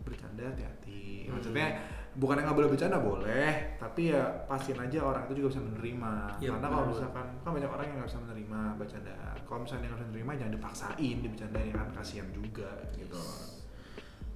bercanda 0.07 0.43
hati-hati. 0.47 1.27
Hmm. 1.27 1.35
maksudnya 1.35 1.67
bukan 2.15 2.39
yang 2.39 2.47
nggak 2.47 2.59
boleh 2.63 2.71
bercanda 2.71 2.99
boleh. 3.03 3.51
Tapi 3.83 4.03
ya 4.15 4.23
pastiin 4.47 4.79
aja 4.79 4.99
orang 5.03 5.27
itu 5.27 5.43
juga 5.43 5.49
bisa 5.59 5.63
menerima. 5.67 6.13
Iya, 6.39 6.51
karena 6.55 6.69
kalau 6.71 6.87
misalkan 6.95 7.27
kan 7.43 7.51
banyak 7.51 7.71
orang 7.71 7.85
yang 7.91 7.97
nggak 7.99 8.11
bisa 8.15 8.21
menerima 8.23 8.61
bercandaan. 8.79 9.37
Kalau 9.43 9.61
misalnya 9.67 9.87
nggak 9.91 9.99
bisa 9.99 10.09
menerima 10.15 10.31
jangan 10.39 10.55
dipaksain 10.55 11.17
dibercandain 11.21 11.73
kan. 11.75 11.89
Kasihan 11.93 12.29
juga 12.31 12.71
gitu 12.95 13.19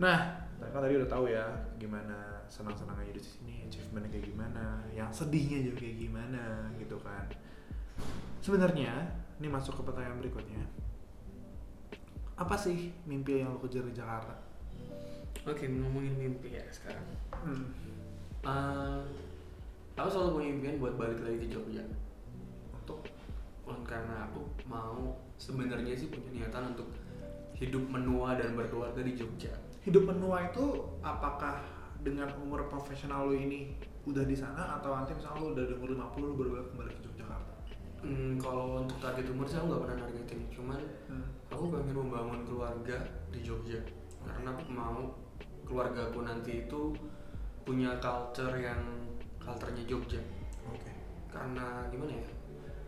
nah 0.01 0.49
kan 0.61 0.81
tadi 0.81 0.97
udah 0.97 1.11
tahu 1.11 1.25
ya 1.29 1.45
gimana 1.77 2.45
senang-senangnya 2.49 3.13
di 3.15 3.23
sini 3.23 3.55
achievementnya 3.69 4.11
kayak 4.17 4.27
gimana 4.33 4.65
yang 4.91 5.09
sedihnya 5.13 5.71
juga 5.71 5.77
kayak 5.85 5.97
gimana 6.01 6.45
gitu 6.81 6.97
kan 7.01 7.25
sebenarnya 8.41 8.93
ini 9.41 9.49
masuk 9.49 9.81
ke 9.81 9.83
pertanyaan 9.85 10.21
berikutnya 10.21 10.63
apa 12.41 12.57
sih 12.57 12.97
mimpi 13.05 13.45
yang 13.45 13.53
lo 13.53 13.61
kejar 13.61 13.85
di 13.85 13.93
Jakarta 13.93 14.51
Oke, 15.49 15.65
ngomongin 15.65 16.13
mimpi 16.21 16.53
ya 16.53 16.65
sekarang. 16.69 17.07
hmm. 17.33 17.65
Eh, 18.45 19.01
aku 19.97 20.09
selalu 20.13 20.31
punya 20.37 20.49
impian 20.53 20.77
buat 20.77 20.95
balik 21.01 21.21
lagi 21.25 21.45
ke 21.45 21.49
Jogja. 21.49 21.85
untuk 22.77 23.05
karena 23.87 24.27
aku 24.27 24.43
mau 24.67 25.17
sebenarnya 25.39 25.95
sih 25.95 26.11
punya 26.11 26.31
niatan 26.35 26.75
untuk 26.75 26.91
hidup 27.55 27.85
menua 27.87 28.35
dan 28.37 28.53
berkeluarga 28.53 29.01
di 29.01 29.17
Jogja. 29.17 29.53
Hidup 29.85 30.05
menua 30.05 30.49
itu 30.53 30.85
apakah 31.01 31.65
dengan 32.01 32.29
umur 32.41 32.69
profesional 32.69 33.29
lo 33.29 33.35
ini 33.37 33.77
udah 34.09 34.25
di 34.25 34.37
sana 34.37 34.81
atau 34.81 34.97
nanti 34.97 35.13
misalnya 35.13 35.41
lo 35.41 35.49
udah 35.53 35.65
di 35.69 35.75
umur 35.77 35.91
50 35.97 36.21
lo 36.21 36.33
baru 36.37 36.51
kembali 36.73 36.93
ke 36.97 37.03
Yogyakarta? 37.09 37.55
Hmm, 38.01 38.33
kalau 38.41 38.81
untuk 38.81 38.97
target 38.97 39.29
umur 39.29 39.45
sih 39.45 39.61
aku 39.61 39.67
nggak 39.69 39.83
pernah 39.85 39.97
nargetin, 40.01 40.41
cuman 40.49 40.81
aku 41.53 41.65
pengen 41.69 41.97
membangun 42.01 42.41
keluarga 42.49 42.97
di 43.29 43.41
Jogja. 43.45 43.81
Karena 44.25 44.57
aku 44.57 44.65
mau 44.73 45.13
keluarga 45.69 46.09
aku 46.09 46.25
nanti 46.25 46.65
itu 46.65 46.97
punya 47.69 48.01
culture 48.01 48.57
yang 48.57 48.81
culturenya 49.37 49.85
Jogja. 49.85 50.21
Oke. 50.73 50.93
Karena 51.29 51.85
gimana 51.93 52.17
ya? 52.17 52.29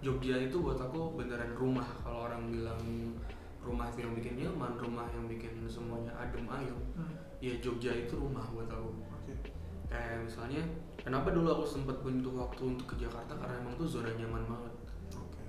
Jogja 0.02 0.34
itu 0.40 0.56
buat 0.58 0.80
aku 0.80 1.14
beneran 1.14 1.54
rumah 1.54 1.86
kalau 2.00 2.26
orang 2.26 2.48
bilang 2.48 2.82
rumah 3.62 3.86
itu 3.94 4.02
yang 4.02 4.14
bikin 4.18 4.34
nyaman 4.42 4.74
rumah 4.74 5.06
yang 5.14 5.24
bikin 5.30 5.54
semuanya 5.70 6.10
adem 6.18 6.44
ayem 6.50 6.78
Hmm, 6.98 7.14
ya 7.38 7.54
Jogja 7.62 7.94
itu 7.94 8.18
rumah 8.18 8.42
buat 8.50 8.66
aku 8.68 8.90
oke. 8.90 9.34
Kayak 9.86 10.26
misalnya 10.26 10.62
kenapa 10.98 11.30
dulu 11.30 11.48
aku 11.60 11.64
sempat 11.64 11.96
butuh 12.02 12.34
waktu 12.34 12.62
untuk 12.74 12.86
ke 12.92 13.06
Jakarta? 13.06 13.32
Karena 13.38 13.54
emang 13.62 13.74
tuh 13.78 13.86
zona 13.88 14.10
nyaman 14.12 14.42
banget. 14.44 14.72
Oke. 15.14 15.42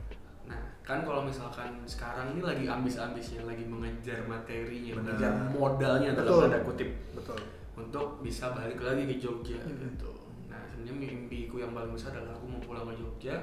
Nah, 0.48 0.62
kan 0.84 1.02
kalau 1.08 1.24
misalkan 1.24 1.80
sekarang 1.88 2.36
ini 2.38 2.42
lagi 2.44 2.66
ambis-ambisnya 2.68 3.48
lagi 3.48 3.64
mengejar 3.64 4.24
materinya, 4.28 5.00
Benar. 5.00 5.04
mengejar 5.16 5.34
modalnya 5.52 6.10
dalam 6.12 6.28
Betul. 6.28 6.42
tanda 6.44 6.60
kutip. 6.64 6.90
Betul. 7.16 7.40
Untuk 7.74 8.08
bisa 8.20 8.52
balik 8.54 8.80
lagi 8.84 9.04
ke 9.10 9.16
Jogja. 9.18 9.58
Hmm. 9.64 9.80
gitu. 9.80 10.12
Nah, 10.52 10.62
sebenarnya 10.70 10.96
mimpiku 11.08 11.56
yang 11.64 11.72
paling 11.72 11.92
besar 11.96 12.14
adalah 12.14 12.36
aku 12.36 12.46
mau 12.52 12.62
pulang 12.62 12.86
ke 12.92 12.96
Jogja, 13.00 13.36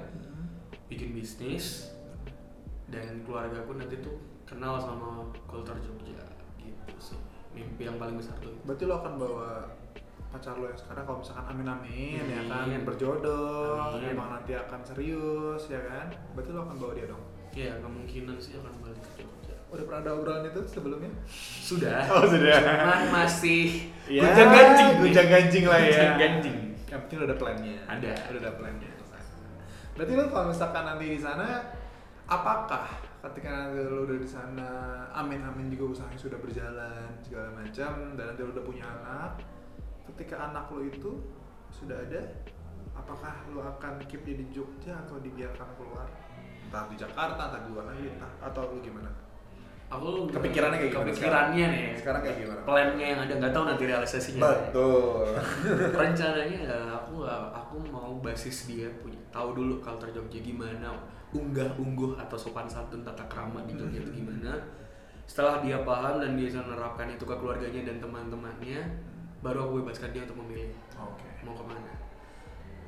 bikin 0.86 1.16
bisnis 1.16 1.90
dan 2.90 3.22
keluarga 3.22 3.62
aku 3.62 3.78
nanti 3.78 3.96
tuh 4.02 4.18
kenal 4.50 4.74
sama 4.76 5.06
kultur 5.46 5.78
Jogja 5.78 6.26
gitu 6.58 6.94
sih. 6.98 7.18
Mimpi 7.50 7.82
yang 7.82 7.96
paling 7.96 8.14
besar 8.14 8.34
tuh. 8.36 8.50
berarti 8.60 8.84
lo 8.84 8.94
akan 8.96 9.12
bawa 9.16 9.50
pacar 10.28 10.54
lo 10.54 10.66
yang 10.66 10.76
sekarang 10.76 11.02
kalau 11.04 11.18
misalkan 11.18 11.46
amin 11.48 11.66
amin, 11.68 12.22
ya 12.24 12.42
kan 12.44 12.62
Amin. 12.64 12.82
berjodoh 12.82 13.78
Amin. 13.92 14.10
emang 14.10 14.30
nanti 14.32 14.52
akan 14.52 14.78
serius 14.80 15.66
ya 15.66 15.80
kan 15.80 16.06
berarti 16.32 16.50
lo 16.50 16.62
akan 16.64 16.76
bawa 16.76 16.92
dia 16.94 17.06
dong 17.06 17.24
Ya, 17.50 17.74
kemungkinan 17.76 18.38
sih 18.38 18.54
akan 18.54 18.70
balik 18.80 19.02
ke 19.04 19.10
Jogja. 19.18 19.54
udah 19.68 19.84
pernah 19.84 20.00
ada 20.00 20.10
obrolan 20.14 20.46
itu 20.46 20.62
sebelumnya 20.64 21.10
Sudah. 21.60 21.98
Oh, 22.14 22.22
sudah. 22.24 22.58
Cuman 22.58 23.02
masih 23.12 23.90
Ya, 24.06 24.22
gunjang 24.24 24.50
ganjing. 24.50 24.90
gunjang 24.98 25.28
ganjing 25.28 25.64
lah 25.66 25.78
ya. 25.78 25.90
Gunjang 25.90 26.14
ganjing. 26.16 26.58
yang 26.86 27.00
penting 27.02 27.16
udah 27.18 27.28
ada 27.28 27.38
plannya 27.38 27.76
Ada. 27.86 28.10
udah 28.30 28.40
ada 28.40 28.52
plannya 28.54 28.90
berarti 29.90 30.12
lo 30.14 30.24
kalau 30.26 30.46
misalkan 30.48 30.82
nanti 30.84 31.06
di 31.08 31.18
sana 31.18 31.46
apakah 32.24 32.86
ketika 33.20 33.48
nanti 33.68 33.84
lo 33.84 34.08
udah 34.08 34.16
di 34.16 34.28
sana 34.28 34.70
amin 35.12 35.44
amin 35.44 35.68
juga 35.68 35.92
usahanya 35.92 36.16
sudah 36.16 36.38
berjalan 36.40 37.12
segala 37.20 37.52
macam 37.52 38.16
dan 38.16 38.24
nanti 38.32 38.40
lo 38.40 38.50
udah 38.56 38.64
punya 38.64 38.84
anak 38.88 39.44
ketika 40.12 40.50
anak 40.50 40.66
lo 40.72 40.80
itu 40.80 41.12
sudah 41.68 41.96
ada 42.00 42.20
apakah 42.96 43.34
lo 43.54 43.60
akan 43.64 44.02
keep 44.08 44.24
dia 44.26 44.36
di 44.36 44.46
Jogja 44.52 44.92
atau 45.06 45.16
dibiarkan 45.22 45.68
keluar? 45.78 46.08
Entah 46.66 46.86
di 46.90 46.96
Jakarta 46.98 47.50
entah 47.50 47.60
di 47.64 47.68
luar 47.72 47.84
negeri 47.90 48.08
entah 48.18 48.32
atau 48.42 48.62
lo 48.70 48.78
gimana? 48.82 49.10
Aku 49.90 50.30
Kepikirannya 50.30 50.78
kayak 50.78 50.92
gimana 50.94 51.06
Kepikirannya 51.10 51.66
nih. 51.66 51.84
sekarang 51.98 52.20
kayak 52.22 52.36
gimana? 52.38 52.60
Plannya 52.62 53.06
yang 53.10 53.20
ada 53.26 53.32
nggak 53.42 53.52
tahu 53.54 53.64
nanti 53.66 53.84
realisasinya. 53.90 54.42
betul. 54.46 55.26
Rencananya 55.98 56.58
ya 56.62 56.78
aku 56.94 57.12
nggak 57.26 57.42
aku 57.50 57.74
mau 57.90 58.12
basis 58.22 58.70
dia 58.70 58.86
punya 59.02 59.18
tahu 59.34 59.58
dulu 59.58 59.82
culture 59.82 60.14
Jogja 60.14 60.38
gimana, 60.38 60.94
unggah 61.32 61.70
ungguh 61.74 62.16
atau 62.16 62.34
sopan 62.34 62.66
santun 62.66 63.00
tata 63.00 63.22
krama 63.24 63.62
di 63.62 63.74
Jogja 63.74 63.98
itu 63.98 64.12
gimana. 64.12 64.54
setelah 65.22 65.60
dia 65.60 65.78
paham 65.80 66.18
dan 66.18 66.34
dia 66.34 66.46
bisa 66.46 66.58
menerapkan 66.58 67.06
itu 67.06 67.22
ke 67.22 67.30
keluarganya 67.32 67.84
dan 67.84 67.96
teman-temannya 67.98 68.82
baru 69.38 69.62
aku 69.64 69.72
bebaskan 69.80 70.10
dia 70.10 70.22
untuk 70.24 70.38
memilih 70.38 70.74
Oke. 70.96 71.22
mau 71.40 71.54
ke 71.54 71.62
mana 71.62 71.92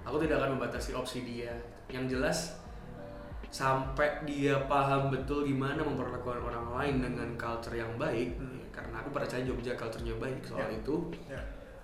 aku 0.03 0.19
tidak 0.19 0.43
akan 0.43 0.59
membatasi 0.59 0.91
opsi 0.93 1.23
dia 1.23 1.55
yang 1.87 2.05
jelas 2.05 2.59
sampai 3.47 4.25
dia 4.25 4.57
paham 4.65 5.07
betul 5.09 5.45
gimana 5.45 5.79
memperlakukan 5.79 6.41
orang 6.41 6.67
lain 6.75 6.95
dengan 7.01 7.29
culture 7.37 7.77
yang 7.77 7.95
baik 7.95 8.35
Hmm. 8.35 8.59
ya, 8.59 8.67
karena 8.73 8.97
aku 8.99 9.13
percaya 9.13 9.43
Jogja 9.43 9.77
culture-nya 9.77 10.17
baik 10.17 10.41
soal 10.43 10.67
Ya. 10.67 10.75
itu 10.75 10.95
Ya. 11.29 11.39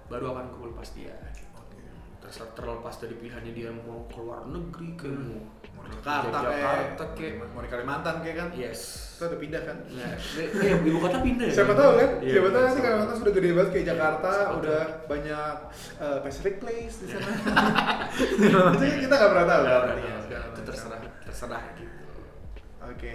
baru 0.07 0.33
akan 0.33 0.51
aku 0.51 0.67
lepas 0.67 0.91
dia 0.91 1.13
Oke. 1.55 1.79
Terser- 2.19 2.51
terlepas 2.53 2.97
dari 2.97 3.15
pilihannya 3.15 3.53
dia 3.53 3.69
mau 3.71 4.03
keluar 4.09 4.43
negeri 4.45 4.97
ke 4.97 5.07
Hmm. 5.07 5.29
mau 5.29 5.45
Mau 5.79 5.87
di 5.87 5.95
kerja 5.95 6.11
Jakarta 6.19 6.39
kayak, 6.43 6.59
Jakarta 6.59 7.05
kayak 7.15 7.33
mau 7.49 7.63
di 7.63 7.71
Kalimantan 7.71 8.15
kayak 8.21 8.37
kan? 8.37 8.49
yes 8.53 8.81
Kita 9.15 9.25
udah 9.29 9.41
pindah 9.41 9.63
kan? 9.63 9.77
nah, 9.89 10.13
eh, 10.15 10.75
ibu 10.79 10.99
kota 10.99 11.19
pindah 11.19 11.47
ya? 11.51 11.55
Siapa 11.55 11.73
tahu 11.75 11.91
kan? 11.99 12.11
Iya, 12.19 12.33
Siapa 12.35 12.49
tahu 12.49 12.63
nanti 12.63 12.81
Kalimantan 12.81 13.17
sudah 13.19 13.33
gede 13.35 13.49
banget 13.51 13.71
kayak 13.71 13.87
Jakarta, 13.91 14.31
udah 14.55 14.83
banyak 15.07 15.55
uh, 15.99 16.19
Pacific 16.23 16.55
Place 16.59 16.97
di 17.03 17.07
Iya. 17.09 17.19
sana. 17.19 17.31
Maksudnya 18.71 18.99
kita 19.03 19.15
nggak 19.15 19.31
pernah 19.35 19.47
tahu. 19.47 19.63
Kan? 19.63 19.83
Iya, 19.99 20.15
itu 20.55 20.61
terserah 20.63 21.01
terserah 21.27 21.63
gitu 21.75 21.97
Oke. 22.79 23.15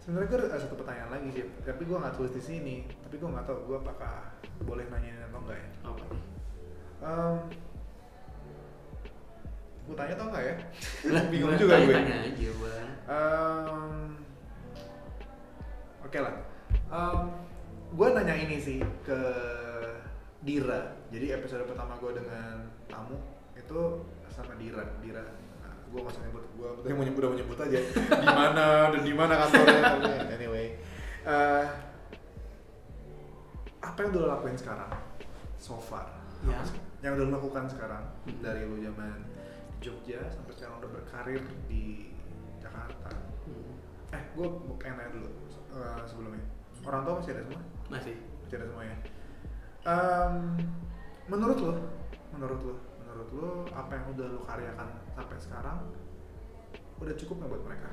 Sebenarnya 0.00 0.28
gue 0.30 0.38
ada 0.38 0.58
satu 0.62 0.78
pertanyaan 0.78 1.10
lagi 1.10 1.28
sih, 1.34 1.44
tapi 1.60 1.82
gue 1.82 1.96
nggak 1.98 2.14
tulis 2.14 2.30
di 2.30 2.42
sini. 2.42 2.76
Tapi 3.02 3.18
gue 3.18 3.26
nggak 3.26 3.42
tahu 3.42 3.58
gue 3.66 3.78
apakah 3.78 4.38
boleh 4.62 4.86
nanyain 4.86 5.18
atau 5.28 5.42
enggak 5.42 5.58
ya. 5.58 5.66
nih 5.66 5.74
Um, 6.96 7.36
gue 9.88 9.94
tanya 9.94 10.14
atau 10.14 10.26
enggak 10.28 10.44
ya? 10.44 10.54
Bingung 11.30 11.54
juga 11.54 11.74
gue. 11.78 11.94
Tanya-tanya 11.94 12.16
aja 12.26 12.50
bang 12.52 12.88
Um, 13.06 14.18
Oke 16.02 16.18
lah. 16.18 16.34
Um, 16.86 17.18
gue 17.92 18.06
nanya 18.10 18.34
ini 18.34 18.58
sih 18.58 18.78
ke 19.02 19.20
Dira. 20.42 20.90
Jadi 21.10 21.30
episode 21.30 21.66
pertama 21.66 21.94
gue 21.98 22.12
dengan 22.14 22.66
tamu 22.86 23.14
itu 23.54 24.02
sama 24.26 24.58
Dira. 24.58 24.82
Dira. 24.98 25.22
Nah, 25.62 25.74
gue 25.86 26.00
masih 26.02 26.18
nyebut. 26.22 26.44
Gue 26.54 26.68
tadi 26.82 26.94
mau 26.94 27.06
nyebut 27.06 27.20
udah 27.22 27.30
mau 27.30 27.38
nyebut 27.38 27.58
aja. 27.58 27.78
Di 28.22 28.28
mana 28.28 28.66
dan 28.90 29.02
di 29.02 29.14
mana 29.14 29.34
kantornya. 29.38 29.80
Tapi 29.82 30.34
anyway. 30.34 30.66
Uh, 31.22 31.62
apa 33.78 33.98
yang 34.02 34.10
udah 34.10 34.20
lo 34.20 34.28
lakuin 34.34 34.58
sekarang? 34.58 34.90
So 35.58 35.78
far. 35.78 36.10
Ya. 36.42 36.58
Yang 37.02 37.12
udah 37.18 37.24
lo 37.26 37.32
lakukan 37.38 37.64
sekarang 37.70 38.02
Hmm. 38.26 38.42
dari 38.42 38.66
lo 38.66 38.74
zaman 38.82 39.18
Jogja 39.86 40.18
sampai 40.34 40.52
sekarang 40.58 40.82
udah 40.82 40.90
berkarir 40.90 41.42
di 41.70 42.10
Jakarta. 42.58 43.14
Hmm. 43.46 43.78
Eh, 44.10 44.22
gue 44.34 44.46
pengen 44.82 44.98
nanya 44.98 45.10
dulu 45.14 45.30
eh, 45.78 46.02
sebelumnya. 46.10 46.42
Orang 46.82 47.06
tua 47.06 47.14
masih 47.22 47.32
ada 47.38 47.42
semua? 47.46 47.62
masih 47.86 48.14
Masih 48.18 48.56
ada 48.58 48.66
semua 48.66 48.82
ya. 48.82 48.96
Em, 49.86 50.34
menurut 51.30 51.58
lo, 51.62 51.72
menurut 52.34 52.60
lo, 52.66 52.74
menurut 52.98 53.28
lo 53.30 53.50
apa 53.70 53.90
yang 53.94 54.06
udah 54.18 54.26
lo 54.34 54.40
karyakan 54.42 54.88
sampai 55.14 55.38
sekarang 55.38 55.78
udah 56.98 57.14
cukup 57.14 57.34
nggak 57.38 57.50
buat 57.54 57.64
mereka 57.70 57.90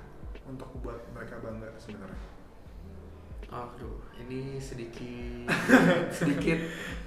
untuk 0.50 0.70
buat 0.82 1.00
mereka 1.14 1.38
bangga 1.46 1.70
sebenarnya? 1.78 2.22
Aduh, 3.54 3.94
ini 4.18 4.58
sedikit 4.58 5.46
sedikit 6.18 6.58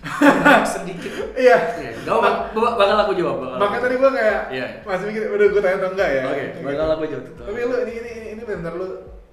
sedikit. 0.73 1.13
Iya. 1.35 1.57
Iya, 1.75 1.91
gak 2.01 2.17
bak 2.17 2.35
bak- 2.55 2.77
bakal 2.77 2.97
aku 3.01 3.13
jawab. 3.15 3.37
Bakal 3.43 3.59
Makanya 3.59 3.83
tadi 3.83 3.95
gue 3.97 4.11
kayak 4.13 4.41
Iya. 4.49 4.67
masih 4.81 5.05
mikir 5.07 5.23
udah 5.29 5.47
gue 5.49 5.61
tanya 5.61 5.77
atau 5.77 5.91
enggak 5.91 6.09
ya. 6.09 6.23
Oke, 6.25 6.45
Gitu. 6.47 6.59
bakal 6.63 6.87
aku 6.89 7.05
jawab 7.05 7.25
tuh. 7.27 7.35
Tapi 7.43 7.59
lu 7.61 7.77
ini 7.83 7.93
ini 7.97 8.13
ini 8.31 8.43
benar 8.43 8.73
lu 8.73 8.87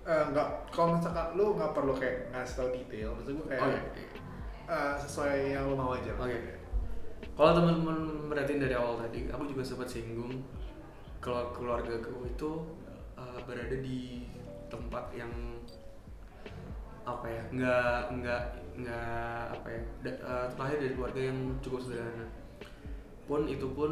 eh, 0.04 0.24
nggak 0.28 0.48
kalau 0.68 0.98
misalkan 0.98 1.28
lu 1.34 1.46
nggak 1.54 1.72
perlu 1.72 1.94
kayak 1.94 2.18
ngasih 2.30 2.56
tau 2.58 2.70
detail, 2.70 3.10
maksud 3.14 3.34
gue 3.36 3.48
kayak 3.48 3.62
Oh 3.62 3.70
iya. 3.70 3.82
eh, 4.66 4.94
sesuai 4.98 5.36
yang 5.54 5.64
lu 5.66 5.76
mau 5.76 5.94
aja. 5.94 6.12
Oke. 6.16 6.38
Kalau 7.34 7.52
teman-teman 7.52 7.98
merhatiin 8.28 8.58
dari 8.60 8.74
awal 8.74 8.98
tadi, 9.00 9.26
aku 9.28 9.46
juga 9.46 9.62
sempat 9.62 9.86
singgung 9.88 10.42
kalau 11.18 11.50
keluarga 11.52 11.94
aku 11.96 12.28
itu 12.28 12.52
uh, 13.16 13.40
berada 13.44 13.74
di 13.76 14.28
tempat 14.68 15.08
yang 15.14 15.32
apa 17.04 17.28
ya, 17.28 17.44
nggak 17.52 18.00
nggak 18.16 18.42
nggak 18.74 19.40
apa 19.52 19.68
ya, 19.68 19.82
da, 20.02 20.12
uh, 20.24 20.46
terlahir 20.56 20.78
dari 20.80 20.94
keluarga 20.96 21.22
yang 21.22 21.40
cukup 21.60 21.80
sederhana. 21.84 22.28
Pun 23.24 23.42
itu 23.46 23.68
pun 23.72 23.92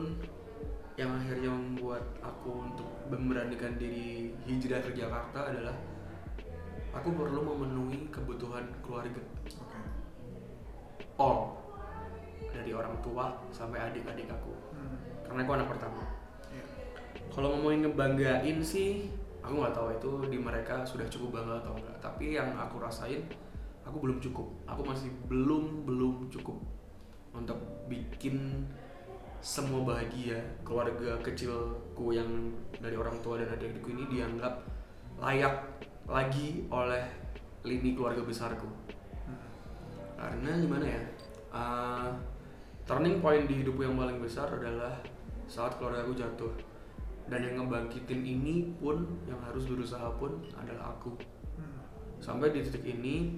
yang 0.95 1.11
akhirnya 1.15 1.49
membuat 1.49 2.03
aku 2.19 2.67
untuk 2.67 2.87
memberanikan 3.07 3.75
diri 3.75 4.35
hijrah 4.43 4.83
ke 4.83 4.91
Jakarta 4.91 5.49
adalah 5.49 5.75
aku 6.91 7.09
perlu 7.15 7.39
memenuhi 7.41 8.11
kebutuhan 8.11 8.67
keluarga 8.83 9.23
all 11.15 11.55
dari 12.51 12.75
orang 12.75 12.99
tua 12.99 13.39
sampai 13.49 13.79
adik-adik 13.79 14.27
aku 14.27 14.51
Hmm. 14.75 14.97
karena 15.23 15.39
aku 15.45 15.51
anak 15.55 15.67
pertama 15.71 16.01
Iya. 16.51 16.63
kalau 17.31 17.47
ngomongin 17.55 17.87
ngebanggain 17.87 18.59
sih 18.59 19.07
aku 19.41 19.53
nggak 19.57 19.73
tahu 19.73 19.87
itu 19.93 20.09
di 20.29 20.37
mereka 20.37 20.85
sudah 20.85 21.05
cukup 21.09 21.41
bangga 21.41 21.65
atau 21.65 21.73
enggak 21.77 21.97
tapi 21.99 22.37
yang 22.37 22.53
aku 22.55 22.77
rasain 22.77 23.25
aku 23.85 23.97
belum 24.07 24.17
cukup. 24.21 24.47
Aku 24.69 24.81
masih 24.85 25.09
belum 25.27 25.83
belum 25.83 26.29
cukup 26.29 26.57
untuk 27.35 27.57
bikin 27.91 28.67
semua 29.41 29.81
bahagia 29.81 30.37
keluarga 30.61 31.17
kecilku 31.25 32.13
yang 32.13 32.29
dari 32.77 32.93
orang 32.93 33.17
tua 33.25 33.41
dan 33.41 33.49
adik-adikku 33.57 33.89
ini 33.89 34.05
dianggap 34.13 34.61
layak 35.17 35.65
lagi 36.05 36.65
oleh 36.69 37.01
lini 37.65 37.97
keluarga 37.97 38.21
besarku. 38.21 38.69
Karena 40.17 40.61
gimana 40.61 40.85
ya? 40.85 41.03
Uh, 41.51 42.09
turning 42.85 43.19
point 43.19 43.49
di 43.49 43.65
hidupku 43.65 43.81
yang 43.81 43.97
paling 43.97 44.21
besar 44.21 44.47
adalah 44.47 44.93
saat 45.49 45.75
keluarga 45.75 46.05
aku 46.05 46.13
jatuh 46.15 46.53
dan 47.27 47.39
yang 47.43 47.61
ngebangkitin 47.61 48.21
ini 48.23 48.71
pun 48.79 49.05
yang 49.27 49.37
harus 49.43 49.67
berusaha 49.67 50.07
pun 50.17 50.41
adalah 50.55 50.95
aku 50.95 51.13
Hmm. 51.51 51.83
sampai 52.17 52.49
di 52.49 52.63
titik 52.63 52.81
ini 52.87 53.37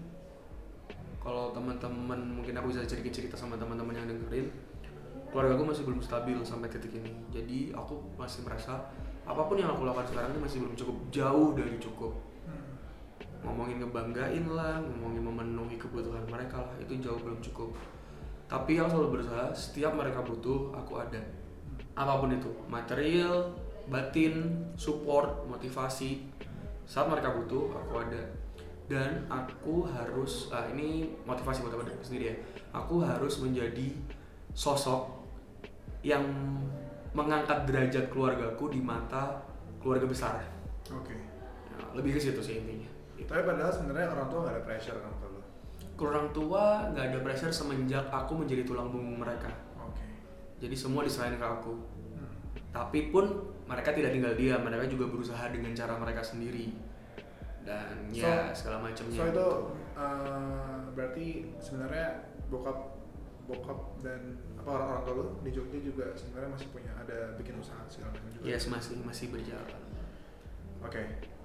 kalau 1.20 1.56
teman-teman 1.56 2.20
mungkin 2.40 2.54
aku 2.56 2.72
bisa 2.72 2.84
cerita 2.84 3.10
cerita 3.10 3.36
sama 3.36 3.56
teman-teman 3.56 3.96
yang 3.96 4.08
dengerin 4.08 4.48
keluarga 5.32 5.58
aku 5.58 5.66
masih 5.66 5.84
belum 5.90 6.00
stabil 6.00 6.38
sampai 6.46 6.70
titik 6.70 6.94
ini 6.94 7.12
jadi 7.34 7.74
aku 7.74 7.98
masih 8.16 8.46
merasa 8.46 8.86
apa 9.24 9.42
pun 9.48 9.56
yang 9.58 9.72
aku 9.72 9.88
lakukan 9.88 10.06
sekarang 10.06 10.36
ini 10.36 10.42
masih 10.44 10.58
belum 10.62 10.76
cukup 10.78 10.98
jauh 11.10 11.50
dari 11.58 11.76
cukup 11.80 12.14
Hmm. 12.44 12.76
ngomongin 13.44 13.80
ngebanggain 13.80 14.46
lah, 14.52 14.84
ngomongin 14.84 15.24
memenuhi 15.24 15.76
kebutuhan 15.80 16.24
mereka 16.28 16.60
lah, 16.64 16.76
itu 16.80 17.00
jauh 17.00 17.16
belum 17.20 17.40
cukup. 17.40 17.72
Tapi 18.52 18.76
yang 18.76 18.92
selalu 18.92 19.20
berusaha, 19.20 19.52
setiap 19.56 19.96
mereka 19.96 20.20
butuh, 20.24 20.76
aku 20.76 21.00
ada. 21.00 21.20
Apa 21.96 22.20
pun 22.20 22.36
itu, 22.36 22.52
material, 22.68 23.52
batin, 23.88 24.68
support, 24.76 25.48
motivasi. 25.48 26.24
Saat 26.84 27.08
mereka 27.08 27.34
butuh, 27.36 27.72
aku 27.74 28.04
ada. 28.04 28.24
Dan 28.88 29.24
aku 29.32 29.88
harus, 29.88 30.52
ah, 30.52 30.68
ini 30.70 31.16
motivasi 31.24 31.64
buat 31.64 31.80
aku 31.80 32.04
sendiri 32.04 32.26
ya. 32.32 32.36
Aku 32.76 33.00
harus 33.00 33.40
menjadi 33.40 33.96
sosok 34.52 35.24
yang 36.04 36.24
mengangkat 37.16 37.64
derajat 37.64 38.12
keluargaku 38.12 38.74
di 38.74 38.84
mata 38.84 39.40
keluarga 39.80 40.08
besar. 40.10 40.44
Oke. 40.92 41.16
Ya, 41.72 41.80
lebih 41.96 42.18
ke 42.18 42.20
situ 42.20 42.42
sih 42.44 42.60
intinya. 42.60 42.90
Tapi 43.24 43.42
padahal 43.48 43.72
sebenarnya 43.72 44.12
orang 44.12 44.28
tua 44.28 44.40
nggak 44.44 44.56
ada 44.60 44.64
pressure 44.68 45.00
kan 45.00 45.14
ke 45.22 45.34
ke 45.94 46.04
orang 46.04 46.28
tua 46.34 46.90
nggak 46.90 47.06
ada 47.14 47.20
pressure 47.22 47.54
semenjak 47.54 48.10
aku 48.10 48.34
menjadi 48.34 48.66
tulang 48.66 48.90
punggung 48.90 49.22
mereka 49.22 49.54
Oke. 49.78 50.02
jadi 50.58 50.74
semua 50.74 51.06
diserahin 51.06 51.38
ke 51.38 51.46
aku. 51.46 51.78
Tapi 52.74 53.08
pun 53.08 53.26
mereka 53.64 53.90
tidak 53.90 54.12
tinggal 54.12 54.34
diam 54.34 54.60
mereka 54.60 54.86
juga 54.86 55.06
berusaha 55.08 55.46
dengan 55.48 55.72
cara 55.72 55.94
mereka 55.96 56.20
sendiri 56.20 56.74
dan 57.62 58.10
ya 58.10 58.52
So- 58.52 58.66
segala 58.66 58.84
macamnya 58.84 59.16
So 59.16 59.26
itu 59.26 59.48
eh, 59.96 60.76
berarti 60.92 61.26
sebenarnya 61.58 62.08
bokap 62.48 62.78
bokap 63.44 63.80
dan 64.00 64.20
apa 64.56 64.70
orang 64.74 64.88
orang 64.90 65.04
tua 65.04 65.14
lu 65.16 65.26
di 65.42 65.52
Jogja 65.52 65.78
juga 65.78 66.06
sebenarnya 66.14 66.50
masih 66.50 66.68
punya 66.70 66.92
ada 66.94 67.36
bikin 67.36 67.56
usaha 67.56 67.80
segala 67.86 68.12
macam 68.12 68.26
juga. 68.32 68.44
yes 68.46 68.66
masih 68.66 69.00
masih 69.00 69.28
berjalan 69.30 69.82
Oke. 70.82 71.04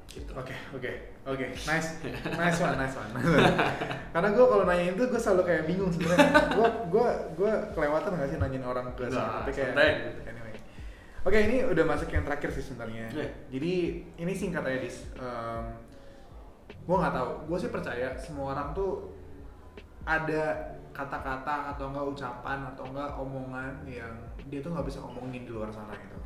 gitu 0.09 0.33
Oke, 0.33 0.57
oke, 0.72 0.93
oke, 1.22 1.47
nice, 1.61 2.01
nice 2.41 2.59
one, 2.59 2.76
nice 2.76 2.97
one. 2.97 3.12
Karena 4.14 4.29
gue 4.31 4.41
kalau 4.43 4.64
nanyain 4.64 4.97
itu 4.97 5.05
gue 5.05 5.20
selalu 5.20 5.43
kayak 5.45 5.68
bingung 5.68 5.93
sebenarnya. 5.93 6.33
Gue 6.51 6.64
gue 6.89 7.07
gue 7.37 7.53
kelewatan 7.76 8.16
nggak 8.16 8.26
sih 8.26 8.39
nanyain 8.41 8.64
orang 8.64 8.89
ke 8.97 9.05
sini, 9.05 9.12
Nggak, 9.12 9.29
tapi 9.37 9.51
kayak 9.53 9.68
santai. 9.70 9.91
anyway. 10.24 10.48
Oke, 11.29 11.39
ini 11.45 11.61
udah 11.61 11.85
masuk 11.85 12.09
yang 12.09 12.24
terakhir 12.24 12.49
sih 12.51 12.64
sebenarnya. 12.64 13.12
Oke. 13.12 13.26
Jadi 13.53 13.72
ini 14.16 14.33
singkat 14.33 14.64
aja 14.64 14.81
dis. 14.81 15.05
gue 16.64 16.97
nggak 16.97 17.12
tahu. 17.12 17.31
Gue 17.47 17.59
sih 17.59 17.68
percaya 17.68 18.16
semua 18.16 18.57
orang 18.57 18.72
tuh 18.72 19.12
ada 20.03 20.57
kata-kata 20.91 21.76
atau 21.76 21.93
enggak 21.93 22.07
ucapan 22.09 22.59
atau 22.66 22.85
enggak 22.89 23.12
omongan 23.14 23.70
yang 23.85 24.11
dia 24.49 24.59
tuh 24.59 24.72
nggak 24.72 24.89
bisa 24.89 24.99
omongin 24.99 25.45
di 25.45 25.53
luar 25.53 25.68
sana 25.68 25.93
gitu. 25.95 26.16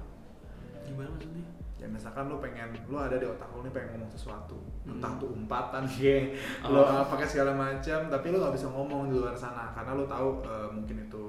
gimana 0.82 1.10
maksudnya 1.10 1.46
ya 1.78 1.86
misalkan 1.86 2.26
lu 2.26 2.38
pengen 2.38 2.70
lu 2.86 2.94
ada 2.94 3.14
di 3.14 3.26
otak 3.26 3.46
lu 3.54 3.62
nih 3.62 3.70
pengen 3.70 3.88
ngomong 3.94 4.10
sesuatu 4.10 4.54
Hmm. 4.82 4.98
entah 4.98 5.14
tuh 5.14 5.30
umpatan 5.30 5.82
kayak 5.90 6.34
lu 6.66 6.74
Oh. 6.74 6.82
uh, 6.82 7.06
pakai 7.06 7.26
segala 7.26 7.52
macam 7.54 8.06
tapi 8.06 8.26
lu 8.30 8.38
nggak 8.38 8.54
bisa 8.54 8.66
ngomong 8.66 9.10
di 9.10 9.18
luar 9.18 9.34
sana 9.34 9.70
karena 9.70 9.94
lu 9.94 10.06
tahu 10.06 10.42
uh, 10.42 10.66
mungkin 10.70 11.06
itu 11.06 11.24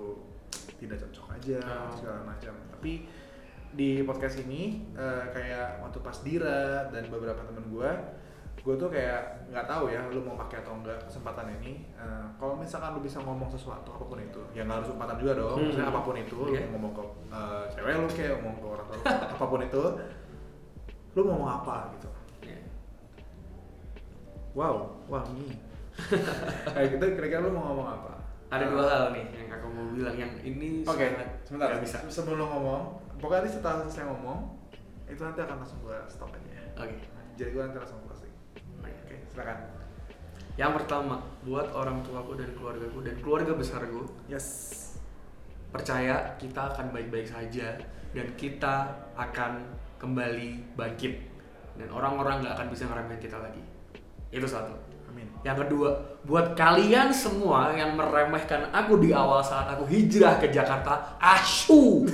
tidak 0.78 0.97
cocok 1.05 1.38
aja 1.38 1.57
Oh. 1.61 1.93
segala 1.93 2.21
macam 2.24 2.53
tapi 2.69 3.05
di 3.74 4.01
podcast 4.01 4.38
ini 4.39 4.61
uh, 4.93 5.26
kayak 5.30 5.82
waktu 5.82 5.99
pas 5.99 6.17
Dira 6.19 6.61
dan 6.88 7.03
beberapa 7.07 7.41
temen 7.41 7.65
gue 7.67 7.91
gue 8.63 8.76
tuh 8.78 8.88
kayak 8.88 9.49
nggak 9.49 9.65
tahu 9.65 9.89
ya 9.89 9.99
lu 10.07 10.24
mau 10.24 10.38
pakai 10.38 10.61
atau 10.61 10.78
enggak 10.78 10.95
kesempatan 11.03 11.51
ini 11.59 11.84
Uh, 11.95 12.28
kalau 12.36 12.53
misalkan 12.53 12.93
lu 12.93 13.01
bisa 13.01 13.19
ngomong 13.19 13.47
sesuatu 13.47 13.88
apa 13.89 14.03
pun 14.03 14.19
itu 14.19 14.39
ya 14.51 14.63
nggak 14.63 14.80
harus 14.80 14.91
umpatan 14.91 15.15
juga 15.17 15.34
dong 15.36 15.55
Hmm. 15.55 15.63
maksudnya 15.67 15.88
apa 15.88 15.99
pun 16.01 16.15
itu 16.15 16.36
lu 16.38 16.51
Iya. 16.51 16.61
mau 16.63 16.71
ngomong 16.76 16.91
ke 16.93 17.03
uh, 17.30 17.63
cewek 17.69 17.93
lu 17.95 18.07
kayak 18.09 18.32
ngomong 18.38 18.55
ke 18.55 18.67
orang 18.69 18.86
tua 18.88 18.99
apa 19.36 19.45
pun 19.45 19.59
itu 19.61 19.84
lu 21.09 21.21
mau 21.21 21.32
ngomong 21.34 21.51
apa 21.59 21.76
gitu 21.93 22.09
Ya. 22.43 22.59
wow 24.53 24.76
wah 25.07 25.24
ini 25.26 25.55
kayak 26.76 26.88
gitu 26.93 27.03
kira-kira 27.15 27.39
lu 27.41 27.51
mau 27.51 27.71
ngomong 27.71 27.88
apa 27.89 28.11
Ada 28.47 28.63
Uh, 28.63 28.71
dua 28.71 28.86
hal 28.86 29.03
nih 29.11 29.26
yang 29.34 29.49
aku 29.49 29.65
mau 29.67 29.86
bilang 29.91 30.13
yang 30.15 30.32
ini 30.39 30.86
Oke, 30.86 31.09
sangat 31.09 31.28
sebentar. 31.41 31.67
nggak 31.74 31.82
bisa. 31.82 31.97
Sebelum 32.05 32.45
ngomong, 32.45 33.01
pokoknya 33.24 33.47
nanti 33.47 33.55
setelah 33.55 33.88
saya 33.88 34.05
ngomong, 34.11 34.39
itu 35.07 35.21
nanti 35.24 35.39
akan 35.39 35.63
langsung 35.63 35.80
gua 35.80 36.03
stop 36.11 36.36
aja. 36.36 36.59
Oke. 36.76 36.99
Jadi 37.39 37.49
gua 37.55 37.71
nanti 37.71 37.80
langsung 37.80 38.03
closing. 38.03 38.36
Oke, 38.84 39.15
silakan. 39.32 39.57
Yang 40.59 40.71
pertama, 40.84 41.15
buat 41.47 41.71
orang 41.71 42.03
tuaku 42.03 42.36
dan 42.36 42.51
keluargaku 42.53 42.99
dan 43.01 43.15
keluarga 43.24 43.51
besarku, 43.55 44.11
Yes. 44.28 44.80
percaya 45.74 46.38
kita 46.38 46.69
akan 46.69 46.93
baik-baik 46.93 47.26
saja 47.26 47.82
dan 48.13 48.28
kita 48.38 48.93
akan 49.17 49.65
kembali 49.97 50.78
bangkit 50.78 51.17
dan 51.82 51.89
orang-orang 51.89 52.45
nggak 52.45 52.53
akan 52.53 52.67
bisa 52.69 52.86
ngeremehin 52.86 53.17
kita 53.17 53.41
lagi. 53.41 53.63
Itu 54.30 54.45
satu. 54.45 54.78
Amin. 55.14 55.30
Yang 55.45 55.57
kedua, 55.70 55.89
buat 56.26 56.57
kalian 56.57 57.14
semua 57.14 57.70
yang 57.78 57.93
meremehkan 57.93 58.74
aku 58.74 58.97
di 58.97 59.14
awal 59.14 59.45
saat 59.45 59.70
aku 59.70 59.86
hijrah 59.86 60.41
ke 60.41 60.49
Jakarta, 60.49 61.22
asu. 61.22 62.09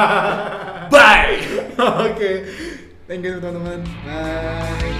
Bye. 0.92 1.36
Oke. 1.76 2.48
Thank 3.04 3.28
you 3.28 3.36
teman-teman. 3.44 3.84
Bye. 4.08 4.96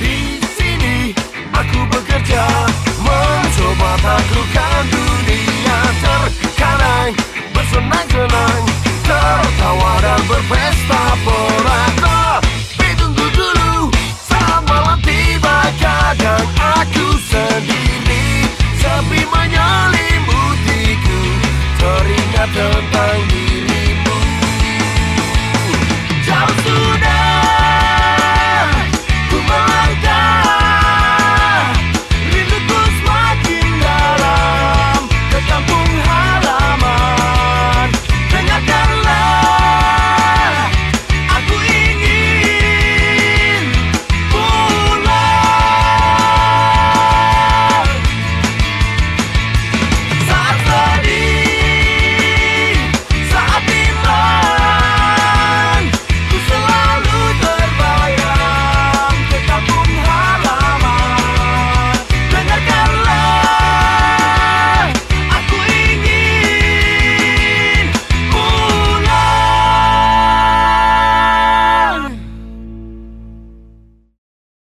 Di 0.00 0.40
sini 0.48 1.12
aku 1.52 1.80
bekerja 1.92 2.44
mencoba 3.04 4.00
taklukkan 4.00 4.82
dunia 4.88 5.80
terkadang 6.00 7.12
bersenang-senang 7.52 8.60
tertawa 9.04 9.92
dan 10.00 10.20
berpesta 10.24 11.02
pora 11.20 11.80
aku 16.80 17.06
sendiri 17.28 18.48
Sepi 18.80 19.20
menyelimuti 19.28 20.96
teringat 21.76 22.48
tentang 22.56 23.20
diri. 23.28 23.79